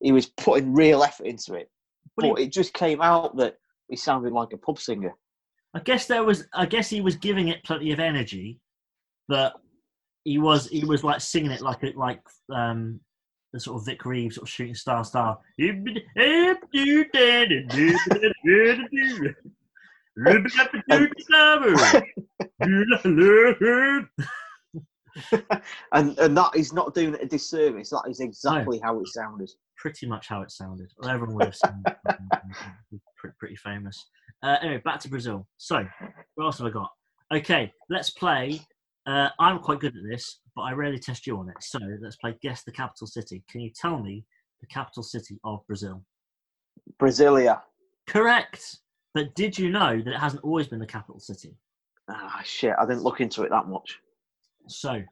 he 0.00 0.12
was 0.12 0.26
putting 0.26 0.72
real 0.72 1.02
effort 1.02 1.26
into 1.26 1.54
it, 1.54 1.70
Well, 2.16 2.34
but 2.34 2.40
it 2.40 2.52
just 2.52 2.72
came 2.74 3.00
out 3.00 3.36
that 3.36 3.56
he 3.88 3.96
sounded 3.96 4.32
like 4.32 4.52
a 4.52 4.58
pub 4.58 4.78
singer. 4.78 5.14
I 5.74 5.80
guess 5.80 6.06
there 6.06 6.24
was. 6.24 6.46
I 6.54 6.66
guess 6.66 6.88
he 6.88 7.00
was 7.00 7.16
giving 7.16 7.48
it 7.48 7.64
plenty 7.64 7.90
of 7.92 7.98
energy, 7.98 8.60
but 9.28 9.54
he 10.22 10.38
was 10.38 10.68
he 10.68 10.84
was 10.84 11.02
like 11.04 11.20
singing 11.20 11.50
it 11.50 11.60
like 11.60 11.82
a, 11.82 11.92
like 11.96 12.20
um 12.52 13.00
the 13.52 13.60
sort 13.60 13.80
of 13.80 13.86
Vic 13.86 14.04
Reeves 14.04 14.36
sort 14.36 14.48
of 14.48 14.50
shooting 14.50 14.74
star 14.74 15.04
star. 15.04 15.38
and 25.92 26.18
and 26.18 26.36
that 26.36 26.50
is 26.54 26.72
not 26.72 26.94
doing 26.94 27.14
it 27.14 27.22
a 27.22 27.26
disservice. 27.26 27.90
That 27.90 28.04
is 28.08 28.20
exactly 28.20 28.80
how 28.82 29.00
it 29.00 29.08
sounded. 29.08 29.50
Pretty 29.84 30.06
much 30.06 30.28
how 30.28 30.40
it 30.40 30.50
sounded. 30.50 30.90
Well, 30.96 31.10
Everyone 31.10 31.36
would 31.36 31.44
have 31.44 31.56
seen 31.56 31.84
pretty, 33.18 33.34
pretty 33.38 33.56
famous. 33.56 34.02
Uh, 34.42 34.56
anyway, 34.62 34.80
back 34.82 34.98
to 35.00 35.10
Brazil. 35.10 35.46
So, 35.58 35.86
what 36.36 36.46
else 36.46 36.56
have 36.56 36.66
I 36.66 36.70
got? 36.70 36.88
Okay, 37.34 37.70
let's 37.90 38.08
play. 38.08 38.62
Uh, 39.06 39.28
I'm 39.38 39.58
quite 39.58 39.80
good 39.80 39.94
at 39.94 40.02
this, 40.10 40.40
but 40.56 40.62
I 40.62 40.72
rarely 40.72 40.98
test 40.98 41.26
you 41.26 41.36
on 41.36 41.50
it. 41.50 41.56
So 41.60 41.78
let's 42.00 42.16
play 42.16 42.34
Guess 42.40 42.64
the 42.64 42.72
Capital 42.72 43.06
City. 43.06 43.44
Can 43.50 43.60
you 43.60 43.70
tell 43.78 43.98
me 44.02 44.24
the 44.62 44.66
capital 44.68 45.02
city 45.02 45.38
of 45.44 45.60
Brazil? 45.66 46.02
Brasilia. 46.98 47.60
Correct. 48.06 48.78
But 49.12 49.34
did 49.34 49.58
you 49.58 49.70
know 49.70 50.00
that 50.00 50.14
it 50.14 50.18
hasn't 50.18 50.44
always 50.44 50.66
been 50.66 50.78
the 50.78 50.86
capital 50.86 51.20
city? 51.20 51.58
Ah, 52.08 52.40
shit! 52.42 52.72
I 52.78 52.86
didn't 52.86 53.02
look 53.02 53.20
into 53.20 53.42
it 53.42 53.50
that 53.50 53.68
much. 53.68 53.98
So, 54.66 55.02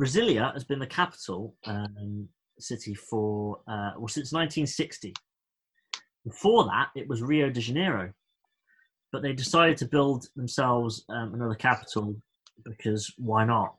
Brasilia 0.00 0.50
has 0.54 0.64
been 0.64 0.78
the 0.78 0.86
capital 0.86 1.54
um, 1.66 2.26
city 2.58 2.94
for 2.94 3.60
uh, 3.68 3.92
well 3.96 4.08
since 4.08 4.32
1960. 4.32 5.14
Before 6.24 6.64
that, 6.64 6.88
it 6.96 7.08
was 7.08 7.22
Rio 7.22 7.50
de 7.50 7.60
Janeiro, 7.60 8.12
but 9.12 9.22
they 9.22 9.32
decided 9.32 9.76
to 9.78 9.86
build 9.86 10.28
themselves 10.36 11.04
um, 11.10 11.34
another 11.34 11.54
capital 11.54 12.16
because 12.64 13.12
why 13.18 13.44
not? 13.44 13.74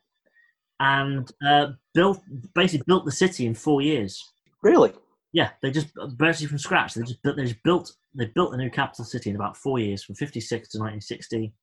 And 0.79 1.31
uh, 1.45 1.69
built 1.93 2.21
basically 2.53 2.83
built 2.85 3.05
the 3.05 3.11
city 3.11 3.45
in 3.45 3.55
four 3.55 3.81
years. 3.81 4.31
Really? 4.61 4.93
Yeah, 5.31 5.49
they 5.61 5.71
just 5.71 5.87
basically 6.17 6.47
from 6.47 6.59
scratch. 6.59 6.93
They 6.93 7.01
just 7.01 7.21
built, 7.23 7.37
they 7.37 7.43
just 7.43 7.63
built 7.63 7.95
they 8.15 8.25
built 8.27 8.53
a 8.53 8.57
new 8.57 8.69
capital 8.69 9.05
city 9.05 9.29
in 9.29 9.35
about 9.35 9.57
four 9.57 9.79
years, 9.79 10.03
from 10.03 10.15
56 10.15 10.69
to 10.69 10.77
1960. 10.77 11.53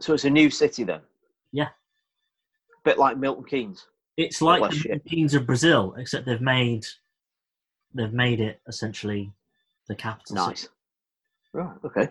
So 0.00 0.14
it's 0.14 0.24
a 0.24 0.30
new 0.30 0.50
city 0.50 0.84
then? 0.84 1.00
Yeah. 1.52 1.64
A 1.66 2.82
Bit 2.84 2.98
like 2.98 3.18
Milton 3.18 3.44
Keynes. 3.44 3.86
It's 4.16 4.42
like 4.42 4.70
the 4.70 4.76
shit. 4.76 5.04
Keynes 5.06 5.34
of 5.34 5.46
Brazil, 5.46 5.94
except 5.98 6.26
they've 6.26 6.40
made 6.40 6.84
they've 7.94 8.12
made 8.12 8.40
it 8.40 8.60
essentially 8.68 9.32
the 9.88 9.94
capital. 9.94 10.36
Nice. 10.36 10.60
city. 10.62 10.72
Right. 11.54 11.76
Okay. 11.84 12.08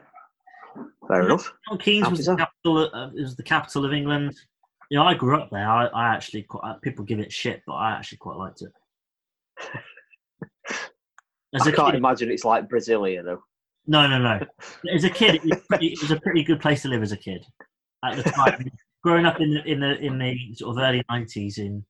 Fair 1.07 1.21
Yeah. 1.21 1.25
enough. 1.25 1.53
Keynes 1.79 2.09
was 2.09 2.25
the 2.25 2.35
capital. 2.35 2.77
Of, 2.85 2.93
uh, 2.93 3.09
was 3.13 3.35
the 3.35 3.43
capital 3.43 3.85
of 3.85 3.93
England. 3.93 4.35
You 4.89 4.97
know, 4.97 5.05
I 5.05 5.13
grew 5.13 5.39
up 5.39 5.49
there. 5.51 5.67
I, 5.69 5.85
I 5.87 6.13
actually 6.13 6.43
quite, 6.43 6.69
uh, 6.69 6.73
people 6.83 7.05
give 7.05 7.19
it 7.19 7.31
shit, 7.31 7.61
but 7.65 7.73
I 7.73 7.91
actually 7.91 8.17
quite 8.19 8.37
liked 8.37 8.61
it. 8.61 8.71
As 11.53 11.67
I 11.67 11.69
a 11.69 11.73
can't 11.73 11.91
kid, 11.91 11.97
imagine 11.97 12.31
it's 12.31 12.45
like 12.45 12.69
Brasilia 12.69 13.23
though. 13.23 13.43
no, 13.87 14.07
no, 14.07 14.17
no. 14.19 14.39
As 14.93 15.03
a 15.03 15.09
kid, 15.09 15.35
it 15.35 15.43
was, 15.43 15.59
pretty, 15.69 15.87
it 15.87 16.01
was 16.01 16.11
a 16.11 16.19
pretty 16.19 16.43
good 16.43 16.61
place 16.61 16.81
to 16.83 16.87
live 16.87 17.01
as 17.03 17.11
a 17.11 17.17
kid. 17.17 17.45
At 18.05 18.17
the 18.17 18.23
time, 18.23 18.69
growing 19.03 19.25
up 19.25 19.39
in 19.41 19.53
the 19.53 19.63
in 19.65 19.79
the 19.79 19.97
in 19.99 20.17
the 20.17 20.37
sort 20.55 20.77
of 20.77 20.83
early 20.83 21.03
nineties, 21.09 21.57
in 21.57 21.85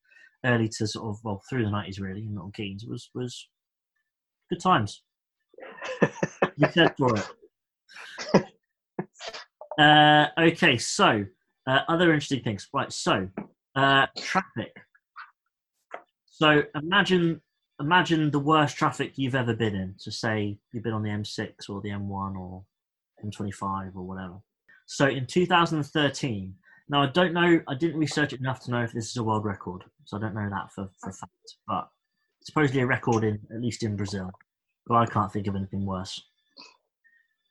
early 0.45 0.69
to 0.69 0.87
sort 0.87 1.07
of 1.07 1.19
well 1.23 1.41
through 1.49 1.63
the 1.63 1.71
nineties 1.71 1.99
really, 1.99 2.21
in 2.21 2.33
Milton 2.33 2.51
Keynes 2.51 2.85
was 2.85 3.09
was 3.13 3.47
good 4.49 4.61
times. 4.61 5.03
you 6.57 6.67
said 6.71 6.93
for 6.97 7.15
it. 7.15 7.29
Uh, 9.79 10.27
okay, 10.37 10.77
so 10.77 11.25
uh, 11.67 11.79
other 11.87 12.13
interesting 12.13 12.43
things. 12.43 12.67
Right, 12.73 12.91
so 12.91 13.29
uh, 13.75 14.07
traffic. 14.17 14.75
So 16.25 16.63
imagine 16.75 17.41
imagine 17.79 18.31
the 18.31 18.39
worst 18.39 18.77
traffic 18.77 19.13
you've 19.15 19.35
ever 19.35 19.55
been 19.55 19.75
in. 19.75 19.95
So 19.97 20.11
say 20.11 20.59
you've 20.71 20.83
been 20.83 20.93
on 20.93 21.03
the 21.03 21.09
M6 21.09 21.69
or 21.69 21.81
the 21.81 21.89
M1 21.89 22.35
or 22.37 22.63
M25 23.25 23.95
or 23.95 24.03
whatever. 24.03 24.35
So 24.85 25.07
in 25.07 25.25
2013, 25.25 26.53
now 26.91 27.01
I 27.01 27.07
don't 27.07 27.33
know, 27.33 27.61
I 27.69 27.73
didn't 27.73 27.97
research 27.97 28.33
it 28.33 28.41
enough 28.41 28.59
to 28.65 28.71
know 28.71 28.83
if 28.83 28.91
this 28.91 29.09
is 29.09 29.17
a 29.17 29.23
world 29.23 29.45
record, 29.45 29.85
so 30.03 30.17
I 30.17 30.19
don't 30.19 30.35
know 30.35 30.49
that 30.49 30.73
for, 30.73 30.89
for 30.99 31.11
fact. 31.13 31.55
But 31.65 31.87
supposedly 32.43 32.81
a 32.81 32.85
record 32.85 33.23
in 33.23 33.39
at 33.49 33.61
least 33.61 33.83
in 33.83 33.95
Brazil, 33.95 34.29
but 34.85 34.95
I 34.95 35.05
can't 35.05 35.31
think 35.31 35.47
of 35.47 35.55
anything 35.55 35.85
worse. 35.85 36.21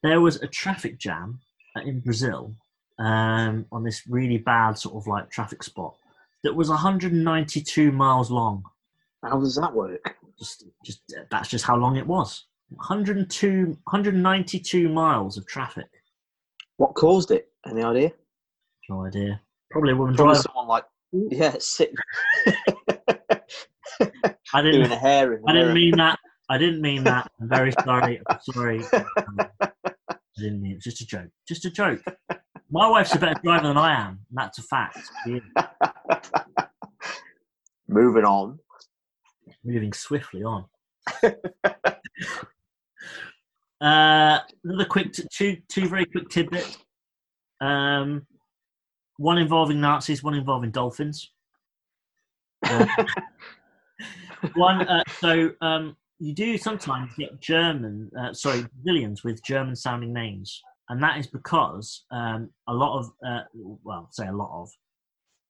There 0.03 0.20
was 0.20 0.36
a 0.36 0.47
traffic 0.47 0.99
jam 0.99 1.41
in 1.84 2.01
Brazil 2.01 2.55
um, 2.99 3.64
on 3.72 3.82
this 3.82 4.03
really 4.07 4.36
bad 4.36 4.76
sort 4.76 4.97
of 4.97 5.07
like 5.07 5.30
traffic 5.30 5.62
spot 5.62 5.97
that 6.45 6.55
was 6.55 6.68
192 6.68 7.93
miles 7.93 8.30
long. 8.30 8.62
How 9.24 9.41
does 9.41 9.57
that 9.57 9.72
work? 9.72 10.16
Just, 10.38 10.64
just 10.84 11.14
that's 11.30 11.49
just 11.49 11.64
how 11.64 11.76
long 11.76 11.97
it 11.97 12.07
was. 12.07 12.45
102, 12.68 13.66
192 13.66 14.88
miles 14.91 15.38
of 15.38 15.47
traffic. 15.47 15.88
What 16.76 16.95
caused 16.95 17.30
it? 17.30 17.49
Any 17.66 17.82
idea? 17.82 18.12
No 18.91 19.07
idea. 19.07 19.41
Probably 19.70 19.93
a 19.93 19.97
woman 19.97 20.16
Probably 20.16 20.34
driver. 20.34 20.43
someone 20.49 20.66
like 20.66 20.84
yeah, 21.12 21.55
sit 21.61 21.93
I 24.53 24.62
didn't. 24.62 24.91
a 24.91 24.97
hair 24.97 25.34
in 25.34 25.43
I 25.47 25.53
didn't 25.53 25.68
mirror. 25.68 25.74
mean 25.74 25.97
that. 25.99 26.18
I 26.49 26.59
didn't 26.59 26.80
mean 26.82 27.05
that. 27.05 27.30
I'm 27.41 27.49
very 27.49 27.70
sorry. 27.84 28.20
I'm 28.28 28.38
sorry. 28.53 28.82
I 28.93 29.70
didn't 30.36 30.61
mean 30.61 30.72
it. 30.72 30.80
Just 30.82 31.01
a 31.03 31.07
joke. 31.07 31.28
Just 31.47 31.64
a 31.66 31.70
joke. 31.70 32.01
My 32.68 32.88
wife's 32.88 33.14
a 33.14 33.18
better 33.20 33.41
driver 33.45 33.68
than 33.68 33.76
I 33.76 33.95
am. 33.95 34.09
And 34.28 34.38
that's 34.38 34.59
a 34.59 34.62
fact. 34.62 34.99
We're 35.24 35.41
Moving 37.88 38.24
on. 38.24 38.59
moving 39.64 39.93
swiftly 39.93 40.43
on. 40.43 40.64
uh, 43.80 44.38
another 44.64 44.84
quick, 44.88 45.12
t- 45.12 45.24
two, 45.32 45.59
two 45.68 45.86
very 45.88 46.07
quick 46.07 46.28
tidbits. 46.28 46.78
Um, 47.61 48.26
one 49.20 49.36
involving 49.36 49.78
Nazis, 49.78 50.22
one 50.22 50.32
involving 50.32 50.70
dolphins. 50.70 51.30
One, 54.54 54.88
uh, 54.88 55.02
so 55.18 55.50
um, 55.60 55.94
you 56.18 56.34
do 56.34 56.56
sometimes 56.56 57.12
get 57.18 57.38
German, 57.38 58.10
uh, 58.18 58.32
sorry, 58.32 58.64
Brazilians 58.74 59.22
with 59.22 59.44
German 59.44 59.76
sounding 59.76 60.14
names. 60.14 60.62
And 60.88 61.02
that 61.02 61.18
is 61.18 61.26
because 61.26 62.04
um, 62.10 62.48
a 62.66 62.72
lot 62.72 62.98
of, 62.98 63.10
uh, 63.26 63.42
well, 63.52 64.08
say 64.10 64.28
a 64.28 64.32
lot 64.32 64.50
of, 64.58 64.70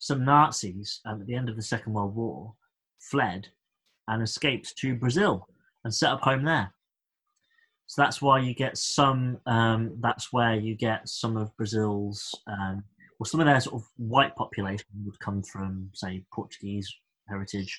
some 0.00 0.24
Nazis 0.24 1.00
um, 1.06 1.20
at 1.20 1.28
the 1.28 1.36
end 1.36 1.48
of 1.48 1.54
the 1.54 1.62
Second 1.62 1.92
World 1.92 2.16
War 2.16 2.52
fled 2.98 3.46
and 4.08 4.20
escaped 4.20 4.76
to 4.78 4.96
Brazil 4.96 5.46
and 5.84 5.94
set 5.94 6.10
up 6.10 6.22
home 6.22 6.42
there. 6.44 6.74
So 7.86 8.02
that's 8.02 8.20
why 8.20 8.40
you 8.40 8.54
get 8.54 8.76
some. 8.76 9.38
Um, 9.46 9.96
that's 10.00 10.32
where 10.32 10.54
you 10.54 10.74
get 10.76 11.08
some 11.08 11.36
of 11.36 11.56
Brazil's, 11.56 12.34
um, 12.46 12.84
well, 13.20 13.26
some 13.26 13.40
of 13.40 13.46
their 13.46 13.60
sort 13.60 13.74
of 13.82 13.86
white 13.98 14.34
population 14.34 14.86
would 15.04 15.20
come 15.20 15.42
from, 15.42 15.90
say, 15.92 16.24
Portuguese 16.32 16.90
heritage, 17.28 17.78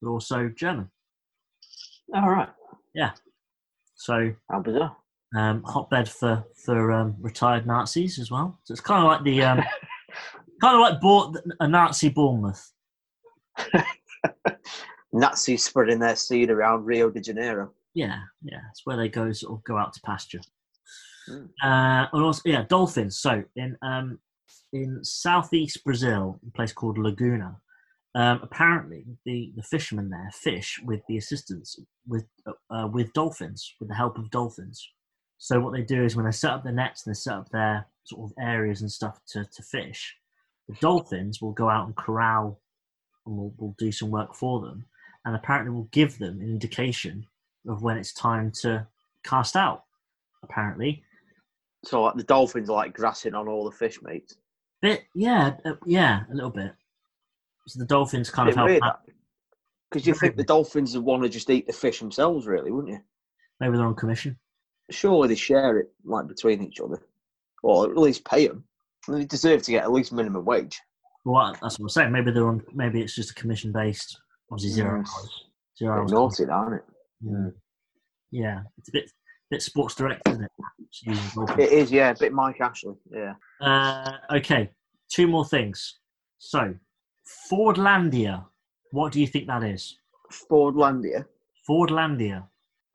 but 0.00 0.08
also 0.08 0.48
German. 0.56 0.88
All 2.14 2.30
right. 2.30 2.48
Yeah. 2.94 3.10
So 3.96 4.32
How 4.48 4.60
bizarre. 4.60 4.96
um, 5.36 5.64
hotbed 5.64 6.08
for 6.08 6.44
for 6.54 6.92
um, 6.92 7.16
retired 7.20 7.66
Nazis 7.66 8.20
as 8.20 8.30
well. 8.30 8.56
So 8.62 8.72
it's 8.72 8.80
kind 8.80 9.02
of 9.04 9.10
like 9.10 9.24
the 9.24 9.42
um, 9.42 9.58
kind 10.62 10.76
of 10.76 10.80
like 10.80 11.00
bought 11.00 11.36
a 11.58 11.66
Nazi 11.66 12.10
Bournemouth. 12.10 12.72
Nazis 15.12 15.64
spreading 15.64 15.98
their 15.98 16.14
seed 16.14 16.50
around 16.50 16.84
Rio 16.84 17.10
de 17.10 17.20
Janeiro. 17.20 17.72
Yeah, 17.94 18.20
yeah, 18.44 18.60
it's 18.70 18.82
where 18.84 18.96
they 18.96 19.08
go 19.08 19.32
sort 19.32 19.58
of 19.58 19.64
go 19.64 19.76
out 19.76 19.92
to 19.94 20.00
pasture. 20.02 20.40
Mm. 21.28 21.48
Uh, 21.62 22.06
and 22.12 22.22
also, 22.22 22.42
yeah, 22.44 22.64
dolphins. 22.68 23.18
So 23.18 23.42
in 23.56 23.76
um, 23.82 24.18
in 24.72 25.04
southeast 25.04 25.84
Brazil, 25.84 26.40
a 26.46 26.50
place 26.52 26.72
called 26.72 26.98
Laguna, 26.98 27.56
um, 28.14 28.40
apparently 28.42 29.04
the, 29.24 29.52
the 29.56 29.62
fishermen 29.62 30.10
there 30.10 30.30
fish 30.32 30.80
with 30.84 31.00
the 31.08 31.16
assistance 31.16 31.78
with 32.06 32.24
uh, 32.46 32.88
with 32.92 33.12
dolphins, 33.12 33.74
with 33.80 33.88
the 33.88 33.94
help 33.94 34.18
of 34.18 34.30
dolphins. 34.30 34.86
So 35.38 35.58
what 35.60 35.72
they 35.72 35.82
do 35.82 36.04
is 36.04 36.14
when 36.14 36.26
they 36.26 36.32
set 36.32 36.52
up 36.52 36.62
their 36.62 36.72
nets 36.72 37.04
and 37.04 37.14
they 37.14 37.18
set 37.18 37.34
up 37.34 37.48
their 37.48 37.86
sort 38.04 38.30
of 38.30 38.44
areas 38.44 38.82
and 38.82 38.90
stuff 38.90 39.18
to, 39.28 39.44
to 39.44 39.62
fish, 39.62 40.14
the 40.68 40.74
dolphins 40.80 41.40
will 41.40 41.52
go 41.52 41.68
out 41.68 41.86
and 41.86 41.96
corral 41.96 42.60
and 43.26 43.36
will, 43.36 43.54
will 43.58 43.74
do 43.78 43.90
some 43.90 44.10
work 44.10 44.34
for 44.34 44.60
them, 44.60 44.84
and 45.24 45.34
apparently 45.34 45.72
will 45.72 45.88
give 45.92 46.18
them 46.18 46.40
an 46.40 46.48
indication 46.48 47.26
of 47.68 47.82
when 47.82 47.96
it's 47.96 48.12
time 48.12 48.52
to 48.62 48.86
cast 49.24 49.56
out. 49.56 49.84
Apparently, 50.44 51.02
So 51.84 52.02
like 52.02 52.16
the 52.16 52.24
dolphins 52.24 52.68
are 52.68 52.76
like 52.76 52.94
grassing 52.94 53.34
on 53.34 53.48
all 53.48 53.64
the 53.64 53.76
fish 53.76 54.00
mates. 54.02 54.36
Bit 54.82 55.04
yeah, 55.14 55.54
uh, 55.64 55.74
yeah, 55.86 56.24
a 56.30 56.34
little 56.34 56.50
bit. 56.50 56.72
So 57.68 57.78
the 57.78 57.86
dolphins 57.86 58.28
kind 58.28 58.48
of 58.48 58.56
help 58.56 58.82
out. 58.82 59.00
Because 59.90 60.06
you 60.06 60.14
think 60.14 60.36
the 60.36 60.44
dolphins 60.44 60.94
would 60.94 61.04
want 61.04 61.22
to 61.22 61.28
just 61.28 61.48
eat 61.50 61.66
the 61.66 61.72
fish 61.72 62.00
themselves, 62.00 62.46
really, 62.46 62.70
wouldn't 62.70 62.92
you? 62.92 63.00
Maybe 63.60 63.76
they're 63.76 63.86
on 63.86 63.94
commission. 63.94 64.38
Surely 64.90 65.28
they 65.28 65.34
share 65.34 65.78
it 65.78 65.90
like 66.04 66.26
between 66.26 66.62
each 66.62 66.80
other, 66.80 67.00
or 67.62 67.90
at 67.90 67.96
least 67.96 68.24
pay 68.24 68.48
them. 68.48 68.64
They 69.08 69.24
deserve 69.24 69.62
to 69.62 69.70
get 69.70 69.84
at 69.84 69.92
least 69.92 70.12
minimum 70.12 70.44
wage. 70.44 70.80
Well, 71.24 71.56
that's 71.62 71.78
what 71.78 71.84
I'm 71.84 71.88
saying. 71.88 72.12
Maybe 72.12 72.32
they're 72.32 72.48
on. 72.48 72.62
Maybe 72.72 73.00
it's 73.00 73.14
just 73.14 73.30
a 73.30 73.34
commission 73.34 73.70
based. 73.70 74.18
Obviously, 74.50 74.74
zero 74.74 74.98
hours. 74.98 75.44
Zero 75.78 76.06
naughty, 76.06 76.42
isn't 76.42 76.72
it? 76.74 76.84
Mm. 77.24 77.52
Yeah, 78.30 78.62
it's 78.78 78.88
a 78.88 78.92
bit 78.92 79.10
bit 79.50 79.62
sports 79.62 79.94
direct, 79.94 80.28
isn't 80.28 80.44
it? 80.44 80.50
Just 80.92 81.06
using 81.06 81.24
dolphins. 81.34 81.58
It 81.58 81.72
is, 81.72 81.90
yeah, 81.90 82.10
a 82.10 82.14
bit 82.14 82.32
Mike 82.32 82.60
Ashley, 82.60 82.94
yeah. 83.10 83.34
Uh, 83.60 84.18
okay, 84.36 84.70
two 85.08 85.26
more 85.26 85.44
things. 85.46 85.98
So, 86.38 86.74
Fordlandia. 87.50 88.44
What 88.90 89.12
do 89.12 89.20
you 89.20 89.26
think 89.26 89.46
that 89.46 89.62
is? 89.62 89.96
Fordlandia, 90.50 91.24
Fordlandia. 91.68 92.44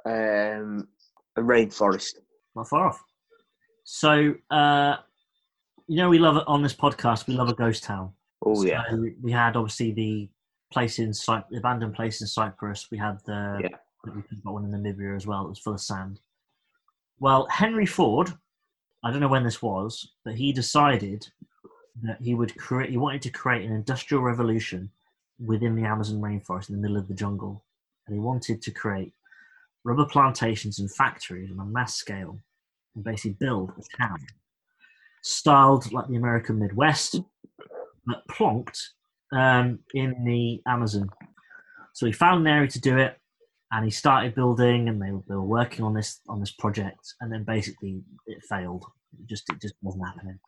um, 0.05 0.87
a 1.35 1.41
rainforest. 1.41 2.15
Not 2.55 2.69
far 2.69 2.87
off. 2.87 3.03
So, 3.83 4.35
uh, 4.51 4.97
you 5.87 5.97
know, 5.97 6.09
we 6.09 6.19
love 6.19 6.37
it 6.37 6.43
on 6.47 6.61
this 6.61 6.73
podcast. 6.75 7.27
We 7.27 7.33
love 7.35 7.49
a 7.49 7.53
ghost 7.53 7.83
town. 7.83 8.11
Oh 8.45 8.63
yeah, 8.63 8.83
we 9.23 9.31
had 9.31 9.55
obviously 9.55 9.91
the 9.91 10.29
place 10.71 10.99
in 10.99 11.13
Cy- 11.13 11.43
the 11.49 11.57
abandoned 11.57 11.95
place 11.95 12.21
in 12.21 12.27
Cyprus. 12.27 12.87
We 12.91 12.97
had 12.97 13.19
the 13.25 13.59
Yeah. 13.63 13.77
I 14.05 14.11
think 14.11 14.25
we've 14.29 14.43
got 14.43 14.53
one 14.53 14.65
in 14.65 14.71
Namibia 14.71 15.15
as 15.15 15.25
well. 15.25 15.45
It 15.45 15.49
was 15.49 15.59
full 15.59 15.73
of 15.73 15.81
sand. 15.81 16.19
Well, 17.19 17.47
Henry 17.49 17.85
Ford, 17.85 18.31
I 19.03 19.11
don't 19.11 19.19
know 19.19 19.27
when 19.27 19.43
this 19.43 19.61
was, 19.61 20.13
but 20.23 20.35
he 20.35 20.51
decided 20.53 21.27
that 22.03 22.21
he 22.21 22.35
would 22.35 22.55
create. 22.57 22.91
He 22.91 22.97
wanted 22.97 23.21
to 23.23 23.29
create 23.29 23.65
an 23.65 23.75
industrial 23.75 24.23
revolution 24.23 24.91
within 25.43 25.75
the 25.75 25.83
Amazon 25.83 26.19
rainforest 26.21 26.69
in 26.69 26.75
the 26.75 26.81
middle 26.81 26.97
of 26.97 27.07
the 27.07 27.13
jungle, 27.13 27.63
and 28.05 28.15
he 28.15 28.19
wanted 28.19 28.61
to 28.61 28.71
create 28.71 29.13
rubber 29.83 30.05
plantations 30.05 30.79
and 30.79 30.93
factories 30.93 31.51
on 31.51 31.59
a 31.59 31.65
mass 31.65 31.95
scale, 31.95 32.39
and 32.95 33.03
basically 33.03 33.37
build 33.39 33.71
a 33.71 33.97
town 33.97 34.19
styled 35.27 35.91
like 35.91 36.07
the 36.07 36.15
American 36.15 36.57
Midwest, 36.59 37.19
but 38.05 38.27
plonked 38.29 38.79
um, 39.33 39.79
in 39.93 40.23
the 40.23 40.61
Amazon. 40.65 41.09
So 41.93 42.05
he 42.05 42.11
found 42.11 42.41
an 42.41 42.53
area 42.53 42.69
to 42.69 42.79
do 42.79 42.97
it, 42.97 43.17
and 43.71 43.83
he 43.83 43.91
started 43.91 44.35
building, 44.35 44.87
and 44.89 45.01
they, 45.01 45.09
they 45.27 45.35
were 45.35 45.43
working 45.43 45.83
on 45.83 45.93
this 45.93 46.21
on 46.29 46.39
this 46.39 46.51
project, 46.51 47.13
and 47.21 47.31
then 47.31 47.43
basically 47.43 48.01
it 48.25 48.43
failed. 48.49 48.85
It 49.19 49.27
just 49.27 49.49
it 49.49 49.61
just 49.61 49.75
wasn't 49.81 50.07
happening. 50.07 50.39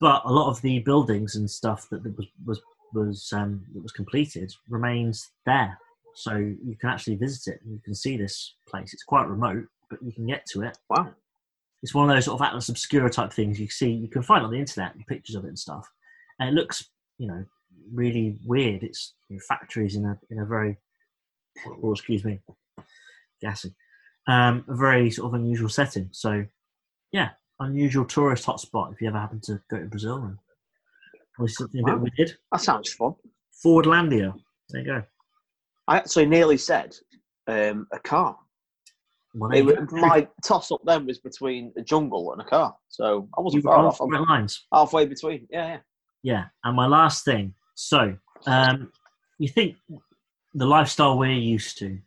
But 0.00 0.22
a 0.24 0.32
lot 0.32 0.50
of 0.50 0.60
the 0.62 0.80
buildings 0.80 1.36
and 1.36 1.50
stuff 1.50 1.88
that 1.90 2.02
was 2.16 2.26
was 2.44 2.60
was 2.92 3.32
um, 3.32 3.64
that 3.74 3.82
was 3.82 3.92
completed 3.92 4.52
remains 4.68 5.30
there, 5.46 5.78
so 6.14 6.36
you 6.36 6.76
can 6.80 6.90
actually 6.90 7.16
visit 7.16 7.54
it. 7.54 7.60
and 7.64 7.72
You 7.72 7.80
can 7.84 7.94
see 7.94 8.16
this 8.16 8.54
place. 8.68 8.92
It's 8.92 9.04
quite 9.04 9.28
remote, 9.28 9.66
but 9.88 10.02
you 10.02 10.12
can 10.12 10.26
get 10.26 10.44
to 10.46 10.62
it 10.62 10.76
wow. 10.88 11.10
it's 11.82 11.94
one 11.94 12.08
of 12.08 12.14
those 12.14 12.24
sort 12.24 12.40
of 12.40 12.46
Atlas 12.46 12.68
Obscura 12.68 13.10
type 13.10 13.32
things 13.32 13.60
you 13.60 13.68
see 13.68 13.90
you 13.90 14.08
can 14.08 14.22
find 14.22 14.44
on 14.44 14.50
the 14.50 14.58
internet 14.58 14.94
pictures 15.06 15.36
of 15.36 15.44
it 15.44 15.48
and 15.48 15.58
stuff, 15.58 15.88
and 16.40 16.48
it 16.48 16.54
looks 16.54 16.88
you 17.18 17.28
know 17.28 17.44
really 17.92 18.38
weird. 18.44 18.82
It's 18.82 19.14
you 19.28 19.36
know, 19.36 19.42
factories 19.48 19.94
in 19.94 20.04
a 20.04 20.18
in 20.30 20.40
a 20.40 20.46
very 20.46 20.78
oh 21.66 21.92
excuse 21.92 22.24
me, 22.24 22.40
gassy, 23.40 23.74
um, 24.26 24.64
a 24.68 24.74
very 24.74 25.10
sort 25.10 25.28
of 25.28 25.40
unusual 25.40 25.68
setting. 25.68 26.08
So 26.12 26.44
yeah, 27.12 27.30
unusual 27.60 28.04
tourist 28.04 28.46
hotspot 28.46 28.92
if 28.92 29.00
you 29.00 29.08
ever 29.08 29.18
happen 29.18 29.40
to 29.44 29.60
go 29.70 29.78
to 29.78 29.86
Brazil 29.86 30.16
and 30.24 30.38
probably 31.34 31.52
something 31.52 31.82
a 31.82 31.92
bit 31.92 32.12
weird. 32.18 32.32
That 32.50 32.60
sounds 32.60 32.92
fun. 32.92 33.14
Fordlandia, 33.64 34.34
there 34.70 34.80
you 34.80 34.86
go. 34.86 35.02
I 35.88 35.96
actually 35.98 36.26
nearly 36.26 36.56
said 36.56 36.94
um, 37.46 37.86
a 37.92 37.98
car. 37.98 38.36
It, 39.34 39.58
you 39.58 39.64
wa- 39.66 39.80
go. 39.80 39.96
my 39.96 40.28
toss 40.44 40.70
up 40.70 40.80
then 40.84 41.06
was 41.06 41.18
between 41.18 41.72
a 41.76 41.82
jungle 41.82 42.32
and 42.32 42.42
a 42.42 42.44
car, 42.44 42.74
so 42.88 43.28
I 43.36 43.40
wasn't 43.40 43.64
far 43.64 43.86
off. 43.86 43.98
right 44.00 44.20
lines. 44.28 44.66
halfway 44.72 45.06
between. 45.06 45.46
Yeah, 45.50 45.68
yeah. 45.68 45.78
Yeah, 46.22 46.44
and 46.64 46.76
my 46.76 46.86
last 46.86 47.24
thing. 47.24 47.54
So, 47.74 48.16
um, 48.46 48.92
you 49.38 49.48
think 49.48 49.76
the 50.54 50.66
lifestyle 50.66 51.18
we're 51.18 51.32
used 51.32 51.78
to? 51.78 51.98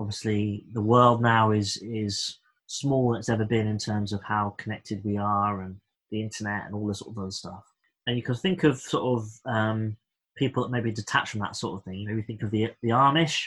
Obviously, 0.00 0.64
the 0.72 0.82
world 0.82 1.22
now 1.22 1.50
is 1.50 1.76
is 1.78 2.38
smaller 2.66 3.14
than 3.14 3.20
it's 3.20 3.28
ever 3.28 3.44
been 3.44 3.66
in 3.66 3.78
terms 3.78 4.12
of 4.12 4.22
how 4.22 4.54
connected 4.58 5.02
we 5.04 5.16
are 5.16 5.62
and 5.62 5.76
the 6.10 6.20
internet 6.20 6.66
and 6.66 6.74
all 6.74 6.86
this 6.86 7.00
sort 7.00 7.16
of 7.16 7.18
other 7.18 7.30
stuff. 7.30 7.64
And 8.06 8.16
you 8.16 8.22
can 8.22 8.34
think 8.34 8.64
of 8.64 8.78
sort 8.78 9.20
of 9.20 9.28
um, 9.44 9.96
people 10.36 10.62
that 10.62 10.70
maybe 10.70 10.92
detach 10.92 11.30
from 11.30 11.40
that 11.40 11.56
sort 11.56 11.78
of 11.78 11.84
thing. 11.84 12.04
Maybe 12.06 12.22
think 12.22 12.42
of 12.42 12.50
the 12.50 12.70
the 12.82 12.90
Amish 12.90 13.46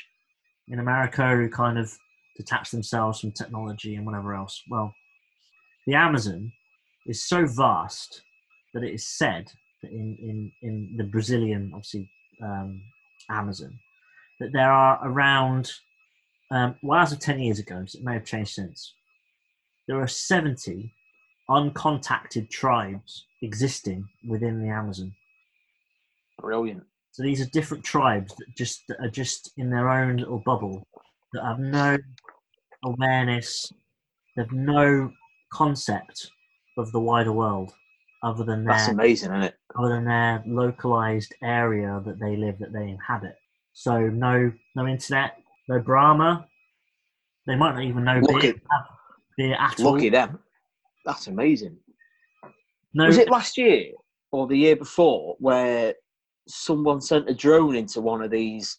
in 0.68 0.80
America 0.80 1.36
who 1.36 1.50
kind 1.50 1.78
of 1.78 1.92
detach 2.38 2.72
themselves 2.72 3.20
from 3.20 3.32
technology 3.32 3.96
and 3.96 4.06
whatever 4.06 4.34
else. 4.34 4.62
Well, 4.70 4.94
the 5.88 5.96
Amazon 5.96 6.52
is 7.08 7.28
so 7.28 7.46
vast 7.46 8.22
that 8.74 8.84
it 8.84 8.94
is 8.94 9.08
said 9.08 9.52
that 9.82 9.92
in, 9.92 10.18
in, 10.22 10.52
in 10.62 10.96
the 10.98 11.04
Brazilian, 11.04 11.72
obviously, 11.74 12.10
um, 12.44 12.82
Amazon, 13.30 13.78
that 14.42 14.52
there 14.52 14.72
are 14.72 15.00
around, 15.04 15.72
um, 16.52 16.76
well, 16.82 17.00
as 17.00 17.12
of 17.12 17.20
10 17.20 17.40
years 17.40 17.60
ago, 17.60 17.84
so 17.86 18.00
it 18.00 18.04
may 18.04 18.14
have 18.14 18.26
changed 18.26 18.54
since, 18.54 18.94
there 19.88 20.02
are 20.02 20.08
70 20.08 20.92
uncontacted 21.50 22.50
tribes 22.50 23.26
existing 23.44 24.08
within 24.28 24.62
the 24.62 24.70
Amazon. 24.70 25.14
Brilliant. 26.40 26.84
So 27.12 27.24
these 27.24 27.42
are 27.42 27.50
different 27.52 27.84
tribes 27.84 28.34
that 28.36 28.48
just 28.58 28.82
that 28.88 29.00
are 29.00 29.10
just 29.10 29.52
in 29.58 29.70
their 29.70 29.90
own 29.90 30.18
little 30.18 30.42
bubble 30.46 30.88
that 31.34 31.44
have 31.44 31.60
no 31.60 31.98
awareness, 32.84 33.72
they 34.36 34.44
have 34.44 34.52
no 34.52 35.12
concept 35.52 36.32
of 36.78 36.92
the 36.94 37.00
wider 37.00 37.34
world 37.34 37.74
other 38.24 38.44
than 38.44 38.64
That's 38.64 38.88
amazing, 38.88 39.32
isn't 39.32 39.44
it? 39.44 39.56
other 39.78 39.90
than 39.90 40.06
their 40.06 40.44
localized 40.48 41.34
area 41.44 42.02
that 42.06 42.20
they 42.20 42.38
live 42.38 42.60
that 42.60 42.72
they 42.72 42.88
inhabit. 42.90 43.36
So 43.74 44.00
no 44.08 44.52
no 44.76 44.88
internet, 44.88 45.38
no 45.70 45.80
Brahma. 45.80 46.48
They 47.48 47.56
might 47.56 47.74
not 47.74 47.84
even 47.84 48.04
know 48.04 48.20
Look 48.20 48.42
beer, 48.42 48.52
at- 48.52 48.86
beer 49.38 49.56
at 49.60 49.80
all. 49.80 49.94
Lucky 49.94 50.10
them. 50.10 50.40
That's 51.06 51.28
amazing. 51.28 51.78
No, 52.94 53.08
Was 53.08 53.18
it 53.18 53.30
last 53.30 53.58
year 53.58 53.92
or 54.32 54.48
the 54.48 54.58
year 54.58 54.76
before 54.76 55.36
where 55.40 55.96
someone 56.48 57.02
sent 57.02 57.30
a 57.30 57.34
drone 57.34 57.76
into 57.76 58.02
one 58.02 58.22
of 58.22 58.30
these 58.30 58.78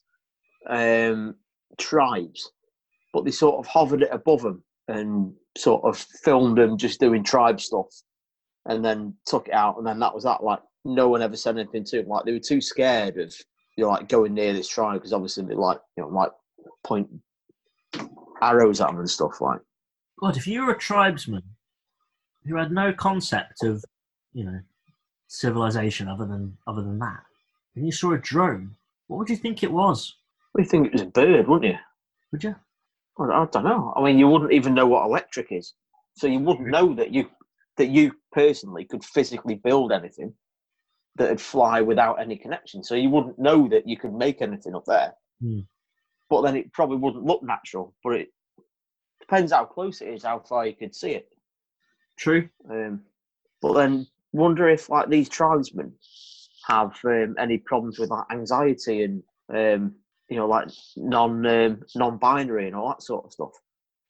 um, 0.69 1.35
tribes, 1.79 2.53
but 3.13 3.25
they 3.25 3.31
sort 3.31 3.57
of 3.59 3.67
hovered 3.67 4.03
it 4.03 4.11
above 4.13 4.43
them 4.43 4.63
and 4.89 5.33
sort 5.57 5.83
of 5.85 5.97
filmed 6.23 6.59
them 6.59 6.77
just 6.77 7.01
doing 7.01 7.25
tribe 7.25 7.61
stuff, 7.61 7.87
and 8.67 8.85
then 8.85 9.15
took 9.27 9.49
it 9.49 9.55
out, 9.55 9.79
and 9.79 9.87
then 9.87 9.99
that 9.99 10.15
was 10.15 10.25
that. 10.25 10.45
Like 10.45 10.61
no 10.85 11.09
one 11.09 11.23
ever 11.23 11.37
said 11.37 11.59
anything 11.59 11.85
to 11.85 11.97
them. 11.99 12.09
Like 12.09 12.25
they 12.25 12.33
were 12.33 12.39
too 12.39 12.61
scared 12.61 13.19
of 13.19 13.35
you 13.77 13.85
know, 13.85 13.91
like 13.91 14.09
going 14.09 14.35
near 14.35 14.53
this 14.53 14.69
tribe 14.69 14.95
because 14.95 15.13
obviously 15.13 15.45
they 15.45 15.55
like 15.55 15.81
you 15.97 16.03
know 16.03 16.09
like 16.09 16.33
point 16.85 17.09
arrows 18.41 18.81
at 18.81 18.89
them 18.89 18.99
and 18.99 19.11
stuff 19.11 19.41
like. 19.41 19.61
God, 20.21 20.37
if 20.37 20.47
you 20.47 20.65
were 20.65 20.73
a 20.73 20.79
tribesman 20.79 21.43
who 22.47 22.57
had 22.57 22.71
no 22.71 22.93
concept 22.93 23.65
of, 23.65 23.85
you 24.33 24.45
know, 24.45 24.61
civilization 25.29 26.09
other 26.09 26.27
than 26.27 26.57
other 26.67 26.83
than 26.83 26.99
that, 26.99 27.23
and 27.75 27.87
you 27.87 27.93
saw 27.93 28.13
a 28.13 28.19
drone, 28.19 28.77
what 29.07 29.19
would 29.19 29.31
you 29.31 29.37
think 29.37 29.63
it 29.63 29.73
was? 29.73 30.17
Well, 30.53 30.65
you 30.65 30.69
think 30.71 30.87
it 30.87 30.93
was 30.93 31.03
a 31.03 31.07
bird, 31.07 31.49
wouldn't 31.49 31.73
you? 31.73 31.79
Would 32.33 32.45
you? 32.45 32.55
I 33.19 33.25
I 33.25 33.47
don't 33.51 33.65
know. 33.65 33.93
I 33.97 34.03
mean, 34.03 34.19
you 34.19 34.29
wouldn't 34.29 34.53
even 34.53 34.75
know 34.75 34.87
what 34.87 35.07
electric 35.07 35.51
is, 35.51 35.75
so 36.15 36.27
you 36.27 36.41
wouldn't 36.41 36.69
know 36.69 36.95
that 36.95 37.13
you 37.13 37.29
that 37.79 37.89
you 37.89 38.13
personally 38.33 38.85
could 38.85 39.05
physically 39.05 39.55
build 39.55 39.93
anything 39.93 40.35
that'd 41.17 41.41
fly 41.41 41.81
without 41.81 42.21
any 42.21 42.37
connection. 42.37 42.83
So 42.83 42.95
you 42.95 43.11
wouldn't 43.11 43.39
know 43.39 43.69
that 43.69 43.87
you 43.87 43.97
could 43.97 44.15
make 44.15 44.43
anything 44.43 44.75
up 44.75 44.85
there. 44.87 45.13
Hmm. 45.41 45.61
But 46.31 46.43
then 46.43 46.57
it 46.57 46.73
probably 46.73 46.97
wouldn't 46.97 47.25
look 47.25 47.43
natural. 47.43 47.95
But 48.03 48.15
it 48.15 48.29
depends 49.21 49.53
how 49.53 49.65
close 49.65 50.01
it 50.01 50.09
is, 50.09 50.25
how 50.25 50.41
far 50.41 50.67
you 50.67 50.75
could 50.75 50.95
see 50.95 51.11
it. 51.13 51.29
True. 52.19 52.49
Um, 52.71 53.03
but 53.61 53.75
then 53.75 54.07
wonder 54.33 54.69
if 54.69 54.89
like 54.89 55.09
these 55.09 55.29
tribesmen 55.29 55.93
have 56.67 56.99
um, 57.05 57.35
any 57.39 57.59
problems 57.59 57.99
with 57.99 58.11
like 58.11 58.25
anxiety 58.31 59.03
and 59.03 59.23
um, 59.53 59.95
you 60.29 60.37
know 60.37 60.47
like 60.47 60.69
non 60.97 61.45
um, 61.47 61.83
non-binary 61.95 62.67
and 62.67 62.77
all 62.77 62.89
that 62.89 63.03
sort 63.03 63.25
of 63.25 63.33
stuff. 63.33 63.53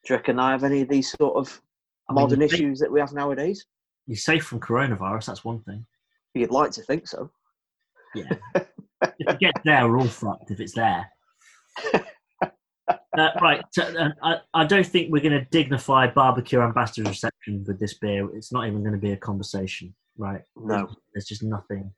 Do 0.05 0.13
you 0.13 0.17
reckon 0.17 0.39
I 0.39 0.51
have 0.51 0.63
any 0.63 0.81
of 0.81 0.89
these 0.89 1.11
sort 1.11 1.35
of 1.35 1.61
I 2.09 2.13
mean, 2.13 2.23
modern 2.23 2.39
think- 2.39 2.53
issues 2.53 2.79
that 2.79 2.91
we 2.91 2.99
have 2.99 3.13
nowadays? 3.13 3.65
You're 4.05 4.17
safe 4.17 4.43
from 4.45 4.59
coronavirus. 4.59 5.27
That's 5.27 5.45
one 5.45 5.61
thing. 5.61 5.85
You'd 6.33 6.51
like 6.51 6.71
to 6.71 6.81
think 6.81 7.07
so. 7.07 7.29
Yeah. 8.15 8.29
if 8.55 9.27
it 9.27 9.39
gets 9.39 9.61
there, 9.63 9.87
we're 9.87 9.99
all 9.99 10.07
fucked. 10.07 10.51
If 10.51 10.59
it's 10.59 10.73
there. 10.73 11.09
Uh, 13.17 13.29
right, 13.41 13.63
uh, 13.79 14.09
I, 14.23 14.37
I 14.55 14.65
don't 14.65 14.85
think 14.85 15.11
we're 15.11 15.21
going 15.21 15.39
to 15.39 15.45
dignify 15.51 16.07
barbecue 16.07 16.59
ambassador's 16.59 17.09
reception 17.09 17.63
with 17.67 17.79
this 17.79 17.93
beer. 17.99 18.27
It's 18.35 18.51
not 18.51 18.67
even 18.67 18.81
going 18.81 18.93
to 18.93 18.99
be 18.99 19.11
a 19.11 19.17
conversation, 19.17 19.93
right? 20.17 20.41
No. 20.57 20.89
There's 21.13 21.25
just 21.25 21.43
nothing. 21.43 21.91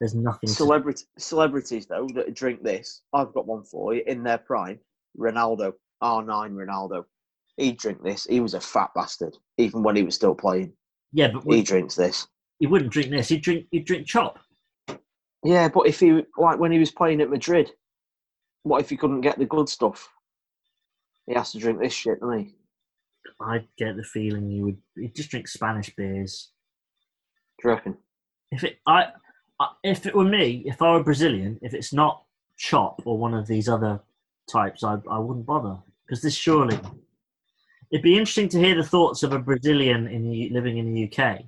There's 0.00 0.14
nothing. 0.14 0.48
To, 0.48 0.96
celebrities 1.18 1.86
though 1.86 2.08
that 2.14 2.34
drink 2.34 2.62
this, 2.62 3.02
I've 3.14 3.32
got 3.32 3.46
one 3.46 3.62
for 3.62 3.94
you 3.94 4.02
in 4.06 4.22
their 4.24 4.38
prime. 4.38 4.80
Ronaldo, 5.18 5.72
R9 6.02 6.52
Ronaldo. 6.52 7.04
He'd 7.56 7.78
drink 7.78 8.02
this. 8.02 8.24
He 8.24 8.40
was 8.40 8.54
a 8.54 8.60
fat 8.60 8.90
bastard, 8.94 9.36
even 9.56 9.82
when 9.82 9.96
he 9.96 10.02
was 10.02 10.14
still 10.14 10.34
playing. 10.34 10.72
yeah, 11.12 11.28
but 11.28 11.44
He 11.44 11.62
drinks 11.62 11.94
this. 11.94 12.26
He 12.58 12.66
wouldn't 12.66 12.92
drink 12.92 13.10
this. 13.10 13.28
He'd 13.28 13.42
drink. 13.42 13.66
He'd 13.70 13.84
drink 13.84 14.06
Chopp. 14.06 14.36
Yeah, 15.44 15.68
but 15.68 15.86
if 15.86 16.00
he 16.00 16.22
like 16.38 16.58
when 16.58 16.72
he 16.72 16.78
was 16.78 16.90
playing 16.90 17.20
at 17.20 17.30
Madrid, 17.30 17.70
what 18.62 18.80
if 18.80 18.90
he 18.90 18.96
couldn't 18.96 19.20
get 19.20 19.38
the 19.38 19.44
good 19.44 19.68
stuff? 19.68 20.08
He 21.26 21.34
has 21.34 21.52
to 21.52 21.58
drink 21.58 21.80
this 21.80 21.92
shit, 21.92 22.20
doesn't 22.20 22.38
he? 22.38 22.54
I 23.40 23.64
get 23.76 23.96
the 23.96 24.04
feeling 24.04 24.50
you 24.50 24.64
would. 24.64 24.78
He'd 24.96 25.14
just 25.14 25.30
drink 25.30 25.48
Spanish 25.48 25.94
beers. 25.94 26.50
Do 27.60 27.68
you 27.68 27.74
reckon? 27.74 27.96
If 28.50 28.64
it, 28.64 28.78
I, 28.86 29.08
I, 29.60 29.68
if 29.82 30.06
it 30.06 30.14
were 30.14 30.24
me, 30.24 30.62
if 30.66 30.80
I 30.80 30.92
were 30.92 31.02
Brazilian, 31.02 31.58
if 31.62 31.74
it's 31.74 31.92
not 31.92 32.22
Chopp 32.58 33.02
or 33.04 33.18
one 33.18 33.34
of 33.34 33.46
these 33.46 33.68
other 33.68 34.00
types, 34.50 34.84
I, 34.84 34.98
I 35.10 35.18
wouldn't 35.18 35.46
bother 35.46 35.76
because 36.06 36.22
this 36.22 36.34
surely. 36.34 36.78
It'd 37.90 38.02
be 38.02 38.16
interesting 38.16 38.48
to 38.50 38.58
hear 38.58 38.74
the 38.74 38.84
thoughts 38.84 39.22
of 39.22 39.32
a 39.32 39.38
Brazilian 39.38 40.08
in 40.08 40.28
the, 40.28 40.50
living 40.50 40.78
in 40.78 40.92
the 40.92 41.04
UK 41.12 41.42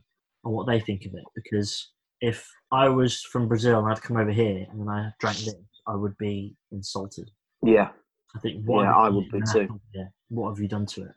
what 0.50 0.66
they 0.66 0.80
think 0.80 1.04
of 1.06 1.14
it. 1.14 1.24
Because 1.34 1.90
if 2.20 2.48
I 2.72 2.88
was 2.88 3.22
from 3.22 3.48
Brazil 3.48 3.78
and 3.78 3.92
I'd 3.92 4.02
come 4.02 4.16
over 4.16 4.30
here 4.30 4.66
and 4.70 4.80
then 4.80 4.88
I 4.88 5.10
drank 5.20 5.38
this, 5.38 5.54
I 5.86 5.94
would 5.94 6.16
be 6.18 6.54
insulted. 6.72 7.30
Yeah, 7.62 7.90
I 8.36 8.38
think. 8.40 8.64
What 8.64 8.82
Yeah, 8.82 8.96
I 8.96 9.08
would 9.08 9.30
be 9.30 9.40
to 9.40 9.52
too. 9.52 9.80
Yeah. 9.94 10.04
What 10.28 10.50
have 10.50 10.58
you 10.58 10.68
done 10.68 10.86
to 10.86 11.02
it? 11.02 11.12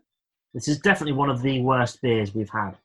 This 0.54 0.68
is 0.68 0.80
definitely 0.80 1.14
one 1.14 1.30
of 1.30 1.42
the 1.42 1.62
worst 1.62 2.02
beers 2.02 2.34
we've 2.34 2.50
had. 2.50 2.78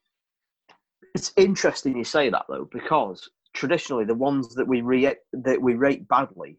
it's 1.15 1.33
interesting 1.37 1.97
you 1.97 2.05
say 2.05 2.29
that 2.29 2.45
though 2.49 2.69
because 2.73 3.29
traditionally 3.55 4.05
the 4.05 4.15
ones 4.15 4.55
that 4.55 4.69
we 4.69 4.83
rate 4.83 5.17
that 5.33 5.61
we 5.61 5.75
rate 5.75 6.07
badly 6.09 6.59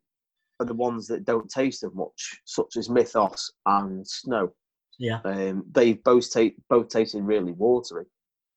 are 0.60 0.66
the 0.66 0.74
ones 0.74 1.08
that 1.08 1.26
don't 1.26 1.50
taste 1.50 1.84
as 1.84 1.94
much, 1.94 2.40
such 2.46 2.78
as 2.78 2.90
Mythos 2.90 3.52
and 3.66 4.08
Snow. 4.08 4.52
Yeah. 5.00 5.20
Um, 5.24 5.64
they 5.72 5.94
both 5.94 6.32
take 6.32 6.56
both 6.70 6.90
tasted 6.90 7.24
really 7.24 7.52
watery, 7.52 8.06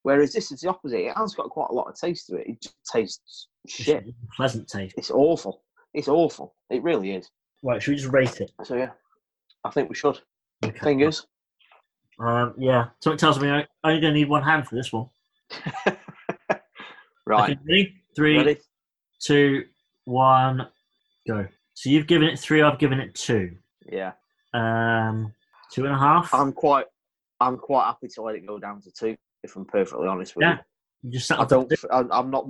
whereas 0.02 0.32
this 0.32 0.52
is 0.52 0.60
the 0.60 0.68
opposite. 0.68 1.00
It 1.00 1.16
has 1.16 1.34
got 1.34 1.50
quite 1.50 1.70
a 1.70 1.74
lot 1.74 1.88
of 1.88 1.98
taste 1.98 2.26
to 2.28 2.36
it. 2.36 2.48
It 2.48 2.62
just 2.62 2.76
tastes 2.90 3.48
shit. 3.66 4.04
Pleasant 4.36 4.68
taste. 4.68 4.94
It's 4.96 5.10
awful. 5.10 5.62
It's 5.94 6.08
awful. 6.08 6.54
It 6.70 6.82
really 6.82 7.12
is. 7.14 7.30
Right, 7.62 7.82
should 7.82 7.92
we 7.92 7.96
just 7.96 8.12
rate 8.12 8.40
it? 8.40 8.50
So 8.64 8.76
yeah, 8.76 8.90
I 9.64 9.70
think 9.70 9.88
we 9.88 9.94
should. 9.94 10.18
Okay. 10.64 10.78
Fingers. 10.78 11.26
Um, 12.18 12.54
yeah. 12.58 12.88
it 13.04 13.18
tells 13.18 13.40
me 13.40 13.48
I'm 13.48 13.66
only 13.84 14.00
going 14.00 14.12
to 14.12 14.18
need 14.18 14.28
one 14.28 14.42
hand 14.42 14.66
for 14.66 14.74
this 14.74 14.92
one. 14.92 15.08
right. 17.26 17.50
Okay, 17.50 17.58
ready? 17.66 17.94
Three, 18.14 18.36
Ready? 18.36 18.58
two, 19.20 19.64
one, 20.04 20.66
go. 21.26 21.46
So 21.74 21.88
you've 21.88 22.06
given 22.06 22.28
it 22.28 22.38
three. 22.38 22.60
I've 22.60 22.78
given 22.78 23.00
it 23.00 23.14
two. 23.14 23.56
Yeah. 23.90 24.12
Um, 24.52 25.32
two 25.72 25.86
and 25.86 25.94
a 25.94 25.98
half. 25.98 26.34
I'm 26.34 26.52
quite. 26.52 26.86
I'm 27.40 27.56
quite 27.56 27.86
happy 27.86 28.08
to 28.08 28.22
let 28.22 28.34
it 28.34 28.46
go 28.46 28.58
down 28.58 28.82
to 28.82 28.90
two. 28.90 29.16
If 29.42 29.56
I'm 29.56 29.64
perfectly 29.64 30.06
honest 30.06 30.36
with 30.36 30.42
Yeah. 30.42 30.58
you. 31.02 31.10
you 31.10 31.18
just 31.18 31.32
I 31.32 31.44
don't. 31.44 31.72
I, 31.90 32.04
I'm 32.10 32.30
not. 32.30 32.48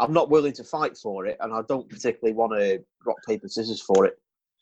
I'm 0.00 0.12
not 0.12 0.28
willing 0.30 0.52
to 0.54 0.64
fight 0.64 0.96
for 0.96 1.26
it, 1.26 1.36
and 1.40 1.52
I 1.52 1.60
don't 1.68 1.88
particularly 1.88 2.34
want 2.34 2.52
to 2.58 2.82
rock 3.06 3.18
paper 3.28 3.46
scissors 3.48 3.80
for 3.80 4.04
it. 4.06 4.14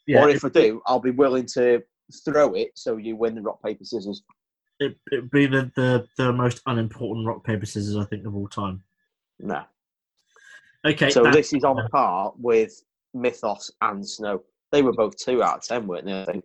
Yeah, 0.06 0.24
or 0.24 0.28
if 0.28 0.44
I 0.44 0.48
do, 0.48 0.82
I'll 0.86 1.00
be 1.00 1.10
willing 1.12 1.46
to 1.54 1.82
throw 2.24 2.54
it 2.54 2.70
so 2.74 2.96
you 2.98 3.16
win 3.16 3.34
the 3.34 3.40
rock 3.42 3.62
paper 3.62 3.84
scissors. 3.84 4.22
it, 4.80 4.96
it'd 5.12 5.30
be 5.30 5.46
the, 5.46 5.70
the 5.76 6.06
the 6.18 6.32
most 6.32 6.60
unimportant 6.66 7.26
rock 7.26 7.44
paper 7.44 7.64
scissors 7.64 7.96
I 7.96 8.04
think 8.04 8.26
of 8.26 8.34
all 8.34 8.48
time. 8.48 8.82
No. 9.38 9.62
Okay, 10.84 11.10
So 11.10 11.30
this 11.30 11.52
is 11.52 11.62
on 11.64 11.88
par 11.90 12.32
with 12.36 12.82
Mythos 13.14 13.70
and 13.82 14.06
Snow. 14.06 14.42
They 14.72 14.82
were 14.82 14.92
both 14.92 15.16
two 15.16 15.42
out 15.42 15.58
of 15.58 15.62
ten, 15.62 15.86
weren't 15.86 16.06
they? 16.06 16.42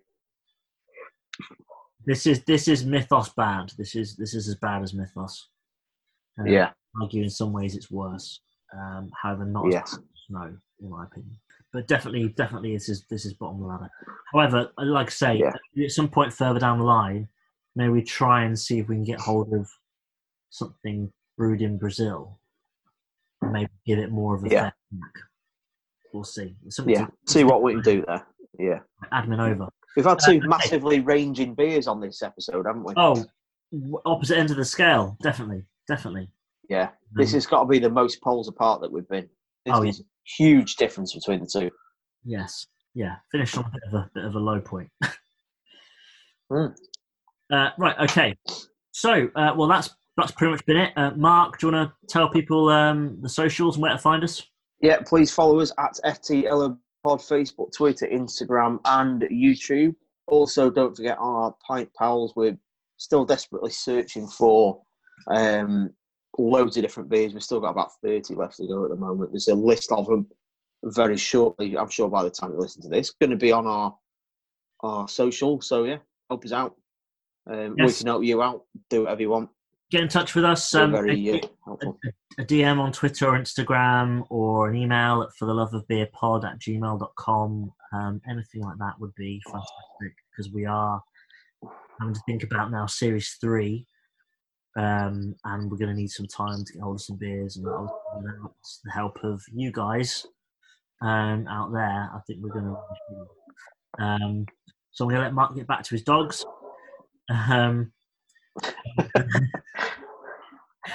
This 2.08 2.26
is 2.26 2.44
this 2.46 2.68
is 2.70 2.86
Mythos 2.86 3.30
bad. 3.36 3.72
This 3.78 3.94
is 3.96 4.16
this 4.16 4.34
is 4.34 4.48
as 4.48 4.56
bad 4.56 4.82
as 4.82 4.94
Mythos. 4.94 5.50
Uh, 6.40 6.46
Yeah. 6.46 6.72
I 6.96 7.04
argue 7.04 7.22
in 7.22 7.30
some 7.30 7.52
ways 7.52 7.76
it's 7.76 7.92
worse. 7.92 8.42
Um, 8.74 9.10
however, 9.22 9.46
not 9.46 9.68
as 9.68 9.74
Yes. 9.74 9.94
as 9.94 10.00
Snow, 10.28 10.58
in 10.80 10.90
my 10.90 11.04
opinion. 11.04 11.38
But 11.74 11.88
definitely, 11.88 12.30
definitely, 12.30 12.74
this 12.74 12.88
is 12.90 13.06
this 13.10 13.26
is 13.26 13.34
bottom 13.34 13.58
of 13.58 13.62
the 13.64 13.68
ladder. 13.68 13.90
However, 14.34 14.72
like 14.78 15.08
I 15.08 15.10
say, 15.10 15.36
Yeah. 15.40 15.54
at 15.84 15.92
some 15.92 16.10
point 16.10 16.32
further 16.34 16.60
down 16.62 16.80
the 16.80 16.86
line, 16.86 17.28
maybe 17.76 17.92
we 17.92 18.04
try 18.04 18.44
and 18.46 18.58
see 18.58 18.80
if 18.80 18.88
we 18.88 18.96
can 18.96 19.04
get 19.04 19.20
hold 19.20 19.54
of 19.54 19.70
something 20.50 21.12
brewed 21.38 21.62
in 21.62 21.78
Brazil. 21.78 22.40
Maybe 23.42 23.70
give 23.86 24.00
it 24.00 24.12
more 24.12 24.34
of 24.36 24.46
a 24.46 24.50
Yeah. 24.50 24.72
We'll 26.14 26.24
see. 26.24 26.56
Something 26.70 26.96
Yeah. 26.96 27.08
See 27.28 27.44
what 27.44 27.62
we 27.62 27.74
can 27.74 27.82
do 27.94 28.06
there. 28.08 28.26
Yeah. 28.58 28.80
admin 29.12 29.40
over. 29.40 29.70
We've 29.98 30.06
had 30.06 30.22
Uh, 30.22 30.26
two 30.28 30.38
okay. 30.38 30.48
massively 30.48 31.00
ranging 31.00 31.56
beers 31.56 31.88
on 31.88 32.00
this 32.00 32.22
episode, 32.22 32.66
haven't 32.68 32.84
we? 32.84 32.94
Oh, 32.96 33.26
opposite 34.06 34.38
ends 34.38 34.52
of 34.52 34.58
the 34.58 34.64
scale, 34.64 35.18
definitely, 35.22 35.66
definitely. 35.88 36.30
Yeah. 36.70 36.92
This 37.14 37.32
Um, 37.32 37.38
has 37.38 37.46
got 37.48 37.60
to 37.62 37.66
be 37.68 37.80
the 37.80 37.90
most 37.90 38.22
poles 38.22 38.48
apart 38.48 38.80
that 38.82 38.92
we've 38.92 39.08
been. 39.10 39.28
This 39.66 39.74
Oh, 39.76 39.82
yeah. 39.82 39.92
a 39.92 39.94
huge 40.38 40.76
difference 40.76 41.14
between 41.16 41.40
the 41.40 41.48
two. 41.48 41.72
Yes, 42.24 42.68
yeah. 42.94 43.16
Finished 43.32 43.58
on 43.58 43.66
a 43.66 43.70
bit 43.72 43.82
of 43.88 43.94
a 43.96 44.12
bit 44.14 44.24
of 44.26 44.36
a 44.36 44.40
low 44.40 44.62
point. 44.62 44.90
Hmm. 46.50 46.68
uh, 47.52 47.72
right. 47.78 47.98
Okay. 48.10 48.38
So, 48.92 49.30
uh, 49.36 49.54
well, 49.58 49.68
that's 49.68 49.90
that's 50.16 50.32
pretty 50.32 50.52
much 50.52 50.66
been 50.66 50.78
it. 50.78 50.94
Uh, 50.96 51.12
Mark, 51.12 51.58
do 51.60 51.68
you 51.68 51.74
want 51.74 51.90
to 51.90 52.08
tell 52.08 52.30
people 52.30 52.70
um, 52.70 53.20
the 53.22 53.28
socials 53.28 53.76
and 53.76 53.82
where 53.84 53.92
to 53.92 53.98
find 53.98 54.24
us? 54.24 54.42
Yeah, 54.82 55.02
please 55.06 55.30
follow 55.32 55.60
us 55.60 55.74
at 55.78 56.00
FTL 56.06 56.78
Pod, 57.08 57.20
Facebook, 57.20 57.72
Twitter, 57.72 58.06
Instagram, 58.08 58.80
and 58.84 59.22
YouTube. 59.32 59.96
Also, 60.28 60.70
don't 60.70 60.94
forget 60.94 61.18
our 61.22 61.56
Pint 61.66 61.90
Pals. 61.98 62.34
We're 62.36 62.58
still 62.98 63.24
desperately 63.24 63.72
searching 63.72 64.28
for 64.28 64.82
um, 65.32 65.92
loads 66.38 66.76
of 66.76 66.84
different 66.84 67.08
beers. 67.08 67.34
We've 67.34 67.42
still 67.42 67.62
got 67.62 67.70
about 67.70 67.92
30 68.04 68.36
left 68.36 68.58
to 68.58 68.68
go 68.68 68.84
at 68.84 68.90
the 68.90 68.98
moment. 68.98 69.32
There's 69.32 69.48
a 69.48 69.56
list 69.56 69.90
of 69.94 70.06
them 70.06 70.28
very 70.84 71.16
shortly. 71.16 71.78
I'm 71.78 71.90
sure 71.90 72.10
by 72.10 72.24
the 72.24 72.30
time 72.30 72.52
you 72.52 72.60
listen 72.60 72.82
to 72.82 72.90
this, 72.90 73.12
going 73.12 73.30
to 73.30 73.38
be 73.38 73.54
on 73.54 73.68
our 73.68 73.98
our 74.82 75.08
social. 75.08 75.62
So 75.62 75.86
yeah, 75.86 76.00
help 76.30 76.44
us 76.44 76.52
out. 76.52 76.76
Um, 77.50 77.76
yes. 77.78 77.88
We 77.88 77.94
can 78.00 78.08
help 78.08 78.24
you 78.26 78.44
out. 78.44 78.66
Do 78.90 79.04
whatever 79.04 79.22
you 79.22 79.30
want. 79.30 79.50
Get 79.90 80.02
in 80.02 80.10
touch 80.10 80.36
with 80.36 80.44
us. 80.44 80.74
Um, 80.76 80.92
very, 80.92 81.42
uh. 81.42 81.76
A, 81.82 82.42
a, 82.42 82.46
DM 82.46 82.80
on 82.80 82.92
Twitter 82.92 83.28
or 83.28 83.40
Instagram 83.40 84.26
or 84.30 84.68
an 84.70 84.76
email 84.76 85.24
at 85.24 85.30
for 85.38 85.46
the 85.46 85.54
love 85.54 85.74
of 85.74 85.88
beer 85.88 86.08
pod 86.14 86.44
at 86.44 86.60
gmail.com. 86.60 87.72
Um, 87.94 88.22
anything 88.30 88.62
like 88.62 88.78
that 88.80 89.00
would 89.00 89.16
be 89.16 89.42
fantastic 89.46 90.16
because 90.32 90.52
we 90.52 90.66
are 90.66 91.02
having 92.00 92.14
to 92.14 92.22
think 92.28 92.44
about 92.44 92.70
now 92.70 92.86
series 92.86 93.38
three 93.40 93.88
um, 94.78 95.34
and 95.46 95.72
we're 95.72 95.78
going 95.78 95.90
to 95.90 96.00
need 96.00 96.12
some 96.12 96.28
time 96.28 96.64
to 96.64 96.74
get 96.74 96.82
hold 96.82 96.98
of 96.98 97.02
some 97.02 97.18
beers 97.18 97.58
and 97.58 97.66
without 97.66 97.90
the 98.84 98.92
help 98.92 99.18
of 99.24 99.42
you 99.52 99.72
guys 99.72 100.26
um, 101.02 101.48
out 101.48 101.72
there, 101.74 102.10
I 102.14 102.20
think 102.26 102.40
we're 102.42 102.50
going 102.50 102.76
to. 102.76 104.04
Um, 104.04 104.46
so 104.92 105.06
I'm 105.06 105.10
going 105.10 105.20
to 105.20 105.26
let 105.26 105.34
Mark 105.34 105.56
get 105.56 105.68
back 105.68 105.84
to 105.84 105.90
his 105.92 106.04
dogs. 106.04 106.46
Um, 107.30 107.92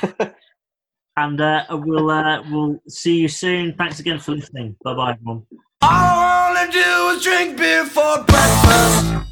and 1.17 1.41
uh, 1.41 1.65
we'll 1.71 2.11
uh, 2.11 2.43
we'll 2.51 2.81
see 2.89 3.17
you 3.17 3.29
soon. 3.29 3.75
Thanks 3.75 4.01
again 4.01 4.19
for 4.19 4.33
listening. 4.33 4.77
Bye 4.83 4.95
bye. 4.95 5.19
All 5.27 5.41
I 5.83 6.53
want 6.55 6.73
to 6.73 6.79
do 6.79 7.09
is 7.17 7.23
drink 7.23 7.57
beer 7.59 7.85
for 7.87 8.25
breakfast. 8.25 9.32